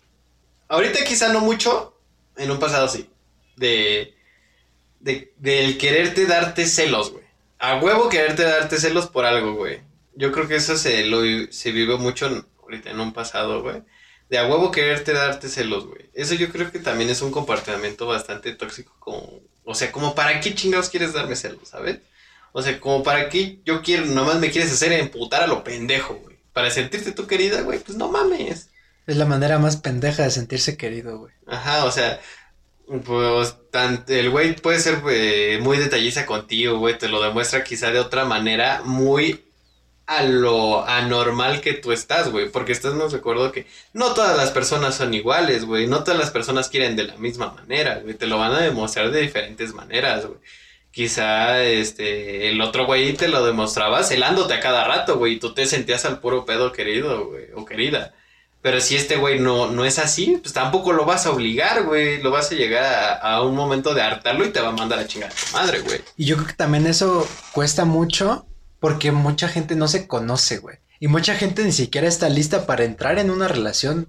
Ahorita 0.69 1.05
quizá 1.05 1.33
no 1.33 1.41
mucho, 1.41 1.99
en 2.37 2.51
un 2.51 2.59
pasado 2.59 2.89
sí. 2.89 3.09
De... 3.57 4.15
de 5.01 5.33
del 5.39 5.79
quererte 5.79 6.27
darte 6.27 6.67
celos, 6.67 7.11
güey. 7.11 7.25
A 7.59 7.79
huevo 7.79 8.09
quererte 8.09 8.43
darte 8.43 8.79
celos 8.79 9.07
por 9.07 9.25
algo, 9.25 9.55
güey. 9.55 9.81
Yo 10.15 10.31
creo 10.33 10.47
que 10.47 10.57
eso 10.57 10.77
se, 10.77 11.05
lo, 11.07 11.23
se 11.51 11.73
vivió 11.73 11.99
mucho 11.99 12.45
ahorita 12.63 12.91
en 12.91 13.01
un 13.01 13.13
pasado, 13.13 13.63
güey. 13.63 13.83
De 14.29 14.39
a 14.39 14.47
huevo 14.47 14.71
quererte 14.71 15.13
darte 15.13 15.49
celos, 15.49 15.87
güey. 15.87 16.11
Eso 16.15 16.35
yo 16.35 16.51
creo 16.51 16.71
que 16.73 16.79
también 16.79 17.11
es 17.11 17.23
un 17.23 17.31
comportamiento 17.31 18.07
bastante 18.07 18.55
tóxico. 18.55 18.95
Como, 18.99 19.41
o 19.65 19.75
sea, 19.75 19.93
como 19.93 20.15
para 20.15 20.41
qué 20.41 20.55
chingados 20.55 20.89
quieres 20.91 21.13
darme 21.13 21.37
celos, 21.37 21.69
¿sabes? 21.69 21.99
O 22.53 22.63
sea, 22.63 22.79
como 22.81 23.03
para 23.03 23.29
qué 23.29 23.61
yo 23.65 23.83
quiero, 23.83 24.05
nomás 24.07 24.39
me 24.39 24.51
quieres 24.51 24.73
hacer 24.73 24.93
emputar 24.93 25.43
a 25.43 25.47
lo 25.47 25.65
pendejo, 25.65 26.15
güey. 26.15 26.37
Para 26.53 26.71
sentirte 26.71 27.13
tú 27.13 27.27
querida, 27.27 27.63
güey, 27.63 27.79
pues 27.79 27.97
no 27.97 28.09
mames. 28.11 28.69
Es 29.07 29.17
la 29.17 29.25
manera 29.25 29.59
más 29.59 29.79
pendeja 29.79 30.23
de 30.23 30.31
sentirse 30.31 30.77
querido, 30.77 31.19
güey. 31.19 31.33
Ajá, 31.47 31.85
o 31.87 31.91
sea, 31.91 32.21
pues 33.05 33.55
tan- 33.71 34.05
el 34.09 34.31
güey 34.31 34.55
puede 34.57 34.79
ser 34.81 35.03
eh, 35.11 35.59
muy 35.63 35.79
detallista 35.79 36.27
contigo, 36.27 36.79
güey, 36.79 36.99
te 36.99 37.09
lo 37.09 37.23
demuestra 37.23 37.65
quizá 37.65 37.91
de 37.91 37.99
otra 38.01 38.25
manera 38.25 38.83
muy 38.85 39.45
a 40.07 40.25
lo 40.25 40.85
anormal 40.87 41.61
que 41.61 41.73
tú 41.75 41.93
estás, 41.93 42.31
güey, 42.31 42.51
porque 42.51 42.73
estás 42.73 42.95
nos 42.95 43.13
recuerdo 43.13 43.51
que 43.53 43.67
no 43.95 44.13
todas 44.15 44.37
las 44.37 44.51
personas 44.51 44.97
son 44.97 45.15
iguales, 45.15 45.65
güey, 45.65 45.87
no 45.87 46.05
todas 46.05 46.19
las 46.21 46.31
personas 46.31 46.69
quieren 46.69 46.97
de 46.97 47.05
la 47.05 47.17
misma 47.17 47.53
manera, 47.53 48.01
güey, 48.01 48.15
te 48.15 48.27
lo 48.27 48.37
van 48.39 48.53
a 48.53 48.61
demostrar 48.61 49.11
de 49.11 49.23
diferentes 49.23 49.73
maneras, 49.73 50.27
güey. 50.27 50.39
Quizá 50.93 51.63
este 51.63 52.51
el 52.51 52.61
otro 52.61 52.87
güey 52.87 53.15
te 53.15 53.27
lo 53.27 53.45
demostraba 53.45 54.05
celándote 54.05 54.55
a 54.55 54.61
cada 54.61 54.85
rato, 54.85 55.19
güey, 55.19 55.35
y 55.35 55.39
tú 55.41 55.55
te 55.55 55.67
sentías 55.67 56.05
al 56.05 56.21
puro 56.21 56.45
pedo 56.45 56.71
querido, 56.71 57.27
güey, 57.27 57.47
o 57.55 57.65
querida. 57.65 58.15
Pero 58.63 58.81
si 58.81 58.95
este 58.95 59.17
güey 59.17 59.41
no, 59.41 59.73
no 59.73 59.85
es 59.85 59.99
así, 59.99 60.39
pues 60.41 60.55
tampoco 60.55 60.93
lo 60.93 61.05
vas 61.05 61.27
a 61.27 61.33
obligar, 61.33 61.83
güey. 61.83 62.23
Lo 62.23 62.31
vas 62.31 62.53
a 62.53 62.55
llegar 62.55 63.19
a, 63.21 63.43
un 63.43 63.57
momento 63.57 63.93
de 63.93 64.03
hartarlo 64.03 64.47
y 64.47 64.51
te 64.51 64.61
va 64.61 64.69
a 64.69 64.73
mandar 64.73 65.01
a 65.01 65.07
chingar 65.07 65.33
a 65.33 65.35
tu 65.35 65.57
madre, 65.57 65.81
güey. 65.81 66.01
Y 66.17 66.27
yo 66.27 66.37
creo 66.37 66.47
que 66.47 66.55
también 66.55 66.87
eso 66.87 67.27
cuesta 67.53 67.85
mucho 67.85 68.47
porque 68.79 69.11
mucha 69.11 69.49
gente 69.49 69.75
no 69.75 69.89
se 69.89 70.07
conoce, 70.07 70.59
güey. 70.59 70.79
Y 71.01 71.09
mucha 71.09 71.35
gente 71.35 71.65
ni 71.65 71.73
siquiera 71.73 72.07
está 72.07 72.29
lista 72.29 72.65
para 72.65 72.85
entrar 72.85 73.19
en 73.19 73.31
una 73.31 73.49
relación 73.49 74.09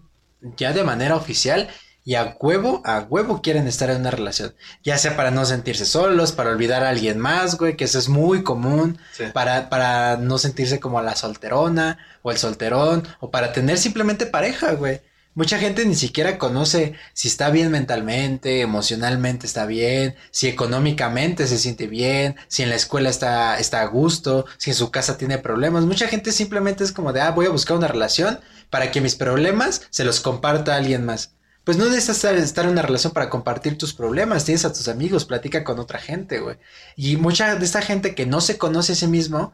ya 0.55 0.71
de 0.71 0.83
manera 0.83 1.15
oficial 1.15 1.69
y 2.05 2.15
a 2.15 2.35
huevo, 2.39 2.81
a 2.85 2.99
huevo 2.99 3.41
quieren 3.41 3.67
estar 3.67 3.89
en 3.89 4.01
una 4.01 4.11
relación. 4.11 4.53
Ya 4.83 4.97
sea 4.97 5.15
para 5.15 5.31
no 5.31 5.45
sentirse 5.45 5.85
solos, 5.85 6.31
para 6.33 6.49
olvidar 6.49 6.83
a 6.83 6.89
alguien 6.89 7.19
más, 7.19 7.57
güey, 7.57 7.77
que 7.77 7.85
eso 7.85 7.99
es 7.99 8.09
muy 8.09 8.43
común. 8.43 8.97
Sí. 9.13 9.25
Para, 9.33 9.69
para 9.69 10.17
no 10.17 10.37
sentirse 10.37 10.79
como 10.79 11.01
la 11.01 11.15
solterona 11.15 11.97
o 12.21 12.31
el 12.31 12.37
solterón 12.37 13.07
o 13.19 13.31
para 13.31 13.53
tener 13.53 13.77
simplemente 13.77 14.25
pareja, 14.25 14.73
güey. 14.73 15.01
Mucha 15.35 15.57
gente 15.57 15.83
ni 15.85 15.95
siquiera 15.95 16.37
conoce 16.37 16.93
si 17.13 17.27
está 17.27 17.49
bien 17.49 17.71
mentalmente, 17.71 18.61
emocionalmente 18.61 19.47
está 19.47 19.65
bien, 19.65 20.15
si 20.29 20.47
económicamente 20.47 21.47
se 21.47 21.57
siente 21.57 21.87
bien, 21.87 22.35
si 22.47 22.61
en 22.61 22.69
la 22.69 22.75
escuela 22.75 23.09
está, 23.09 23.57
está 23.57 23.81
a 23.81 23.85
gusto, 23.85 24.45
si 24.57 24.69
en 24.69 24.75
su 24.75 24.91
casa 24.91 25.17
tiene 25.17 25.39
problemas. 25.39 25.85
Mucha 25.85 26.07
gente 26.07 26.31
simplemente 26.31 26.83
es 26.83 26.91
como 26.91 27.13
de, 27.13 27.21
ah, 27.21 27.31
voy 27.31 27.47
a 27.47 27.49
buscar 27.49 27.77
una 27.77 27.87
relación 27.87 28.41
para 28.69 28.91
que 28.91 29.01
mis 29.01 29.15
problemas 29.15 29.87
se 29.89 30.03
los 30.03 30.19
comparta 30.19 30.73
a 30.73 30.77
alguien 30.77 31.03
más. 31.03 31.31
Pues 31.63 31.77
no 31.77 31.85
necesitas 31.85 32.23
estar- 32.23 32.65
en 32.65 32.71
una 32.71 32.81
relación 32.81 33.13
para 33.13 33.29
compartir 33.29 33.77
tus 33.77 33.93
problemas, 33.93 34.43
tienes 34.45 34.65
a 34.65 34.73
tus 34.73 34.87
amigos, 34.89 35.25
platica 35.25 35.63
con 35.63 35.79
otra 35.79 35.99
gente, 35.99 36.39
güey. 36.39 36.57
Y 36.95 37.15
mucha 37.17 37.55
de 37.55 37.63
esta 37.65 37.81
gente 37.81 38.15
que 38.15 38.25
no 38.25 38.41
se 38.41 38.57
conoce 38.57 38.93
a 38.93 38.95
sí 38.95 39.07
mismo 39.07 39.53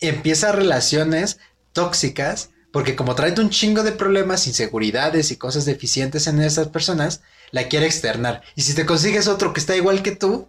empieza 0.00 0.52
relaciones 0.52 1.38
tóxicas 1.72 2.50
porque 2.72 2.96
como 2.96 3.14
trae 3.14 3.34
un 3.38 3.50
chingo 3.50 3.82
de 3.82 3.92
problemas, 3.92 4.46
inseguridades 4.46 5.30
y 5.30 5.36
cosas 5.36 5.64
deficientes 5.66 6.26
en 6.26 6.40
esas 6.40 6.68
personas, 6.68 7.20
la 7.50 7.68
quiere 7.68 7.84
externar. 7.86 8.42
Y 8.56 8.62
si 8.62 8.72
te 8.74 8.86
consigues 8.86 9.28
otro 9.28 9.52
que 9.52 9.60
está 9.60 9.76
igual 9.76 10.02
que 10.02 10.12
tú, 10.16 10.48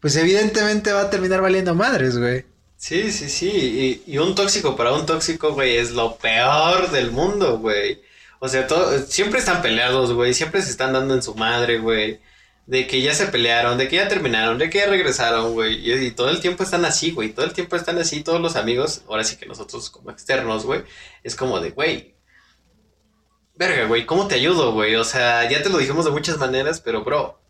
pues 0.00 0.16
evidentemente 0.16 0.92
va 0.92 1.02
a 1.02 1.10
terminar 1.10 1.42
valiendo 1.42 1.74
madres, 1.74 2.16
güey. 2.16 2.46
Sí, 2.78 3.12
sí, 3.12 3.28
sí. 3.28 3.50
Y, 4.06 4.14
y 4.14 4.18
un 4.18 4.34
tóxico 4.34 4.76
para 4.76 4.94
un 4.94 5.04
tóxico, 5.04 5.52
güey, 5.52 5.76
es 5.76 5.90
lo 5.90 6.16
peor 6.16 6.90
del 6.90 7.10
mundo, 7.10 7.58
güey. 7.58 8.00
O 8.40 8.48
sea, 8.48 8.66
todo, 8.66 8.98
siempre 9.06 9.40
están 9.40 9.62
peleados, 9.62 10.12
güey. 10.12 10.34
Siempre 10.34 10.62
se 10.62 10.70
están 10.70 10.92
dando 10.92 11.14
en 11.14 11.22
su 11.22 11.34
madre, 11.34 11.78
güey. 11.78 12.20
De 12.66 12.86
que 12.86 13.00
ya 13.00 13.14
se 13.14 13.26
pelearon, 13.26 13.78
de 13.78 13.88
que 13.88 13.96
ya 13.96 14.08
terminaron, 14.08 14.58
de 14.58 14.68
que 14.70 14.78
ya 14.78 14.86
regresaron, 14.86 15.52
güey. 15.54 15.76
Y, 15.90 15.92
y 16.06 16.10
todo 16.12 16.28
el 16.30 16.40
tiempo 16.40 16.62
están 16.62 16.84
así, 16.84 17.12
güey. 17.12 17.30
Todo 17.30 17.46
el 17.46 17.52
tiempo 17.52 17.76
están 17.76 17.98
así, 17.98 18.22
todos 18.22 18.40
los 18.40 18.56
amigos. 18.56 19.02
Ahora 19.08 19.24
sí 19.24 19.36
que 19.36 19.46
nosotros 19.46 19.90
como 19.90 20.10
externos, 20.10 20.66
güey. 20.66 20.82
Es 21.22 21.34
como 21.34 21.60
de, 21.60 21.70
güey. 21.70 22.14
Verga, 23.58 23.86
güey, 23.86 24.06
¿cómo 24.06 24.28
te 24.28 24.36
ayudo, 24.36 24.72
güey? 24.72 24.94
O 24.94 25.02
sea, 25.02 25.50
ya 25.50 25.60
te 25.62 25.68
lo 25.68 25.78
dijimos 25.78 26.04
de 26.04 26.12
muchas 26.12 26.38
maneras, 26.38 26.80
pero, 26.80 27.02
bro, 27.02 27.40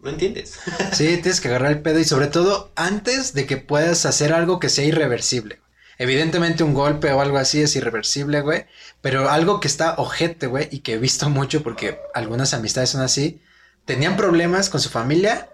no 0.00 0.08
entiendes. 0.08 0.58
Sí, 0.92 1.18
tienes 1.18 1.42
que 1.42 1.48
agarrar 1.48 1.72
el 1.72 1.82
pedo 1.82 1.98
y 1.98 2.04
sobre 2.04 2.26
todo 2.26 2.72
antes 2.74 3.34
de 3.34 3.46
que 3.46 3.58
puedas 3.58 4.06
hacer 4.06 4.32
algo 4.32 4.58
que 4.58 4.70
sea 4.70 4.86
irreversible. 4.86 5.60
Evidentemente 6.00 6.64
un 6.64 6.72
golpe 6.72 7.12
o 7.12 7.20
algo 7.20 7.36
así 7.36 7.60
es 7.60 7.76
irreversible, 7.76 8.40
güey. 8.40 8.64
Pero 9.02 9.28
algo 9.28 9.60
que 9.60 9.68
está 9.68 9.96
ojete, 9.98 10.46
güey, 10.46 10.66
y 10.70 10.78
que 10.78 10.94
he 10.94 10.98
visto 10.98 11.28
mucho 11.28 11.62
porque 11.62 12.00
algunas 12.14 12.54
amistades 12.54 12.88
son 12.88 13.02
así. 13.02 13.42
Tenían 13.84 14.16
problemas 14.16 14.70
con 14.70 14.80
su 14.80 14.88
familia, 14.88 15.50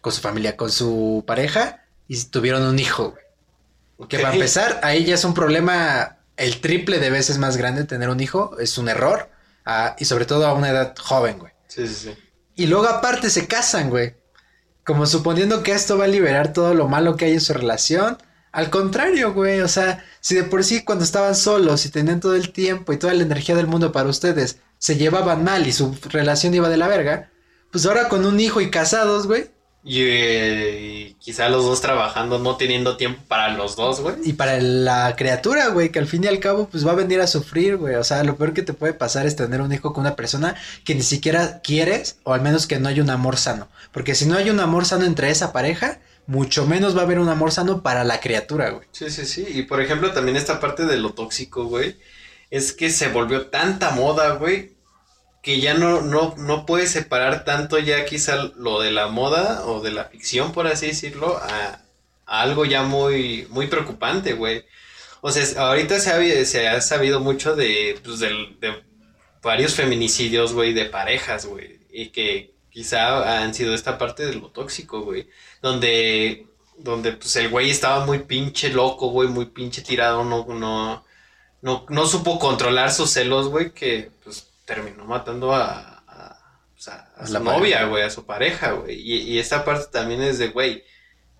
con 0.00 0.10
su 0.10 0.22
familia, 0.22 0.56
con 0.56 0.72
su 0.72 1.22
pareja 1.26 1.84
y 2.08 2.18
tuvieron 2.24 2.62
un 2.62 2.78
hijo, 2.78 3.10
güey. 3.10 4.08
Que 4.08 4.20
para 4.20 4.32
empezar, 4.32 4.80
ahí 4.82 5.04
ya 5.04 5.16
es 5.16 5.24
un 5.24 5.34
problema 5.34 6.16
el 6.38 6.62
triple 6.62 6.98
de 6.98 7.10
veces 7.10 7.36
más 7.36 7.58
grande 7.58 7.84
tener 7.84 8.08
un 8.08 8.20
hijo, 8.20 8.58
es 8.58 8.78
un 8.78 8.88
error, 8.88 9.28
ah, 9.66 9.96
y 9.98 10.06
sobre 10.06 10.24
todo 10.24 10.46
a 10.46 10.54
una 10.54 10.70
edad 10.70 10.94
joven, 10.98 11.38
güey. 11.38 11.52
Sí, 11.68 11.86
sí, 11.86 11.94
sí. 11.94 12.14
Y 12.54 12.68
luego 12.68 12.88
aparte 12.88 13.28
se 13.28 13.46
casan, 13.46 13.90
güey. 13.90 14.14
Como 14.82 15.04
suponiendo 15.04 15.62
que 15.62 15.72
esto 15.72 15.98
va 15.98 16.04
a 16.04 16.08
liberar 16.08 16.54
todo 16.54 16.72
lo 16.72 16.88
malo 16.88 17.16
que 17.16 17.26
hay 17.26 17.32
en 17.32 17.42
su 17.42 17.52
relación. 17.52 18.16
Al 18.54 18.70
contrario, 18.70 19.32
güey, 19.34 19.60
o 19.62 19.68
sea, 19.68 20.04
si 20.20 20.36
de 20.36 20.44
por 20.44 20.62
sí 20.62 20.84
cuando 20.84 21.02
estaban 21.04 21.34
solos 21.34 21.84
y 21.86 21.90
tenían 21.90 22.20
todo 22.20 22.36
el 22.36 22.52
tiempo 22.52 22.92
y 22.92 22.98
toda 22.98 23.12
la 23.12 23.24
energía 23.24 23.56
del 23.56 23.66
mundo 23.66 23.90
para 23.90 24.08
ustedes, 24.08 24.58
se 24.78 24.96
llevaban 24.96 25.42
mal 25.42 25.66
y 25.66 25.72
su 25.72 25.96
relación 26.04 26.54
iba 26.54 26.68
de 26.68 26.76
la 26.76 26.86
verga, 26.86 27.30
pues 27.72 27.84
ahora 27.84 28.08
con 28.08 28.24
un 28.24 28.38
hijo 28.38 28.60
y 28.60 28.70
casados, 28.70 29.26
güey, 29.26 29.50
Y, 29.82 29.98
eh, 30.02 31.16
quizá 31.18 31.48
los 31.48 31.64
dos 31.64 31.80
trabajando, 31.80 32.38
no 32.38 32.56
teniendo 32.56 32.96
tiempo 32.96 33.22
para 33.28 33.48
los 33.50 33.76
dos, 33.76 34.00
güey. 34.00 34.16
Y 34.22 34.34
para 34.34 34.60
la 34.60 35.14
criatura, 35.16 35.68
güey, 35.68 35.90
que 35.90 35.98
al 35.98 36.06
fin 36.06 36.24
y 36.24 36.26
al 36.28 36.38
cabo, 36.40 36.68
pues 36.70 36.86
va 36.86 36.92
a 36.92 36.94
venir 36.94 37.20
a 37.20 37.26
sufrir, 37.26 37.76
güey. 37.76 37.96
O 37.96 38.04
sea, 38.04 38.24
lo 38.24 38.36
peor 38.36 38.54
que 38.54 38.62
te 38.62 38.72
puede 38.72 38.94
pasar 38.94 39.26
es 39.26 39.36
tener 39.36 39.60
un 39.60 39.72
hijo 39.72 39.92
con 39.92 40.02
una 40.02 40.16
persona 40.16 40.54
que 40.84 40.94
ni 40.94 41.02
siquiera 41.02 41.60
quieres, 41.60 42.18
o 42.22 42.32
al 42.32 42.40
menos 42.40 42.66
que 42.66 42.78
no 42.78 42.88
hay 42.88 43.00
un 43.00 43.10
amor 43.10 43.36
sano. 43.36 43.68
Porque 43.92 44.14
si 44.14 44.26
no 44.26 44.36
hay 44.36 44.48
un 44.48 44.60
amor 44.60 44.86
sano 44.86 45.04
entre 45.04 45.30
esa 45.30 45.52
pareja, 45.52 45.98
mucho 46.26 46.66
menos 46.66 46.96
va 46.96 47.00
a 47.00 47.04
haber 47.04 47.18
un 47.18 47.28
amor 47.28 47.52
sano 47.52 47.82
para 47.82 48.04
la 48.04 48.20
criatura, 48.20 48.70
güey. 48.70 48.86
Sí, 48.92 49.10
sí, 49.10 49.26
sí. 49.26 49.46
Y 49.48 49.62
por 49.62 49.80
ejemplo, 49.80 50.12
también 50.12 50.36
esta 50.36 50.60
parte 50.60 50.86
de 50.86 50.96
lo 50.96 51.12
tóxico, 51.12 51.64
güey, 51.64 51.96
es 52.50 52.72
que 52.72 52.90
se 52.90 53.08
volvió 53.08 53.46
tanta 53.48 53.90
moda, 53.90 54.36
güey, 54.36 54.72
que 55.42 55.60
ya 55.60 55.74
no, 55.74 56.00
no, 56.00 56.34
no 56.38 56.64
separar 56.86 57.44
tanto 57.44 57.78
ya 57.78 58.06
quizá 58.06 58.36
lo 58.56 58.80
de 58.80 58.92
la 58.92 59.08
moda 59.08 59.66
o 59.66 59.82
de 59.82 59.90
la 59.90 60.04
ficción, 60.04 60.52
por 60.52 60.66
así 60.66 60.86
decirlo, 60.86 61.36
a, 61.36 61.82
algo 62.26 62.64
ya 62.64 62.82
muy, 62.82 63.46
muy 63.50 63.66
preocupante, 63.66 64.32
güey. 64.32 64.64
O 65.20 65.30
sea, 65.30 65.44
ahorita 65.68 66.00
se 66.00 66.10
ha, 66.10 66.44
se 66.44 66.68
ha 66.68 66.80
sabido 66.80 67.20
mucho 67.20 67.54
de, 67.56 67.98
pues, 68.02 68.20
de 68.20 68.82
varios 69.42 69.74
feminicidios, 69.74 70.54
güey, 70.54 70.72
de 70.72 70.86
parejas, 70.86 71.44
güey. 71.46 71.80
Y 71.90 72.08
que 72.08 72.53
quizá 72.74 73.42
han 73.42 73.54
sido 73.54 73.74
esta 73.74 73.98
parte 73.98 74.26
de 74.26 74.34
lo 74.36 74.50
tóxico, 74.50 75.02
güey. 75.02 75.28
Donde, 75.62 76.48
donde 76.78 77.12
pues 77.14 77.36
el 77.36 77.48
güey 77.50 77.70
estaba 77.70 78.04
muy 78.06 78.20
pinche 78.20 78.70
loco, 78.70 79.08
güey, 79.10 79.28
muy 79.30 79.46
pinche 79.46 79.82
tirado, 79.82 80.24
no, 80.24 80.46
no, 80.48 81.04
no, 81.62 81.86
no 81.88 82.06
supo 82.06 82.38
controlar 82.38 82.92
sus 82.92 83.10
celos, 83.12 83.48
güey, 83.48 83.72
que 83.72 84.10
pues 84.24 84.52
terminó 84.66 85.04
matando 85.06 85.54
a, 85.54 86.02
a, 86.08 86.60
pues, 86.74 86.88
a- 86.88 87.12
a 87.16 87.26
A 87.26 87.26
su 87.26 87.32
la 87.34 87.40
novia, 87.40 87.76
pareja. 87.78 87.84
güey, 87.86 88.02
a 88.04 88.10
su 88.10 88.26
pareja, 88.26 88.72
güey. 88.72 89.00
Y, 89.00 89.16
y 89.22 89.38
esta 89.38 89.64
parte 89.64 89.86
también 89.92 90.22
es 90.22 90.38
de, 90.38 90.48
güey, 90.48 90.84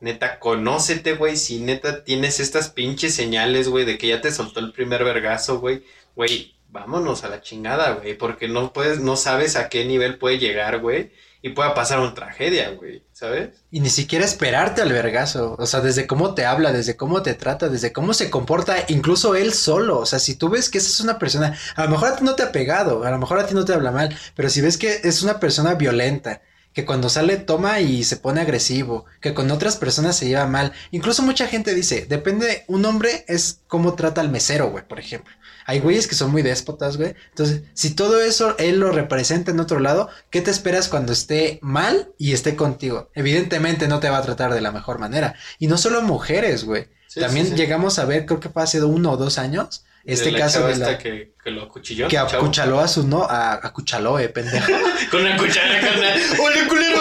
neta, 0.01 0.39
conócete, 0.41 1.15
güey, 1.15 1.37
si 1.37 1.61
neta 1.61 2.05
tienes 2.05 2.41
estas 2.41 2.71
pinches 2.71 3.15
señales, 3.15 3.69
güey, 3.69 3.85
de 3.85 3.99
que 3.99 4.09
ya 4.09 4.21
te 4.23 4.33
soltó 4.33 4.61
el 4.61 4.73
primer 4.73 5.05
vergazo, 5.05 5.61
güey, 5.61 5.85
güey, 6.17 6.55
vámonos 6.69 7.25
a 7.25 7.29
la 7.29 7.41
chingada, 7.43 7.93
güey, 7.95 8.15
porque 8.19 8.49
no 8.49 8.73
puedes, 8.73 9.01
no 9.01 9.17
sabes 9.17 9.57
a 9.57 9.69
qué 9.69 9.85
nivel 9.85 10.19
puede 10.19 10.39
llegar, 10.39 10.81
güey, 10.81 11.13
y 11.45 11.51
pueda 11.51 11.75
pasar 11.75 12.01
una 12.01 12.15
tragedia, 12.15 12.71
güey, 12.71 13.03
¿sabes? 13.13 13.51
Y 13.71 13.81
ni 13.81 13.91
siquiera 13.91 14.25
esperarte 14.25 14.81
al 14.81 14.91
vergazo. 14.91 15.57
O 15.59 15.67
sea, 15.67 15.83
desde 15.83 16.07
cómo 16.07 16.35
te 16.35 16.47
habla, 16.47 16.73
desde 16.73 16.97
cómo 16.97 17.21
te 17.21 17.35
trata, 17.35 17.69
desde 17.69 17.93
cómo 17.93 18.15
se 18.15 18.31
comporta, 18.31 18.77
incluso 18.89 19.35
él 19.35 19.53
solo. 19.53 19.99
O 19.99 20.07
sea, 20.07 20.21
si 20.21 20.37
tú 20.37 20.49
ves 20.49 20.71
que 20.71 20.79
esa 20.79 20.89
es 20.89 21.01
una 21.01 21.19
persona, 21.19 21.55
a 21.77 21.85
lo 21.85 21.91
mejor 21.91 22.09
a 22.09 22.17
ti 22.17 22.25
no 22.25 22.35
te 22.35 22.45
ha 22.45 22.51
pegado, 22.51 23.05
a 23.05 23.11
lo 23.11 23.19
mejor 23.19 23.39
a 23.39 23.47
ti 23.47 23.53
no 23.53 23.67
te 23.67 23.75
habla 23.75 23.91
mal, 23.91 24.17
pero 24.35 24.49
si 24.49 24.63
ves 24.63 24.79
que 24.79 25.03
es 25.05 25.23
una 25.23 25.39
persona 25.39 25.75
violenta, 25.75 26.41
que 26.75 26.85
cuando 26.85 27.09
sale 27.09 27.37
toma 27.37 27.81
y 27.81 28.05
se 28.05 28.17
pone 28.17 28.41
agresivo, 28.41 29.07
que 29.21 29.33
con 29.33 29.51
otras 29.51 29.77
personas 29.77 30.17
se 30.17 30.27
lleva 30.27 30.47
mal. 30.47 30.73
Incluso 30.91 31.23
mucha 31.23 31.47
gente 31.47 31.75
dice, 31.75 32.05
depende, 32.09 32.65
un 32.67 32.85
hombre 32.85 33.25
es 33.29 33.61
cómo 33.69 33.95
trata 33.95 34.21
al 34.21 34.29
mesero, 34.29 34.71
güey, 34.71 34.87
por 34.87 34.99
ejemplo. 34.99 35.33
Hay 35.67 35.79
güeyes 35.79 36.07
que 36.09 36.15
son 36.17 36.31
muy 36.31 36.43
déspotas, 36.43 36.97
güey. 36.97 37.15
Entonces, 37.31 37.63
si 37.73 37.95
todo 37.95 38.21
eso 38.21 38.57
él 38.59 38.81
lo 38.81 38.91
representa 38.91 39.53
en 39.53 39.61
otro 39.61 39.79
lado, 39.79 40.11
¿qué 40.31 40.43
te 40.43 40.51
esperas 40.51 40.89
cuando 40.89 41.13
esté 41.13 41.59
mal 41.63 42.13
y 42.19 42.33
esté 42.33 42.57
contigo? 42.57 43.09
Evidentemente 43.15 43.89
no 43.89 44.01
te 44.01 44.11
va 44.11 44.19
a 44.19 44.23
tratar 44.23 44.53
de 44.53 44.61
la 44.61 44.73
mejor 44.73 44.99
manera. 44.99 45.37
Y 45.59 45.69
no 45.69 45.79
solo 45.79 46.03
mujeres, 46.03 46.65
güey. 46.65 46.89
Sí, 47.07 47.21
También 47.21 47.47
sí, 47.47 47.53
sí. 47.53 47.57
llegamos 47.57 47.99
a 48.01 48.05
ver, 48.05 48.27
creo 48.27 48.41
que 48.41 48.49
fue 48.49 48.63
hace 48.65 48.83
uno 48.83 49.13
o 49.13 49.17
dos 49.17 49.39
años, 49.39 49.85
este 50.07 50.33
la 50.33 50.39
caso 50.39 50.67
de 50.67 50.77
la... 50.77 50.99
que, 50.99 51.35
que 51.43 51.51
lo 51.51 51.65
acuchilló. 51.65 52.09
Que 52.09 52.19
acuchaló 52.19 52.81
a 52.81 52.89
su 52.89 53.07
no, 53.07 53.25
a, 53.25 53.55
acuchaló, 53.55 54.19
eh, 54.19 54.29
pendejo. 54.29 54.67
Con 55.11 55.23
una 55.23 55.37
cuchara, 55.37 55.81
carnal. 55.81 56.21
¡Hola, 56.41 56.57
culero! 56.69 57.01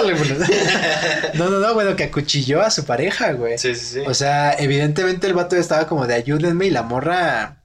No, 1.34 1.50
no, 1.50 1.58
no, 1.58 1.74
bueno, 1.74 1.94
que 1.96 2.04
acuchilló 2.04 2.62
a 2.62 2.70
su 2.70 2.84
pareja, 2.84 3.32
güey. 3.32 3.58
Sí, 3.58 3.74
sí, 3.74 3.86
sí. 3.86 4.00
O 4.06 4.14
sea, 4.14 4.54
evidentemente 4.58 5.26
el 5.26 5.34
vato 5.34 5.56
estaba 5.56 5.86
como 5.86 6.06
de 6.06 6.14
ayúdenme 6.14 6.66
y 6.66 6.70
la 6.70 6.82
morra, 6.82 7.62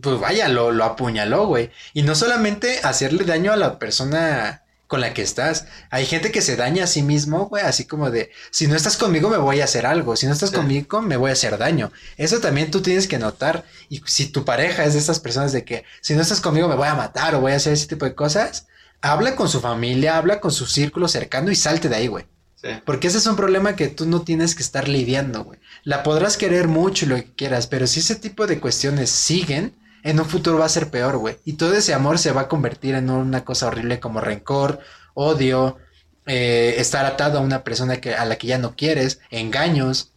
pues 0.00 0.18
vaya, 0.18 0.48
lo, 0.48 0.72
lo 0.72 0.84
apuñaló, 0.84 1.46
güey. 1.46 1.70
Y 1.92 2.02
no 2.02 2.14
solamente 2.14 2.80
hacerle 2.82 3.24
daño 3.24 3.52
a 3.52 3.56
la 3.56 3.78
persona 3.78 4.62
con 4.86 5.00
la 5.00 5.12
que 5.14 5.22
estás. 5.22 5.66
Hay 5.90 6.06
gente 6.06 6.30
que 6.30 6.42
se 6.42 6.56
daña 6.56 6.84
a 6.84 6.86
sí 6.86 7.02
mismo, 7.02 7.46
güey, 7.46 7.64
así 7.64 7.84
como 7.86 8.10
de, 8.10 8.30
si 8.50 8.66
no 8.66 8.76
estás 8.76 8.96
conmigo 8.96 9.28
me 9.28 9.36
voy 9.36 9.60
a 9.60 9.64
hacer 9.64 9.84
algo, 9.86 10.16
si 10.16 10.26
no 10.26 10.32
estás 10.32 10.50
Sí. 10.50 10.56
conmigo 10.56 11.02
me 11.02 11.16
voy 11.16 11.30
a 11.30 11.32
hacer 11.32 11.58
daño. 11.58 11.90
Eso 12.16 12.40
también 12.40 12.70
tú 12.70 12.80
tienes 12.82 13.08
que 13.08 13.18
notar. 13.18 13.64
Y 13.88 14.00
si 14.06 14.26
tu 14.26 14.44
pareja 14.44 14.84
es 14.84 14.92
de 14.94 15.00
estas 15.00 15.20
personas 15.20 15.52
de 15.52 15.64
que, 15.64 15.84
si 16.00 16.14
no 16.14 16.22
estás 16.22 16.40
conmigo 16.40 16.68
me 16.68 16.76
voy 16.76 16.88
a 16.88 16.94
matar 16.94 17.34
o 17.34 17.40
voy 17.40 17.52
a 17.52 17.56
hacer 17.56 17.72
ese 17.72 17.86
tipo 17.88 18.04
de 18.04 18.14
cosas, 18.14 18.66
habla 19.00 19.36
con 19.36 19.48
su 19.48 19.60
familia, 19.60 20.16
habla 20.18 20.40
con 20.40 20.52
su 20.52 20.66
círculo 20.66 21.08
cercano 21.08 21.50
y 21.50 21.56
salte 21.56 21.88
de 21.88 21.96
ahí, 21.96 22.06
güey. 22.06 22.24
Sí. 22.62 22.68
Porque 22.84 23.08
ese 23.08 23.18
es 23.18 23.26
un 23.26 23.36
problema 23.36 23.76
que 23.76 23.88
tú 23.88 24.06
no 24.06 24.22
tienes 24.22 24.54
que 24.54 24.62
estar 24.62 24.88
lidiando, 24.88 25.44
güey. 25.44 25.58
La 25.84 26.02
podrás 26.02 26.36
querer 26.36 26.68
mucho 26.68 27.04
y 27.04 27.08
lo 27.08 27.16
que 27.16 27.32
quieras, 27.34 27.66
pero 27.66 27.86
si 27.86 28.00
ese 28.00 28.14
tipo 28.16 28.46
de 28.46 28.60
cuestiones 28.60 29.10
siguen, 29.10 29.74
en 30.08 30.20
un 30.20 30.26
futuro 30.26 30.58
va 30.58 30.66
a 30.66 30.70
ser 30.70 30.90
peor, 30.90 31.16
güey. 31.18 31.36
Y 31.44 31.54
todo 31.54 31.74
ese 31.74 31.94
amor 31.94 32.18
se 32.18 32.32
va 32.32 32.42
a 32.42 32.48
convertir 32.48 32.94
en 32.94 33.10
una 33.10 33.44
cosa 33.44 33.66
horrible 33.66 33.98
como 34.00 34.20
rencor, 34.20 34.80
odio, 35.14 35.78
eh, 36.26 36.74
estar 36.78 37.04
atado 37.06 37.38
a 37.38 37.42
una 37.42 37.64
persona 37.64 38.00
que, 38.00 38.14
a 38.14 38.24
la 38.24 38.36
que 38.36 38.46
ya 38.46 38.58
no 38.58 38.76
quieres, 38.76 39.20
engaños. 39.30 40.12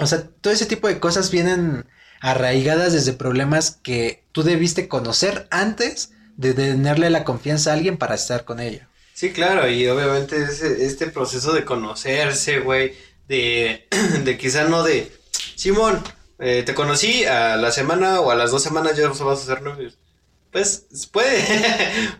O 0.00 0.06
sea, 0.06 0.24
todo 0.40 0.52
ese 0.52 0.66
tipo 0.66 0.88
de 0.88 1.00
cosas 1.00 1.30
vienen 1.30 1.86
arraigadas 2.20 2.92
desde 2.92 3.12
problemas 3.12 3.78
que 3.82 4.24
tú 4.32 4.42
debiste 4.42 4.88
conocer 4.88 5.46
antes 5.50 6.10
de 6.36 6.54
tenerle 6.54 7.10
la 7.10 7.24
confianza 7.24 7.70
a 7.70 7.74
alguien 7.74 7.96
para 7.96 8.14
estar 8.14 8.44
con 8.44 8.60
ella. 8.60 8.88
Sí, 9.14 9.32
claro, 9.32 9.68
y 9.68 9.86
obviamente 9.88 10.40
ese- 10.42 10.84
este 10.84 11.08
proceso 11.08 11.52
de 11.52 11.64
conocerse, 11.64 12.60
güey, 12.60 12.94
de, 13.28 13.88
de 14.24 14.38
quizá 14.38 14.64
no 14.64 14.82
de, 14.84 15.12
Simón, 15.56 16.02
eh, 16.38 16.62
te 16.64 16.74
conocí 16.74 17.24
a 17.24 17.56
la 17.56 17.70
semana 17.72 18.20
o 18.20 18.30
a 18.30 18.36
las 18.36 18.50
dos 18.50 18.62
semanas 18.62 18.96
ya 18.96 19.08
vas 19.08 19.20
a 19.20 19.32
hacer 19.32 19.62
novios. 19.62 19.98
Pues 20.52 20.86
puede, 21.12 21.44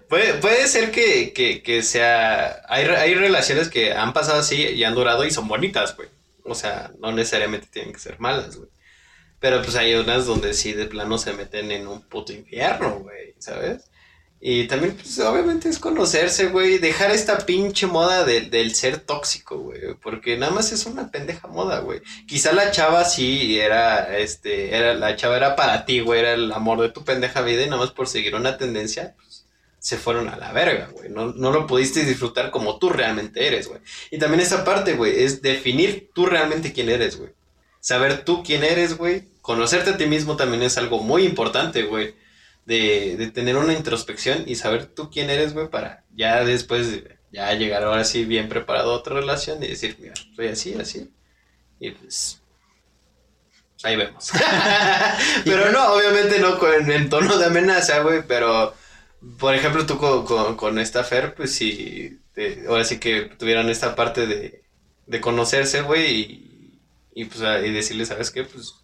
puede, 0.09 0.35
puede 0.35 0.67
ser 0.69 0.91
que, 0.91 1.33
que, 1.33 1.63
que 1.63 1.83
sea, 1.83 2.63
hay, 2.69 2.85
hay 2.85 3.15
relaciones 3.15 3.69
que 3.69 3.93
han 3.93 4.13
pasado 4.13 4.41
así 4.41 4.57
y 4.57 4.85
han 4.85 4.95
durado 4.95 5.25
y 5.25 5.31
son 5.31 5.49
bonitas, 5.49 5.97
güey. 5.97 6.09
O 6.45 6.55
sea, 6.55 6.91
no 7.01 7.13
necesariamente 7.13 7.69
tienen 7.71 7.93
que 7.93 8.01
ser 8.01 8.19
malas, 8.21 8.57
güey. 8.57 8.69
Pero 9.41 9.63
pues 9.63 9.77
hay 9.77 9.95
unas 9.95 10.27
donde 10.27 10.55
sí 10.55 10.73
de 10.73 10.87
plano 10.87 11.17
se 11.19 11.33
meten 11.33 11.71
en 11.71 11.87
un 11.87 12.03
puto 12.03 12.33
infierno, 12.33 12.99
güey, 13.01 13.35
¿sabes? 13.39 13.89
Y 14.41 14.69
también, 14.69 14.95
pues, 14.95 15.19
obviamente 15.19 15.69
es 15.69 15.81
conocerse, 15.81 16.47
güey. 16.47 16.79
Dejar 16.79 17.11
esta 17.11 17.39
pinche 17.45 17.89
moda 17.89 18.25
de- 18.25 18.43
del 18.43 18.73
ser 18.75 19.01
tóxico, 19.01 19.59
güey. 19.59 19.81
Porque 20.01 20.37
nada 20.37 20.53
más 20.53 20.71
es 20.71 20.87
una 20.87 21.11
pendeja 21.11 21.49
moda, 21.49 21.81
güey. 21.81 22.01
Quizá 22.27 22.53
la 22.53 22.71
chava 22.71 23.05
sí 23.05 23.59
era, 23.59 24.17
este, 24.17 24.77
era, 24.77 24.95
la 24.95 25.17
chava 25.17 25.37
era 25.37 25.57
para 25.57 25.85
ti, 25.85 26.01
güey. 26.01 26.21
Era 26.21 26.35
el 26.35 26.53
amor 26.53 26.81
de 26.81 26.91
tu 26.91 27.05
pendeja 27.05 27.43
vida 27.43 27.63
y 27.63 27.67
nada 27.67 27.79
más 27.83 27.91
por 27.91 28.07
seguir 28.07 28.37
una 28.37 28.57
tendencia, 28.57 29.15
pues, 29.17 29.47
se 29.81 29.97
fueron 29.97 30.29
a 30.29 30.37
la 30.37 30.53
verga, 30.53 30.89
güey. 30.93 31.09
No, 31.11 31.33
no 31.33 31.51
lo 31.51 31.67
pudiste 31.67 32.05
disfrutar 32.05 32.53
como 32.53 32.79
tú 32.79 32.91
realmente 32.91 33.45
eres, 33.47 33.67
güey. 33.67 33.81
Y 34.13 34.19
también 34.19 34.41
esa 34.41 34.65
parte, 34.65 34.93
güey, 34.95 35.25
es 35.25 35.43
definir 35.43 36.11
tú 36.15 36.27
realmente 36.27 36.73
quién 36.73 36.91
eres, 36.91 37.17
güey. 37.19 37.31
Saber 37.81 38.25
tú 38.25 38.45
quién 38.45 38.63
eres, 38.63 38.97
güey. 38.97 39.25
Conocerte 39.43 39.91
a 39.91 39.97
ti 39.97 40.07
mismo 40.07 40.37
también 40.37 40.63
es 40.63 40.79
algo 40.79 41.01
muy 41.03 41.25
importante, 41.25 41.83
güey 41.83 42.15
de, 42.69 43.17
de 43.19 43.31
tener 43.31 43.57
una 43.57 43.73
introspección 43.75 44.45
y 44.47 44.55
saber 44.57 44.87
tú 44.87 45.11
quién 45.11 45.31
eres, 45.31 45.55
güey, 45.55 45.69
para 45.71 46.05
ya 46.15 46.45
después, 46.45 46.91
de- 46.93 47.19
ya 47.33 47.53
llegar 47.55 47.85
ahora 47.85 48.05
sí 48.05 48.25
bien 48.25 48.49
preparado 48.49 48.93
a 48.93 48.97
otra 48.99 49.15
relación 49.17 49.63
y 49.63 49.69
decir, 49.69 49.97
mira, 50.01 50.15
soy 50.37 50.49
así, 50.49 50.75
así. 50.75 51.11
Y 51.81 51.93
pues, 51.93 52.43
ahí 53.83 53.97
vemos. 53.97 54.31
pero 55.45 55.71
no, 55.73 55.95
obviamente 55.95 56.39
no 56.41 56.59
con, 56.59 56.91
en 56.91 57.09
tono 57.09 57.39
de 57.39 57.47
amenaza, 57.47 58.01
güey, 58.01 58.23
pero, 58.27 58.75
por 59.39 59.55
ejemplo, 59.55 59.87
tú 59.87 59.99
con, 59.99 60.25
con, 60.25 60.57
con 60.57 60.79
esta 60.79 61.05
Fer, 61.05 61.35
pues 61.35 61.55
sí, 61.55 62.21
te- 62.35 62.65
ahora 62.69 62.85
sí 62.85 62.99
que 62.99 63.23
tuvieron 63.39 63.69
esta 63.71 63.95
parte 63.95 64.27
de, 64.27 64.63
de 65.07 65.21
conocerse, 65.21 65.83
güey, 65.83 66.15
y, 67.15 67.23
y 67.23 67.25
pues 67.27 67.41
y 67.65 67.71
decirle, 67.73 68.07
¿sabes 68.07 68.31
qué? 68.31 68.45
Pues, 68.45 68.75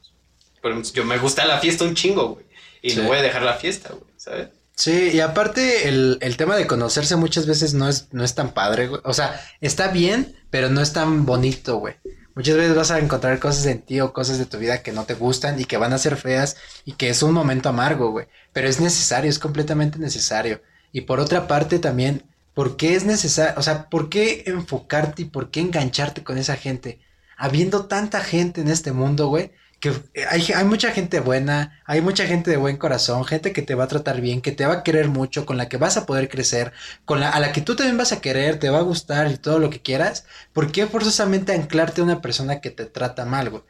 yo 0.92 1.04
me 1.04 1.18
gusta 1.18 1.44
la 1.44 1.58
fiesta 1.60 1.84
un 1.84 1.94
chingo, 1.94 2.30
güey. 2.34 2.43
Y 2.84 2.90
Sí. 2.90 3.00
no 3.00 3.04
voy 3.08 3.18
a 3.18 3.22
dejar 3.22 3.42
la 3.42 3.54
fiesta, 3.54 3.90
güey, 3.90 4.12
¿sabes? 4.16 4.48
Sí, 4.76 5.10
y 5.14 5.20
aparte 5.20 5.88
el, 5.88 6.18
el 6.20 6.36
tema 6.36 6.56
de 6.56 6.66
conocerse 6.66 7.16
muchas 7.16 7.46
veces 7.46 7.74
no 7.74 7.88
es, 7.88 8.08
no 8.12 8.24
es 8.24 8.34
tan 8.34 8.52
padre, 8.52 8.88
güey. 8.88 9.00
O 9.04 9.12
sea, 9.14 9.40
está 9.60 9.88
bien, 9.88 10.36
pero 10.50 10.68
no 10.68 10.80
es 10.80 10.92
tan 10.92 11.24
bonito, 11.26 11.76
güey. 11.78 11.94
Muchas 12.34 12.56
veces 12.56 12.74
vas 12.74 12.90
a 12.90 12.98
encontrar 12.98 13.38
cosas 13.38 13.66
en 13.66 13.82
ti 13.82 14.00
o 14.00 14.12
cosas 14.12 14.38
de 14.38 14.46
tu 14.46 14.58
vida 14.58 14.82
que 14.82 14.90
no 14.92 15.04
te 15.04 15.14
gustan 15.14 15.60
y 15.60 15.64
que 15.64 15.76
van 15.76 15.92
a 15.92 15.98
ser 15.98 16.16
feas 16.16 16.56
y 16.84 16.92
que 16.94 17.08
es 17.08 17.22
un 17.22 17.32
momento 17.32 17.68
amargo, 17.68 18.10
güey. 18.10 18.26
Pero 18.52 18.68
es 18.68 18.80
necesario, 18.80 19.30
es 19.30 19.38
completamente 19.38 19.98
necesario. 20.00 20.60
Y 20.92 21.02
por 21.02 21.20
otra 21.20 21.46
parte 21.46 21.78
también, 21.78 22.24
¿por 22.52 22.76
qué 22.76 22.96
es 22.96 23.04
necesario? 23.04 23.54
O 23.56 23.62
sea, 23.62 23.88
¿por 23.88 24.08
qué 24.10 24.42
enfocarte 24.46 25.22
y 25.22 25.26
por 25.26 25.50
qué 25.52 25.60
engancharte 25.60 26.24
con 26.24 26.36
esa 26.36 26.56
gente? 26.56 26.98
Habiendo 27.36 27.86
tanta 27.86 28.20
gente 28.20 28.60
en 28.60 28.68
este 28.68 28.90
mundo, 28.92 29.28
güey, 29.28 29.52
que 29.84 29.92
hay, 30.30 30.42
hay, 30.54 30.64
mucha 30.64 30.92
gente 30.92 31.20
buena, 31.20 31.82
hay 31.84 32.00
mucha 32.00 32.26
gente 32.26 32.50
de 32.50 32.56
buen 32.56 32.78
corazón, 32.78 33.22
gente 33.26 33.52
que 33.52 33.60
te 33.60 33.74
va 33.74 33.84
a 33.84 33.88
tratar 33.88 34.22
bien, 34.22 34.40
que 34.40 34.50
te 34.50 34.64
va 34.64 34.72
a 34.72 34.82
querer 34.82 35.08
mucho, 35.08 35.44
con 35.44 35.58
la 35.58 35.68
que 35.68 35.76
vas 35.76 35.98
a 35.98 36.06
poder 36.06 36.30
crecer, 36.30 36.72
con 37.04 37.20
la, 37.20 37.28
a 37.28 37.38
la 37.38 37.52
que 37.52 37.60
tú 37.60 37.76
también 37.76 37.98
vas 37.98 38.12
a 38.12 38.22
querer, 38.22 38.58
te 38.58 38.70
va 38.70 38.78
a 38.78 38.82
gustar 38.82 39.30
y 39.30 39.36
todo 39.36 39.58
lo 39.58 39.68
que 39.68 39.82
quieras. 39.82 40.24
¿Por 40.54 40.72
qué 40.72 40.86
forzosamente 40.86 41.52
anclarte 41.52 42.00
a 42.00 42.04
una 42.04 42.22
persona 42.22 42.62
que 42.62 42.70
te 42.70 42.86
trata 42.86 43.26
mal, 43.26 43.50
güey? 43.50 43.62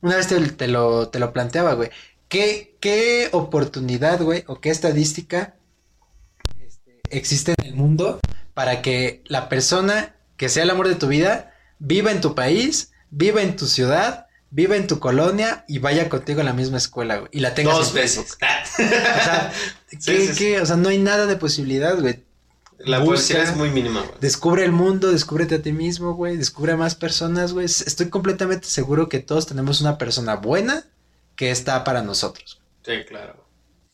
Una 0.00 0.16
vez 0.16 0.26
te, 0.26 0.66
lo, 0.66 1.08
te 1.08 1.20
lo 1.20 1.32
planteaba, 1.32 1.74
güey. 1.74 1.90
¿Qué, 2.28 2.76
¿Qué 2.80 3.28
oportunidad, 3.30 4.20
güey, 4.22 4.42
o 4.48 4.60
qué 4.60 4.70
estadística 4.70 5.54
este, 6.58 7.00
existe 7.10 7.54
en 7.58 7.66
el 7.66 7.74
mundo 7.76 8.18
para 8.54 8.82
que 8.82 9.22
la 9.26 9.48
persona 9.48 10.16
que 10.36 10.48
sea 10.48 10.64
el 10.64 10.70
amor 10.70 10.88
de 10.88 10.96
tu 10.96 11.06
vida 11.06 11.54
viva 11.78 12.10
en 12.10 12.20
tu 12.20 12.34
país, 12.34 12.90
viva 13.10 13.40
en 13.40 13.54
tu 13.54 13.66
ciudad, 13.66 14.26
vive 14.50 14.76
en 14.76 14.86
tu 14.86 14.98
colonia 14.98 15.64
y 15.68 15.78
vaya 15.78 16.08
contigo 16.08 16.40
a 16.40 16.44
la 16.44 16.52
misma 16.52 16.78
escuela, 16.78 17.18
güey. 17.18 17.28
Y 17.32 17.40
la 17.40 17.54
tengas 17.54 17.76
Dos 17.76 17.92
veces. 17.92 18.32
o 18.32 18.36
sea, 18.38 19.52
¿qué, 20.36 20.60
O 20.60 20.66
sea, 20.66 20.76
no 20.76 20.88
hay 20.88 20.98
nada 20.98 21.26
de 21.26 21.36
posibilidad, 21.36 21.98
güey. 21.98 22.24
La 22.78 23.04
posibilidad 23.04 23.50
es 23.50 23.56
muy 23.56 23.70
mínima, 23.70 24.00
güey. 24.00 24.14
Descubre 24.20 24.64
el 24.64 24.72
mundo, 24.72 25.12
descúbrete 25.12 25.56
a 25.56 25.62
ti 25.62 25.72
mismo, 25.72 26.14
güey. 26.14 26.36
Descubre 26.36 26.72
a 26.72 26.76
más 26.76 26.94
personas, 26.94 27.52
güey. 27.52 27.66
Estoy 27.66 28.08
completamente 28.08 28.66
seguro 28.66 29.08
que 29.08 29.20
todos 29.20 29.46
tenemos 29.46 29.80
una 29.80 29.98
persona 29.98 30.36
buena 30.36 30.86
que 31.36 31.50
está 31.50 31.84
para 31.84 32.02
nosotros. 32.02 32.60
Sí, 32.84 32.92
claro. 33.06 33.44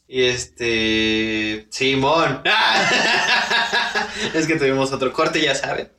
Y 0.08 0.22
este. 0.22 1.66
Simón. 1.70 2.42
es 4.34 4.46
que 4.46 4.56
tuvimos 4.56 4.92
otro 4.92 5.12
corte, 5.12 5.42
ya 5.42 5.54
saben. 5.54 5.90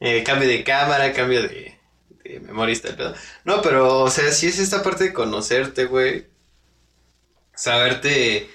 Eh, 0.00 0.24
cambio 0.24 0.48
de 0.48 0.64
cámara, 0.64 1.12
cambio 1.12 1.42
de, 1.42 1.78
memorista 2.40 2.88
el 2.88 2.96
pedo. 2.96 3.14
No, 3.44 3.62
pero, 3.62 4.00
o 4.00 4.10
sea, 4.10 4.32
si 4.32 4.46
es 4.46 4.58
esta 4.58 4.82
parte 4.82 5.04
de 5.04 5.12
conocerte, 5.12 5.84
güey. 5.86 6.26
Saberte, 7.54 8.50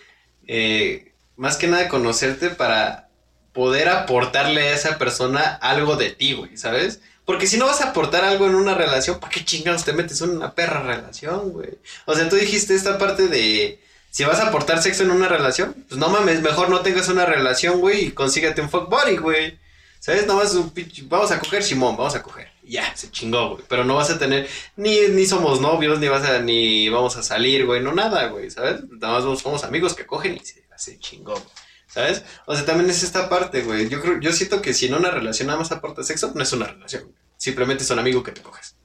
eh, 0.48 1.14
más 1.36 1.58
que 1.58 1.68
nada 1.68 1.88
conocerte 1.88 2.50
para 2.50 3.10
poder 3.54 3.90
aportarle 3.90 4.62
a 4.62 4.74
esa 4.74 4.98
persona 4.98 5.42
algo 5.62 5.96
de 5.96 6.12
ti, 6.12 6.34
güey, 6.34 6.58
¿sabes? 6.58 7.02
Porque 7.26 7.48
si 7.48 7.58
no 7.58 7.66
vas 7.66 7.82
a 7.82 7.90
aportar 7.90 8.24
algo 8.24 8.48
en 8.48 8.56
una 8.56 8.74
relación, 8.74 9.20
¿para 9.20 9.32
qué 9.32 9.46
chingados 9.46 9.86
te 9.86 9.94
metes 9.94 10.22
en 10.22 10.32
una 10.32 10.56
perra 10.56 10.82
relación, 10.82 11.52
güey? 11.52 11.78
O 12.06 12.16
sea, 12.16 12.28
tú 12.28 12.36
dijiste 12.36 12.76
esta 12.76 12.98
parte 12.98 13.28
de 13.28 13.82
si 14.10 14.24
vas 14.24 14.40
a 14.40 14.48
aportar 14.48 14.82
sexo 14.82 15.04
en 15.04 15.12
una 15.12 15.28
relación, 15.28 15.86
pues 15.88 16.00
no 16.00 16.10
mames, 16.10 16.42
mejor 16.42 16.70
no 16.70 16.82
tengas 16.82 17.08
una 17.10 17.26
relación, 17.26 17.80
güey, 17.80 18.06
y 18.06 18.12
consígate 18.12 18.62
un 18.62 18.70
fuck 18.70 18.90
buddy, 18.90 19.18
güey. 19.18 19.60
¿Sabes? 20.00 20.26
No 20.26 20.38
vas 20.38 20.54
un 20.56 20.72
pinche, 20.72 21.04
vamos 21.06 21.32
a 21.32 21.40
coger, 21.40 21.62
Simón, 21.62 21.98
vamos 21.98 22.16
a 22.16 22.24
coger 22.24 22.50
ya, 22.70 22.96
se 22.96 23.12
chingó, 23.12 23.52
güey. 23.52 23.64
Pero 23.68 23.84
no 23.84 23.96
vas 23.96 24.10
a 24.10 24.20
tener, 24.20 24.48
ni, 24.76 25.08
ni 25.10 25.26
somos 25.26 25.60
novios, 25.60 26.00
ni 26.00 26.08
vas 26.08 26.26
a, 26.26 26.40
ni 26.40 26.90
vamos 26.90 27.18
a 27.18 27.24
salir, 27.24 27.66
güey, 27.66 27.82
no 27.82 27.94
nada, 27.94 28.28
güey, 28.28 28.50
¿sabes? 28.52 28.82
Nada 28.90 29.20
más 29.20 29.40
somos 29.42 29.64
amigos 29.64 29.94
que 29.94 30.06
cogen 30.06 30.36
y 30.36 30.46
se, 30.46 30.64
se 30.78 31.00
chingó, 31.00 31.34
güey. 31.34 31.46
¿Sabes? 31.88 32.24
O 32.46 32.56
sea, 32.56 32.66
también 32.66 32.88
es 32.90 33.02
esta 33.02 33.30
parte, 33.30 33.64
güey. 33.64 33.90
Yo 33.90 34.00
creo, 34.00 34.20
yo 34.20 34.32
siento 34.32 34.62
que 34.62 34.76
si 34.76 34.86
en 34.86 34.94
una 34.94 35.10
relación 35.10 35.48
nada 35.48 35.58
más 35.58 35.72
aporta 35.72 36.04
sexo, 36.04 36.32
no 36.36 36.44
es 36.44 36.54
una 36.54 36.68
relación. 36.68 37.12
Simplemente 37.36 37.84
es 37.84 37.90
un 37.90 37.98
amigo 37.98 38.22
que 38.22 38.32
te 38.32 38.42
coges. 38.42 38.76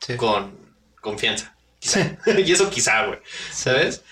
Sí. 0.00 0.16
Con 0.16 0.56
confianza. 1.02 1.54
Quizá. 1.78 2.16
y 2.38 2.50
eso 2.50 2.70
quizá, 2.70 3.06
güey. 3.06 3.18
¿Sabes? 3.52 4.02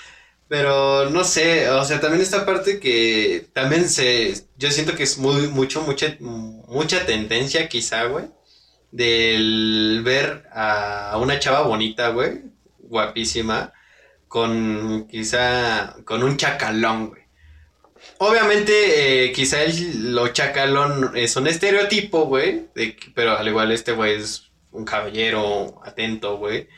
Pero 0.47 1.09
no 1.09 1.25
sé, 1.25 1.70
o 1.70 1.85
sea, 1.85 2.01
también 2.01 2.22
esta 2.22 2.45
parte 2.45 2.79
que 2.79 3.49
también 3.55 3.89
se, 3.89 4.35
yo 4.59 4.70
siento 4.70 4.95
que 4.95 5.05
es 5.05 5.16
muy, 5.16 5.49
mucho, 5.49 5.81
mucha, 5.83 6.16
mucha 6.20 7.07
tendencia 7.07 7.66
quizá, 7.68 8.05
güey, 8.05 8.27
del 8.95 10.03
ver 10.05 10.45
a 10.53 11.19
una 11.21 11.41
chava 11.41 11.63
bonita, 11.63 12.11
güey, 12.11 12.43
guapísima, 12.79 13.73
con 14.29 15.09
quizá, 15.11 15.97
con 16.05 16.23
un 16.23 16.37
chacalón, 16.37 17.09
güey. 17.09 17.23
Obviamente, 18.19 19.25
eh, 19.25 19.33
quizá 19.33 19.65
el, 19.65 20.15
lo 20.15 20.29
chacalón 20.29 21.11
es 21.17 21.35
un 21.35 21.49
estereotipo, 21.49 22.27
güey, 22.27 22.67
pero 23.17 23.37
al 23.37 23.49
igual 23.49 23.73
este 23.73 23.91
güey 23.91 24.15
es 24.15 24.53
un 24.71 24.85
caballero 24.85 25.81
atento, 25.85 26.37
güey. 26.37 26.69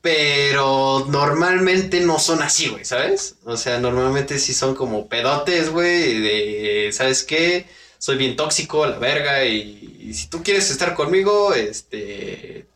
Pero 0.00 1.06
normalmente 1.08 2.00
no 2.02 2.20
son 2.20 2.40
así, 2.40 2.68
güey, 2.68 2.84
¿sabes? 2.84 3.38
O 3.44 3.56
sea, 3.56 3.80
normalmente 3.80 4.38
sí 4.38 4.54
son 4.54 4.76
como 4.76 5.08
pedotes, 5.08 5.70
güey, 5.70 6.20
de, 6.20 6.90
¿sabes 6.92 7.24
qué? 7.24 7.66
soy 8.04 8.18
bien 8.18 8.36
tóxico, 8.36 8.84
la 8.84 8.98
verga, 8.98 9.46
y, 9.46 9.93
si 10.12 10.28
tú 10.28 10.42
quieres 10.42 10.70
estar 10.70 10.94
conmigo, 10.94 11.54
este, 11.54 12.66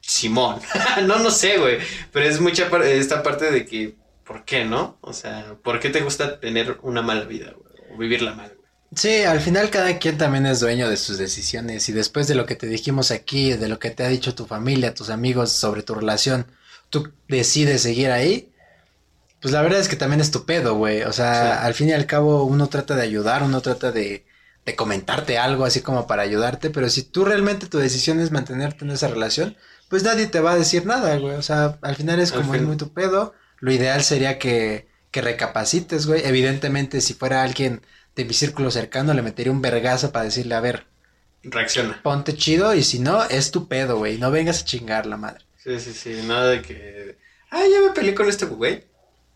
Simón. 0.00 0.60
no, 1.06 1.18
no 1.18 1.30
sé, 1.30 1.58
güey, 1.58 1.78
pero 2.12 2.26
es 2.26 2.40
mucha 2.40 2.68
esta 2.84 3.22
parte 3.22 3.50
de 3.50 3.64
que, 3.66 3.96
¿por 4.24 4.44
qué 4.44 4.64
no? 4.64 4.98
O 5.00 5.12
sea, 5.12 5.56
¿por 5.62 5.80
qué 5.80 5.90
te 5.90 6.02
gusta 6.02 6.38
tener 6.38 6.78
una 6.82 7.02
mala 7.02 7.24
vida, 7.24 7.54
güey? 7.56 7.92
O 7.92 7.98
vivirla 7.98 8.34
mal, 8.34 8.52
güey. 8.54 8.66
Sí, 8.94 9.22
al 9.22 9.40
final 9.40 9.68
cada 9.70 9.98
quien 9.98 10.16
también 10.16 10.46
es 10.46 10.60
dueño 10.60 10.88
de 10.88 10.96
sus 10.96 11.18
decisiones 11.18 11.88
y 11.88 11.92
después 11.92 12.28
de 12.28 12.36
lo 12.36 12.46
que 12.46 12.54
te 12.54 12.66
dijimos 12.68 13.10
aquí, 13.10 13.52
de 13.52 13.68
lo 13.68 13.78
que 13.78 13.90
te 13.90 14.04
ha 14.04 14.08
dicho 14.08 14.34
tu 14.34 14.46
familia, 14.46 14.94
tus 14.94 15.10
amigos 15.10 15.50
sobre 15.52 15.82
tu 15.82 15.94
relación, 15.94 16.46
tú 16.88 17.12
decides 17.26 17.82
seguir 17.82 18.12
ahí, 18.12 18.52
pues 19.40 19.52
la 19.52 19.62
verdad 19.62 19.80
es 19.80 19.88
que 19.88 19.96
también 19.96 20.20
es 20.20 20.30
tu 20.30 20.44
pedo, 20.44 20.76
güey. 20.76 21.02
O 21.02 21.12
sea, 21.12 21.64
al 21.64 21.74
fin 21.74 21.88
y 21.88 21.92
al 21.92 22.06
cabo 22.06 22.44
uno 22.44 22.68
trata 22.68 22.96
de 22.96 23.02
ayudar, 23.02 23.42
uno 23.42 23.60
trata 23.60 23.92
de, 23.92 24.24
de 24.66 24.74
comentarte 24.74 25.38
algo 25.38 25.64
así 25.64 25.80
como 25.80 26.08
para 26.08 26.22
ayudarte, 26.22 26.70
pero 26.70 26.90
si 26.90 27.04
tú 27.04 27.24
realmente 27.24 27.68
tu 27.68 27.78
decisión 27.78 28.18
es 28.18 28.32
mantenerte 28.32 28.84
en 28.84 28.90
esa 28.90 29.06
relación, 29.06 29.56
pues 29.88 30.02
nadie 30.02 30.26
te 30.26 30.40
va 30.40 30.52
a 30.52 30.58
decir 30.58 30.84
nada, 30.84 31.16
güey. 31.18 31.36
O 31.36 31.42
sea, 31.42 31.78
al 31.82 31.94
final 31.94 32.18
es 32.18 32.32
como 32.32 32.52
es 32.54 32.62
muy 32.62 32.76
tu 32.76 32.92
pedo. 32.92 33.32
Lo 33.60 33.70
ideal 33.72 34.02
sería 34.02 34.40
que, 34.40 34.88
que 35.12 35.22
recapacites, 35.22 36.06
güey. 36.06 36.22
Evidentemente, 36.24 37.00
si 37.00 37.14
fuera 37.14 37.44
alguien 37.44 37.80
de 38.16 38.24
mi 38.24 38.34
círculo 38.34 38.72
cercano, 38.72 39.14
le 39.14 39.22
metería 39.22 39.52
un 39.52 39.62
vergazo 39.62 40.10
para 40.10 40.24
decirle, 40.24 40.56
a 40.56 40.60
ver, 40.60 40.86
reacciona. 41.44 42.00
Ponte 42.02 42.36
chido 42.36 42.74
y 42.74 42.82
si 42.82 42.98
no, 42.98 43.22
es 43.22 43.52
tu 43.52 43.68
pedo, 43.68 43.98
güey. 43.98 44.18
No 44.18 44.32
vengas 44.32 44.62
a 44.62 44.64
chingar 44.64 45.06
la 45.06 45.16
madre. 45.16 45.44
Sí, 45.62 45.78
sí, 45.78 45.92
sí. 45.92 46.22
Nada 46.26 46.48
de 46.48 46.62
que. 46.62 47.18
Ah, 47.50 47.62
ya 47.70 47.86
me 47.86 47.94
peleé 47.94 48.16
con 48.16 48.28
este 48.28 48.46
güey. 48.46 48.84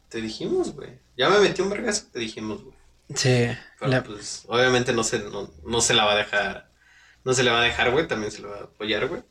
Te 0.09 0.21
dijimos, 0.21 0.75
güey. 0.75 0.99
Ya 1.17 1.31
me 1.31 1.39
metí 1.39 1.63
un 1.63 1.71
vergazo, 1.71 2.07
te 2.13 2.19
dijimos, 2.19 2.65
güey. 2.65 2.70
Sí. 3.15 3.49
pues 3.79 4.45
obviamente 4.47 4.93
no 4.93 5.05
se, 5.05 5.23
no, 5.65 5.81
se 5.81 5.95
la 5.95 6.05
va 6.05 6.13
a 6.13 6.17
dejar, 6.17 6.71
no 7.25 7.33
se 7.35 7.43
le 7.43 7.51
va 7.51 7.61
a 7.61 7.65
dejar, 7.65 7.91
güey, 7.91 8.07
también 8.07 8.33
se 8.33 8.43
le 8.43 8.49
va 8.49 8.59
a 8.59 8.65
apoyar, 8.65 9.09
güey. 9.09 9.23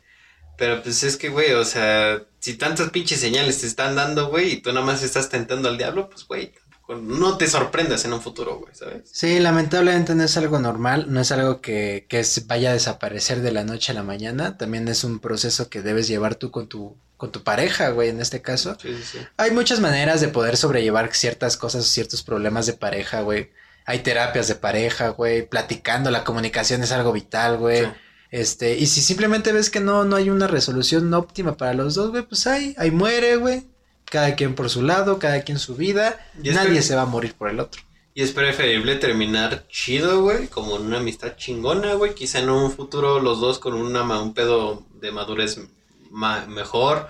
Pero 0.57 0.84
pues 0.84 1.03
es 1.03 1.15
que, 1.15 1.30
güey, 1.30 1.53
o 1.53 1.63
sea, 1.63 2.21
si 2.39 2.55
tantas 2.55 2.89
pinches 2.89 3.21
señales 3.21 3.61
te 3.61 3.67
están 3.67 3.95
dando, 3.95 4.30
güey, 4.30 4.53
y 4.53 4.61
tú 4.61 4.73
nada 4.73 4.86
más 4.86 5.03
estás 5.03 5.30
tentando 5.30 5.69
al 5.69 5.77
diablo, 5.77 6.09
pues, 6.09 6.27
güey, 6.27 6.53
no 6.89 7.38
te 7.38 7.47
sorprendas 7.47 8.03
en 8.03 8.13
un 8.13 8.21
futuro, 8.21 8.57
güey, 8.57 8.75
¿sabes? 8.75 9.09
Sí, 9.13 9.39
lamentablemente 9.39 10.15
no 10.15 10.23
es 10.23 10.36
algo 10.36 10.59
normal, 10.59 11.05
no 11.07 11.21
es 11.21 11.32
algo 11.32 11.61
que, 11.61 12.05
que 12.09 12.25
vaya 12.45 12.71
a 12.71 12.73
desaparecer 12.73 13.41
de 13.41 13.51
la 13.51 13.63
noche 13.63 13.93
a 13.93 13.95
la 13.95 14.03
mañana, 14.03 14.57
también 14.57 14.88
es 14.89 15.05
un 15.05 15.19
proceso 15.19 15.69
que 15.69 15.82
debes 15.82 16.09
llevar 16.09 16.36
tú 16.36 16.51
con 16.51 16.67
tu, 16.67 16.97
con 17.15 17.32
tu 17.32 17.43
pareja, 17.43 17.89
güey, 17.89 18.09
en 18.09 18.19
este 18.19 18.41
caso. 18.41 18.75
Sí, 18.82 18.93
sí, 18.97 19.03
sí. 19.03 19.17
Hay 19.38 19.51
muchas 19.51 19.80
maneras 19.80 20.19
de 20.19 20.27
poder 20.27 20.57
sobrellevar 20.57 21.13
ciertas 21.13 21.55
cosas, 21.55 21.86
ciertos 21.86 22.23
problemas 22.23 22.65
de 22.65 22.73
pareja, 22.73 23.21
güey 23.21 23.49
hay 23.89 24.03
terapias 24.03 24.47
de 24.47 24.53
pareja, 24.53 25.09
güey, 25.09 25.49
platicando, 25.49 26.11
la 26.11 26.23
comunicación 26.23 26.83
es 26.83 26.91
algo 26.91 27.11
vital, 27.11 27.57
güey. 27.57 27.87
Este, 28.29 28.77
y 28.77 28.85
si 28.85 29.01
simplemente 29.01 29.51
ves 29.51 29.71
que 29.71 29.79
no, 29.79 30.05
no 30.05 30.15
hay 30.15 30.29
una 30.29 30.45
resolución 30.45 31.11
óptima 31.11 31.57
para 31.57 31.73
los 31.73 31.95
dos, 31.95 32.11
güey, 32.11 32.21
pues 32.21 32.45
ahí, 32.45 32.75
ahí 32.77 32.91
muere, 32.91 33.37
güey. 33.37 33.63
Cada 34.05 34.35
quien 34.35 34.53
por 34.53 34.69
su 34.69 34.83
lado, 34.83 35.17
cada 35.17 35.41
quien 35.41 35.57
su 35.57 35.75
vida. 35.75 36.23
Nadie 36.35 36.83
se 36.83 36.93
va 36.93 37.01
a 37.01 37.05
morir 37.07 37.33
por 37.33 37.49
el 37.49 37.59
otro. 37.59 37.81
Y 38.13 38.21
es 38.21 38.31
preferible 38.31 38.95
terminar 38.97 39.67
chido, 39.69 40.21
güey, 40.21 40.49
como 40.49 40.75
una 40.75 40.97
amistad 40.97 41.35
chingona, 41.35 41.95
güey. 41.95 42.13
Quizá 42.13 42.37
en 42.37 42.51
un 42.51 42.71
futuro 42.71 43.19
los 43.19 43.39
dos 43.41 43.57
con 43.57 43.73
una, 43.73 44.03
un 44.21 44.35
pedo 44.35 44.85
de 45.01 45.11
madurez 45.11 45.59
mejor. 46.11 47.09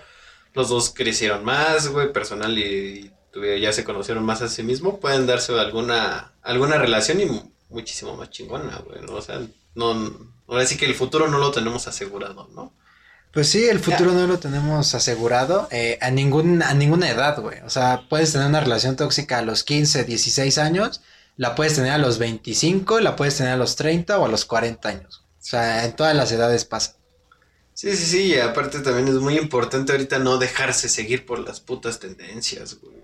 Los 0.54 0.70
dos 0.70 0.94
crecieron 0.96 1.44
más, 1.44 1.90
güey, 1.90 2.14
personal 2.14 2.58
y 2.58 3.12
ya 3.60 3.72
se 3.74 3.84
conocieron 3.84 4.26
más 4.26 4.42
a 4.42 4.50
sí 4.50 4.64
mismo, 4.64 5.00
pueden 5.00 5.28
darse 5.28 5.58
alguna, 5.60 6.34
alguna 6.42 6.78
relación 6.78 7.22
y 7.22 7.28
muchísimo 7.70 8.16
más 8.16 8.30
chingona, 8.30 8.78
güey, 8.80 9.00
O 9.10 9.22
sea, 9.22 9.42
no, 9.76 10.12
ahora 10.48 10.66
sí 10.66 10.78
que 10.78 10.86
el 10.86 10.96
futuro 10.96 11.28
no 11.28 11.38
lo 11.38 11.52
tenemos 11.52 11.88
asegurado, 11.88 12.50
¿no? 12.56 12.74
Pues 13.32 13.48
sí, 13.48 13.68
el 13.68 13.80
futuro 13.80 14.12
no 14.12 14.26
lo 14.26 14.40
tenemos 14.40 14.96
asegurado 14.96 15.68
eh, 15.70 16.00
a, 16.02 16.10
ningún, 16.10 16.64
a 16.64 16.74
ninguna 16.74 17.12
edad, 17.12 17.40
güey. 17.40 17.60
O 17.60 17.70
sea, 17.70 18.06
puedes 18.10 18.32
tener 18.32 18.48
una 18.48 18.60
relación 18.60 18.96
tóxica 18.96 19.38
a 19.38 19.42
los 19.44 19.64
15, 19.64 20.04
16 20.04 20.58
años, 20.58 21.02
la 21.38 21.54
puedes 21.54 21.76
tener 21.76 21.92
a 21.92 22.00
los 22.00 22.18
25, 22.18 23.00
la 23.02 23.16
puedes 23.16 23.38
tener 23.38 23.54
a 23.54 23.58
los 23.58 23.76
30 23.76 24.18
o 24.18 24.26
a 24.26 24.30
los 24.30 24.46
40 24.46 24.90
años. 24.90 25.24
O 25.40 25.46
sea, 25.46 25.86
en 25.86 25.96
todas 25.96 26.16
las 26.16 26.32
edades 26.32 26.66
pasa. 26.66 26.96
Sí, 27.76 27.96
sí, 27.96 28.06
sí, 28.06 28.22
y 28.24 28.40
aparte 28.40 28.80
también 28.80 29.08
es 29.08 29.22
muy 29.22 29.38
importante 29.38 29.92
ahorita 29.92 30.18
no 30.20 30.38
dejarse 30.38 30.90
seguir 30.90 31.26
por 31.26 31.40
las 31.40 31.60
putas 31.60 32.00
tendencias, 32.00 32.80
güey. 32.82 32.98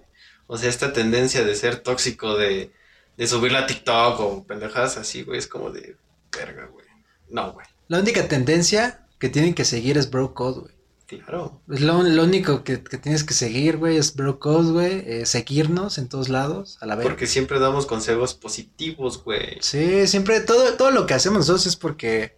O 0.47 0.57
sea, 0.57 0.69
esta 0.69 0.93
tendencia 0.93 1.43
de 1.43 1.55
ser 1.55 1.77
tóxico, 1.77 2.37
de, 2.37 2.71
de 3.17 3.27
subirla 3.27 3.59
a 3.59 3.67
TikTok 3.67 4.19
o 4.19 4.43
pendejadas 4.45 4.97
así, 4.97 5.23
güey, 5.23 5.39
es 5.39 5.47
como 5.47 5.71
de 5.71 5.95
verga, 6.37 6.67
güey. 6.71 6.85
No, 7.29 7.53
güey. 7.53 7.65
La 7.87 7.99
única 7.99 8.27
tendencia 8.27 9.05
que 9.19 9.29
tienen 9.29 9.53
que 9.53 9.65
seguir 9.65 9.97
es 9.97 10.09
Bro 10.09 10.33
Code, 10.33 10.59
güey. 10.61 10.75
Claro. 11.07 11.61
Es 11.71 11.81
lo, 11.81 12.01
lo 12.01 12.23
único 12.23 12.63
que, 12.63 12.81
que 12.81 12.97
tienes 12.97 13.23
que 13.23 13.35
seguir, 13.35 13.77
güey, 13.77 13.97
es 13.97 14.15
Bro 14.15 14.39
Code, 14.39 14.71
güey. 14.71 15.03
eh, 15.05 15.25
seguirnos 15.27 15.97
en 15.99 16.09
todos 16.09 16.29
lados, 16.29 16.77
a 16.81 16.87
la 16.87 16.95
vez. 16.95 17.05
Porque 17.05 17.27
siempre 17.27 17.59
damos 17.59 17.85
consejos 17.85 18.33
positivos, 18.33 19.23
güey. 19.23 19.57
Sí, 19.61 20.07
siempre, 20.07 20.39
todo, 20.41 20.73
todo 20.75 20.89
lo 20.91 21.05
que 21.05 21.13
hacemos 21.13 21.39
nosotros 21.39 21.67
es 21.67 21.75
porque, 21.75 22.35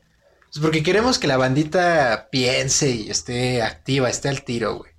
es 0.53 0.59
porque 0.59 0.83
queremos 0.83 1.17
que 1.17 1.27
la 1.27 1.37
bandita 1.37 2.27
piense 2.29 2.89
y 2.89 3.09
esté 3.09 3.61
activa, 3.61 4.09
esté 4.09 4.27
al 4.27 4.43
tiro, 4.43 4.75
güey. 4.79 4.91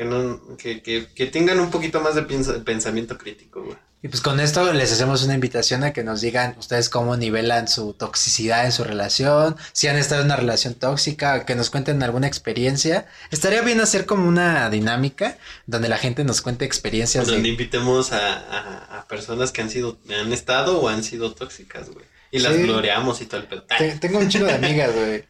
Que, 0.00 0.06
no, 0.06 0.56
que, 0.56 0.80
que, 0.80 1.08
que 1.14 1.26
tengan 1.26 1.60
un 1.60 1.70
poquito 1.70 2.00
más 2.00 2.14
de 2.14 2.22
pensamiento 2.22 3.18
crítico, 3.18 3.62
güey. 3.62 3.76
Y 4.00 4.08
pues 4.08 4.22
con 4.22 4.40
esto 4.40 4.72
les 4.72 4.90
hacemos 4.90 5.22
una 5.24 5.34
invitación 5.34 5.84
a 5.84 5.92
que 5.92 6.02
nos 6.02 6.22
digan 6.22 6.56
ustedes 6.58 6.88
cómo 6.88 7.18
nivelan 7.18 7.68
su 7.68 7.92
toxicidad 7.92 8.64
en 8.64 8.72
su 8.72 8.82
relación, 8.82 9.56
si 9.74 9.88
han 9.88 9.98
estado 9.98 10.22
en 10.22 10.28
una 10.28 10.36
relación 10.36 10.72
tóxica, 10.72 11.44
que 11.44 11.54
nos 11.54 11.68
cuenten 11.68 12.02
alguna 12.02 12.28
experiencia. 12.28 13.08
Estaría 13.30 13.60
bien 13.60 13.78
hacer 13.78 14.06
como 14.06 14.26
una 14.26 14.70
dinámica 14.70 15.36
donde 15.66 15.90
la 15.90 15.98
gente 15.98 16.24
nos 16.24 16.40
cuente 16.40 16.64
experiencias 16.64 17.26
Donde 17.26 17.42
de... 17.42 17.48
invitemos 17.50 18.12
a, 18.12 18.38
a, 18.38 19.00
a 19.00 19.06
personas 19.06 19.52
que 19.52 19.60
han 19.60 19.68
sido, 19.68 19.98
han 20.18 20.32
estado 20.32 20.80
o 20.80 20.88
han 20.88 21.04
sido 21.04 21.34
tóxicas, 21.34 21.90
güey. 21.90 22.06
Y 22.32 22.38
las 22.38 22.54
Sí. 22.54 22.62
gloriamos 22.62 23.20
y 23.20 23.26
todo 23.26 23.40
el 23.40 23.46
pedo. 23.48 23.64
Te- 23.64 23.98
Tengo 23.98 24.18
un 24.18 24.28
chico 24.28 24.44
de 24.44 24.52
amigas, 24.52 24.90
güey. 24.94 25.24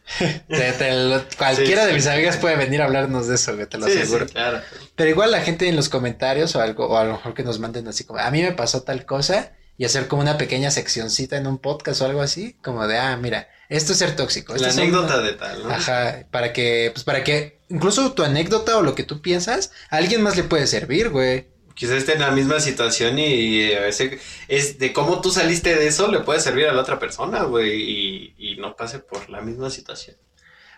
Te- 0.47 0.71
te 0.73 0.93
lo- 0.93 1.23
cualquiera 1.37 1.81
Sí, 1.81 1.87
de 1.87 1.93
sí. 1.93 1.95
mis 1.95 2.07
amigas 2.07 2.37
puede 2.37 2.55
venir 2.57 2.81
a 2.81 2.85
hablarnos 2.85 3.27
de 3.27 3.35
eso, 3.35 3.55
güey, 3.55 3.67
te 3.67 3.77
lo 3.77 3.85
aseguro. 3.87 4.27
claro. 4.27 4.61
Pero 4.95 5.09
igual 5.09 5.31
la 5.31 5.41
gente 5.41 5.67
en 5.67 5.75
los 5.75 5.89
comentarios 5.89 6.55
o 6.55 6.61
algo, 6.61 6.87
o 6.87 6.97
a 6.97 7.03
lo 7.03 7.13
mejor 7.13 7.33
que 7.33 7.43
nos 7.43 7.59
manden 7.59 7.87
así 7.87 8.03
como, 8.03 8.19
a 8.19 8.29
mí 8.29 8.41
me 8.43 8.51
pasó 8.51 8.83
tal 8.83 9.05
cosa, 9.05 9.53
y 9.77 9.85
hacer 9.85 10.07
como 10.07 10.21
una 10.21 10.37
pequeña 10.37 10.69
seccioncita 10.69 11.37
en 11.37 11.47
un 11.47 11.57
podcast 11.57 12.01
o 12.01 12.05
algo 12.05 12.21
así, 12.21 12.55
como 12.61 12.87
de, 12.87 12.99
ah, 12.99 13.17
mira, 13.17 13.49
esto 13.67 13.93
es 13.93 13.97
ser 13.97 14.15
tóxico. 14.15 14.55
La 14.55 14.69
anécdota 14.69 15.15
una- 15.15 15.23
de 15.25 15.33
tal, 15.33 15.63
¿no? 15.63 15.71
Ajá, 15.71 16.25
para 16.29 16.53
que, 16.53 16.91
pues 16.93 17.03
para 17.03 17.23
que, 17.23 17.57
incluso 17.69 18.11
tu 18.13 18.21
anécdota 18.21 18.77
o 18.77 18.83
lo 18.83 18.93
que 18.93 19.03
tú 19.03 19.21
piensas, 19.23 19.71
a 19.89 19.97
alguien 19.97 20.21
más 20.21 20.35
le 20.37 20.43
puede 20.43 20.67
servir, 20.67 21.09
güey. 21.09 21.47
Quizás 21.81 21.97
esté 21.97 22.13
en 22.13 22.19
la 22.21 22.31
misma 22.31 22.59
situación 22.59 23.17
y 23.19 23.73
a 23.73 23.81
veces 23.81 24.21
es 24.47 24.77
de 24.77 24.93
cómo 24.93 25.19
tú 25.21 25.31
saliste 25.31 25.75
de 25.75 25.87
eso 25.87 26.11
le 26.11 26.19
puede 26.21 26.39
servir 26.39 26.67
a 26.67 26.73
la 26.73 26.81
otra 26.81 26.99
persona, 26.99 27.43
güey, 27.43 27.71
y, 27.81 28.35
y 28.37 28.57
no 28.57 28.75
pase 28.75 28.99
por 28.99 29.29
la 29.29 29.41
misma 29.41 29.69
situación. 29.71 30.15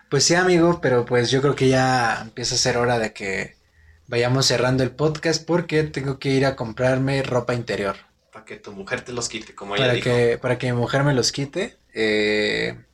Pues 0.08 0.24
sí, 0.24 0.34
amigo, 0.34 0.80
pero 0.80 1.04
pues 1.04 1.30
yo 1.30 1.42
creo 1.42 1.54
que 1.54 1.68
ya 1.68 2.20
empieza 2.22 2.54
a 2.54 2.58
ser 2.58 2.76
hora 2.78 2.98
de 2.98 3.12
que 3.12 3.56
vayamos 4.06 4.46
cerrando 4.46 4.82
el 4.82 4.92
podcast 4.94 5.44
porque 5.46 5.82
tengo 5.84 6.18
que 6.18 6.30
ir 6.30 6.46
a 6.46 6.56
comprarme 6.56 7.22
ropa 7.22 7.54
interior. 7.54 7.96
Para 8.30 8.44
que 8.44 8.56
tu 8.56 8.72
mujer 8.72 9.02
te 9.02 9.12
los 9.12 9.28
quite, 9.28 9.54
como 9.54 9.76
ella 9.76 9.88
para 9.88 9.92
dijo. 9.92 10.02
que, 10.02 10.38
para 10.40 10.58
que 10.58 10.72
mi 10.72 10.78
mujer 10.78 11.04
me 11.04 11.14
los 11.14 11.32
quite. 11.32 11.78
eh, 11.94 12.84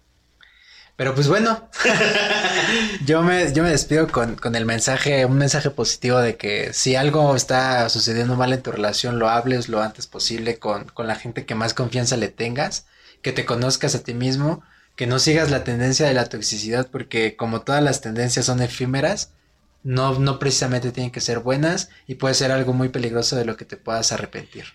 pero 1.01 1.15
pues 1.15 1.29
bueno, 1.29 1.67
yo 3.07 3.23
me, 3.23 3.55
yo 3.55 3.63
me 3.63 3.71
despido 3.71 4.09
con, 4.09 4.37
con 4.37 4.55
el 4.55 4.67
mensaje, 4.67 5.25
un 5.25 5.39
mensaje 5.39 5.71
positivo 5.71 6.19
de 6.19 6.37
que 6.37 6.75
si 6.75 6.95
algo 6.95 7.35
está 7.35 7.89
sucediendo 7.89 8.37
mal 8.37 8.53
en 8.53 8.61
tu 8.61 8.71
relación, 8.71 9.19
lo 9.19 9.31
hables 9.31 9.71
lo 9.71 9.81
antes 9.81 10.07
posible 10.07 10.59
con, 10.59 10.85
con 10.85 11.07
la 11.07 11.15
gente 11.15 11.47
que 11.47 11.55
más 11.55 11.73
confianza 11.73 12.19
le 12.19 12.29
tengas, 12.29 12.85
que 13.23 13.33
te 13.33 13.47
conozcas 13.47 13.95
a 13.95 14.03
ti 14.03 14.13
mismo, 14.13 14.63
que 14.95 15.07
no 15.07 15.19
sigas 15.19 15.51
la 15.51 15.65
tendencia 15.65 16.07
de 16.07 16.13
la 16.13 16.29
toxicidad, 16.29 16.89
porque 16.89 17.35
como 17.35 17.63
todas 17.63 17.83
las 17.83 18.03
tendencias 18.03 18.45
son 18.45 18.61
efímeras, 18.61 19.31
no, 19.83 20.19
no 20.19 20.39
precisamente 20.39 20.93
tienen 20.93 21.13
que 21.13 21.23
ser 21.23 21.39
buenas 21.39 21.89
y 22.09 22.17
puede 22.17 22.35
ser 22.35 22.53
algo 22.53 22.75
muy 22.75 22.91
peligroso 22.91 23.37
de 23.37 23.47
lo 23.47 23.57
que 23.57 23.65
te 23.65 23.79
puedas 23.79 24.13
arrepentir. 24.13 24.67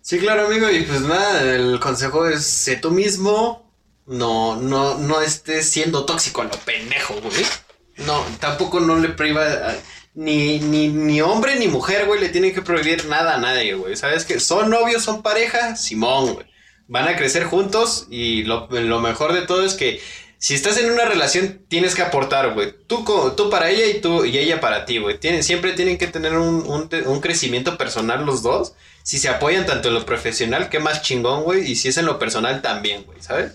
Sí, 0.00 0.18
claro, 0.18 0.46
amigo, 0.46 0.70
y 0.70 0.80
pues 0.84 1.02
nada, 1.02 1.42
el 1.42 1.78
consejo 1.78 2.26
es 2.26 2.42
sé 2.42 2.76
tú 2.76 2.90
mismo, 2.90 3.63
no, 4.06 4.56
no, 4.56 4.98
no 4.98 5.20
estés 5.20 5.68
siendo 5.70 6.04
tóxico 6.04 6.42
a 6.42 6.44
lo 6.44 6.50
pendejo, 6.50 7.14
güey. 7.20 7.44
No, 8.06 8.24
tampoco 8.40 8.80
no 8.80 8.96
le 8.98 9.08
priva 9.10 9.44
a- 9.44 9.76
ni, 10.14 10.58
ni, 10.60 10.88
ni 10.88 11.20
hombre 11.20 11.56
ni 11.56 11.66
mujer, 11.68 12.06
güey, 12.06 12.20
le 12.20 12.28
tienen 12.28 12.54
que 12.54 12.62
prohibir 12.62 13.06
nada 13.06 13.34
a 13.34 13.38
nadie, 13.38 13.74
güey. 13.74 13.96
¿Sabes 13.96 14.24
qué? 14.24 14.38
¿Son 14.40 14.70
novios, 14.70 15.02
son 15.02 15.22
pareja? 15.22 15.76
Simón, 15.76 16.34
güey. 16.34 16.46
Van 16.86 17.08
a 17.08 17.16
crecer 17.16 17.44
juntos 17.44 18.06
y 18.10 18.42
lo, 18.44 18.68
lo 18.70 19.00
mejor 19.00 19.32
de 19.32 19.42
todo 19.42 19.64
es 19.64 19.74
que 19.74 20.00
si 20.38 20.54
estás 20.54 20.76
en 20.76 20.90
una 20.90 21.06
relación 21.06 21.62
tienes 21.68 21.94
que 21.94 22.02
aportar, 22.02 22.52
güey. 22.52 22.74
Tú, 22.86 23.04
tú 23.36 23.48
para 23.48 23.70
ella 23.70 23.86
y 23.86 24.00
tú 24.00 24.24
y 24.26 24.36
ella 24.38 24.60
para 24.60 24.84
ti, 24.84 24.98
güey. 24.98 25.18
Tienen, 25.18 25.42
siempre 25.42 25.72
tienen 25.72 25.96
que 25.98 26.06
tener 26.06 26.34
un, 26.36 26.64
un, 26.66 26.88
un 27.06 27.20
crecimiento 27.20 27.78
personal 27.78 28.26
los 28.26 28.42
dos. 28.42 28.74
Si 29.02 29.18
se 29.18 29.28
apoyan 29.30 29.64
tanto 29.66 29.88
en 29.88 29.94
lo 29.94 30.04
profesional, 30.04 30.68
qué 30.68 30.78
más 30.78 31.00
chingón, 31.02 31.42
güey. 31.44 31.70
Y 31.70 31.76
si 31.76 31.88
es 31.88 31.96
en 31.96 32.06
lo 32.06 32.18
personal 32.18 32.60
también, 32.60 33.04
güey, 33.04 33.22
¿sabes? 33.22 33.52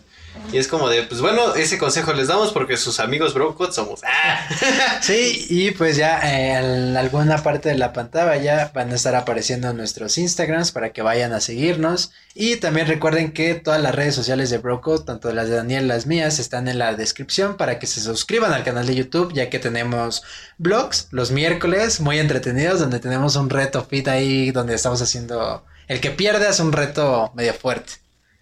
Y 0.51 0.57
es 0.57 0.67
como 0.67 0.89
de, 0.89 1.03
pues 1.03 1.21
bueno, 1.21 1.53
ese 1.53 1.77
consejo 1.77 2.11
les 2.13 2.27
damos 2.27 2.51
porque 2.51 2.75
sus 2.75 2.99
amigos 2.99 3.33
Brocot 3.33 3.71
somos. 3.71 4.01
¡Ah! 4.03 4.47
Sí, 5.01 5.45
y 5.49 5.71
pues 5.71 5.95
ya 5.95 6.19
eh, 6.19 6.53
en 6.53 6.97
alguna 6.97 7.41
parte 7.41 7.69
de 7.69 7.77
la 7.77 7.93
pantalla 7.93 8.35
ya 8.37 8.71
van 8.73 8.91
a 8.91 8.95
estar 8.95 9.15
apareciendo 9.15 9.71
nuestros 9.73 10.17
Instagrams 10.17 10.71
para 10.71 10.91
que 10.91 11.01
vayan 11.01 11.33
a 11.33 11.41
seguirnos. 11.41 12.11
Y 12.33 12.57
también 12.57 12.87
recuerden 12.87 13.31
que 13.31 13.55
todas 13.55 13.81
las 13.81 13.93
redes 13.95 14.15
sociales 14.15 14.49
de 14.49 14.57
Broco, 14.57 15.03
tanto 15.03 15.31
las 15.31 15.49
de 15.49 15.55
Daniel 15.55 15.87
las 15.87 16.05
mías, 16.05 16.39
están 16.39 16.67
en 16.67 16.79
la 16.79 16.95
descripción 16.95 17.57
para 17.57 17.79
que 17.79 17.87
se 17.87 18.01
suscriban 18.01 18.53
al 18.53 18.63
canal 18.63 18.87
de 18.87 18.95
YouTube, 18.95 19.33
ya 19.33 19.49
que 19.49 19.59
tenemos 19.59 20.23
vlogs 20.57 21.07
los 21.11 21.31
miércoles 21.31 21.99
muy 22.01 22.19
entretenidos, 22.19 22.79
donde 22.79 22.99
tenemos 22.99 23.35
un 23.35 23.49
reto 23.49 23.85
fit 23.85 24.07
ahí, 24.07 24.51
donde 24.51 24.75
estamos 24.75 25.01
haciendo... 25.01 25.65
El 25.87 26.01
que 26.01 26.11
pierde 26.11 26.47
es 26.49 26.59
un 26.59 26.71
reto 26.71 27.31
medio 27.35 27.53
fuerte. 27.53 27.93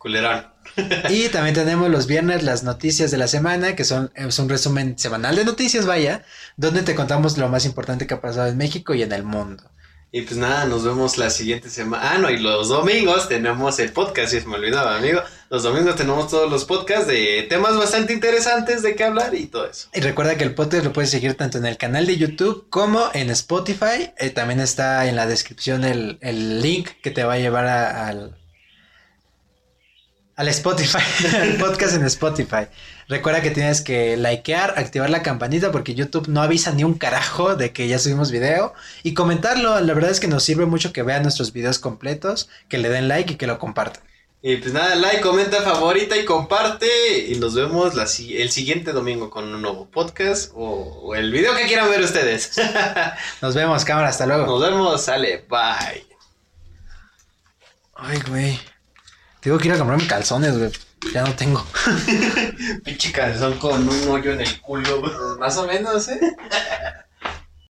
Culerón. 0.07 0.47
Y 1.09 1.29
también 1.29 1.55
tenemos 1.55 1.89
los 1.89 2.07
viernes 2.07 2.43
las 2.43 2.63
noticias 2.63 3.09
de 3.11 3.17
la 3.17 3.27
semana, 3.27 3.75
que 3.75 3.83
son 3.83 4.11
es 4.15 4.37
un 4.39 4.47
resumen 4.49 4.97
semanal 4.97 5.35
de 5.35 5.43
noticias, 5.45 5.85
vaya, 5.85 6.23
donde 6.55 6.83
te 6.83 6.93
contamos 6.95 7.37
lo 7.37 7.49
más 7.49 7.65
importante 7.65 8.05
que 8.07 8.13
ha 8.13 8.21
pasado 8.21 8.47
en 8.47 8.57
México 8.57 8.93
y 8.93 9.01
en 9.01 9.11
el 9.11 9.23
mundo. 9.23 9.63
Y 10.11 10.21
pues 10.21 10.37
nada, 10.37 10.65
nos 10.65 10.85
vemos 10.85 11.17
la 11.17 11.29
siguiente 11.29 11.69
semana. 11.69 12.11
Ah, 12.13 12.17
no, 12.17 12.29
y 12.29 12.37
los 12.37 12.69
domingos 12.69 13.27
tenemos 13.27 13.77
el 13.79 13.91
podcast, 13.91 14.31
si 14.31 14.39
se 14.39 14.47
me 14.47 14.55
olvidaba, 14.55 14.95
amigo. 14.97 15.21
Los 15.49 15.63
domingos 15.63 15.95
tenemos 15.95 16.29
todos 16.29 16.49
los 16.49 16.63
podcasts 16.65 17.07
de 17.07 17.45
temas 17.49 17.75
bastante 17.77 18.13
interesantes 18.13 18.81
de 18.83 18.95
qué 18.95 19.03
hablar 19.03 19.33
y 19.35 19.47
todo 19.47 19.67
eso. 19.69 19.89
Y 19.93 19.99
recuerda 19.99 20.37
que 20.37 20.43
el 20.45 20.53
podcast 20.55 20.85
lo 20.85 20.93
puedes 20.93 21.09
seguir 21.11 21.35
tanto 21.35 21.57
en 21.57 21.65
el 21.65 21.77
canal 21.77 22.05
de 22.05 22.17
YouTube 22.17 22.67
como 22.69 23.09
en 23.13 23.29
Spotify. 23.31 24.11
Eh, 24.17 24.29
también 24.29 24.59
está 24.61 25.07
en 25.07 25.15
la 25.17 25.25
descripción 25.27 25.83
el, 25.83 26.19
el 26.21 26.61
link 26.61 26.87
que 27.03 27.11
te 27.11 27.23
va 27.25 27.33
a 27.33 27.39
llevar 27.39 27.65
a- 27.65 28.07
al, 28.07 28.37
al 30.37 30.47
Spotify, 30.49 30.99
al 31.35 31.55
podcast 31.59 31.95
en 31.95 32.05
Spotify. 32.05 32.67
Recuerda 33.09 33.41
que 33.41 33.51
tienes 33.51 33.81
que 33.81 34.15
likear, 34.15 34.75
activar 34.77 35.09
la 35.09 35.23
campanita 35.23 35.71
porque 35.71 35.95
YouTube 35.95 36.27
no 36.29 36.41
avisa 36.41 36.71
ni 36.71 36.83
un 36.83 36.93
carajo 36.93 37.55
de 37.55 37.73
que 37.73 37.87
ya 37.87 37.99
subimos 37.99 38.31
video 38.31 38.73
y 39.03 39.13
comentarlo. 39.13 39.79
La 39.81 39.93
verdad 39.93 40.11
es 40.11 40.19
que 40.19 40.27
nos 40.27 40.43
sirve 40.43 40.65
mucho 40.65 40.93
que 40.93 41.03
vean 41.03 41.23
nuestros 41.23 41.51
videos 41.51 41.79
completos, 41.79 42.49
que 42.69 42.77
le 42.77 42.87
den 42.89 43.07
like 43.07 43.33
y 43.33 43.35
que 43.35 43.47
lo 43.47 43.59
compartan. 43.59 44.03
Y 44.39 44.57
pues 44.57 44.71
nada, 44.71 44.93
like, 44.93 45.21
comenta, 45.21 45.61
favorita 45.63 46.15
y 46.15 46.23
comparte. 46.23 46.87
Y 47.27 47.39
nos 47.39 47.55
vemos 47.55 47.95
la 47.95 48.03
el 48.03 48.51
siguiente 48.51 48.91
domingo 48.91 49.31
con 49.31 49.45
un 49.51 49.61
nuevo 49.61 49.89
podcast 49.89 50.51
o, 50.53 51.01
o 51.03 51.15
el 51.15 51.31
video 51.31 51.55
que 51.55 51.65
quieran 51.65 51.89
ver 51.89 52.01
ustedes. 52.01 52.51
Nos 53.41 53.55
vemos, 53.55 53.83
cámara, 53.83 54.09
hasta 54.09 54.27
luego. 54.27 54.45
nos 54.45 54.61
vemos, 54.61 55.01
sale, 55.01 55.43
bye. 55.49 56.05
Ay, 57.95 58.19
güey. 58.29 58.76
Tengo 59.39 59.57
que 59.57 59.67
ir 59.67 59.73
a 59.73 59.77
comprarme 59.77 60.07
calzones, 60.07 60.57
güey. 60.57 60.71
Ya 61.13 61.23
no 61.23 61.33
tengo. 61.35 61.65
Pinche 62.83 63.11
calzón 63.11 63.57
con 63.59 63.87
un 63.87 64.09
hoyo 64.09 64.33
en 64.33 64.41
el 64.41 64.61
culo. 64.61 65.37
Más 65.39 65.57
o 65.57 65.67
menos, 65.67 66.07
¿eh? 66.09 66.19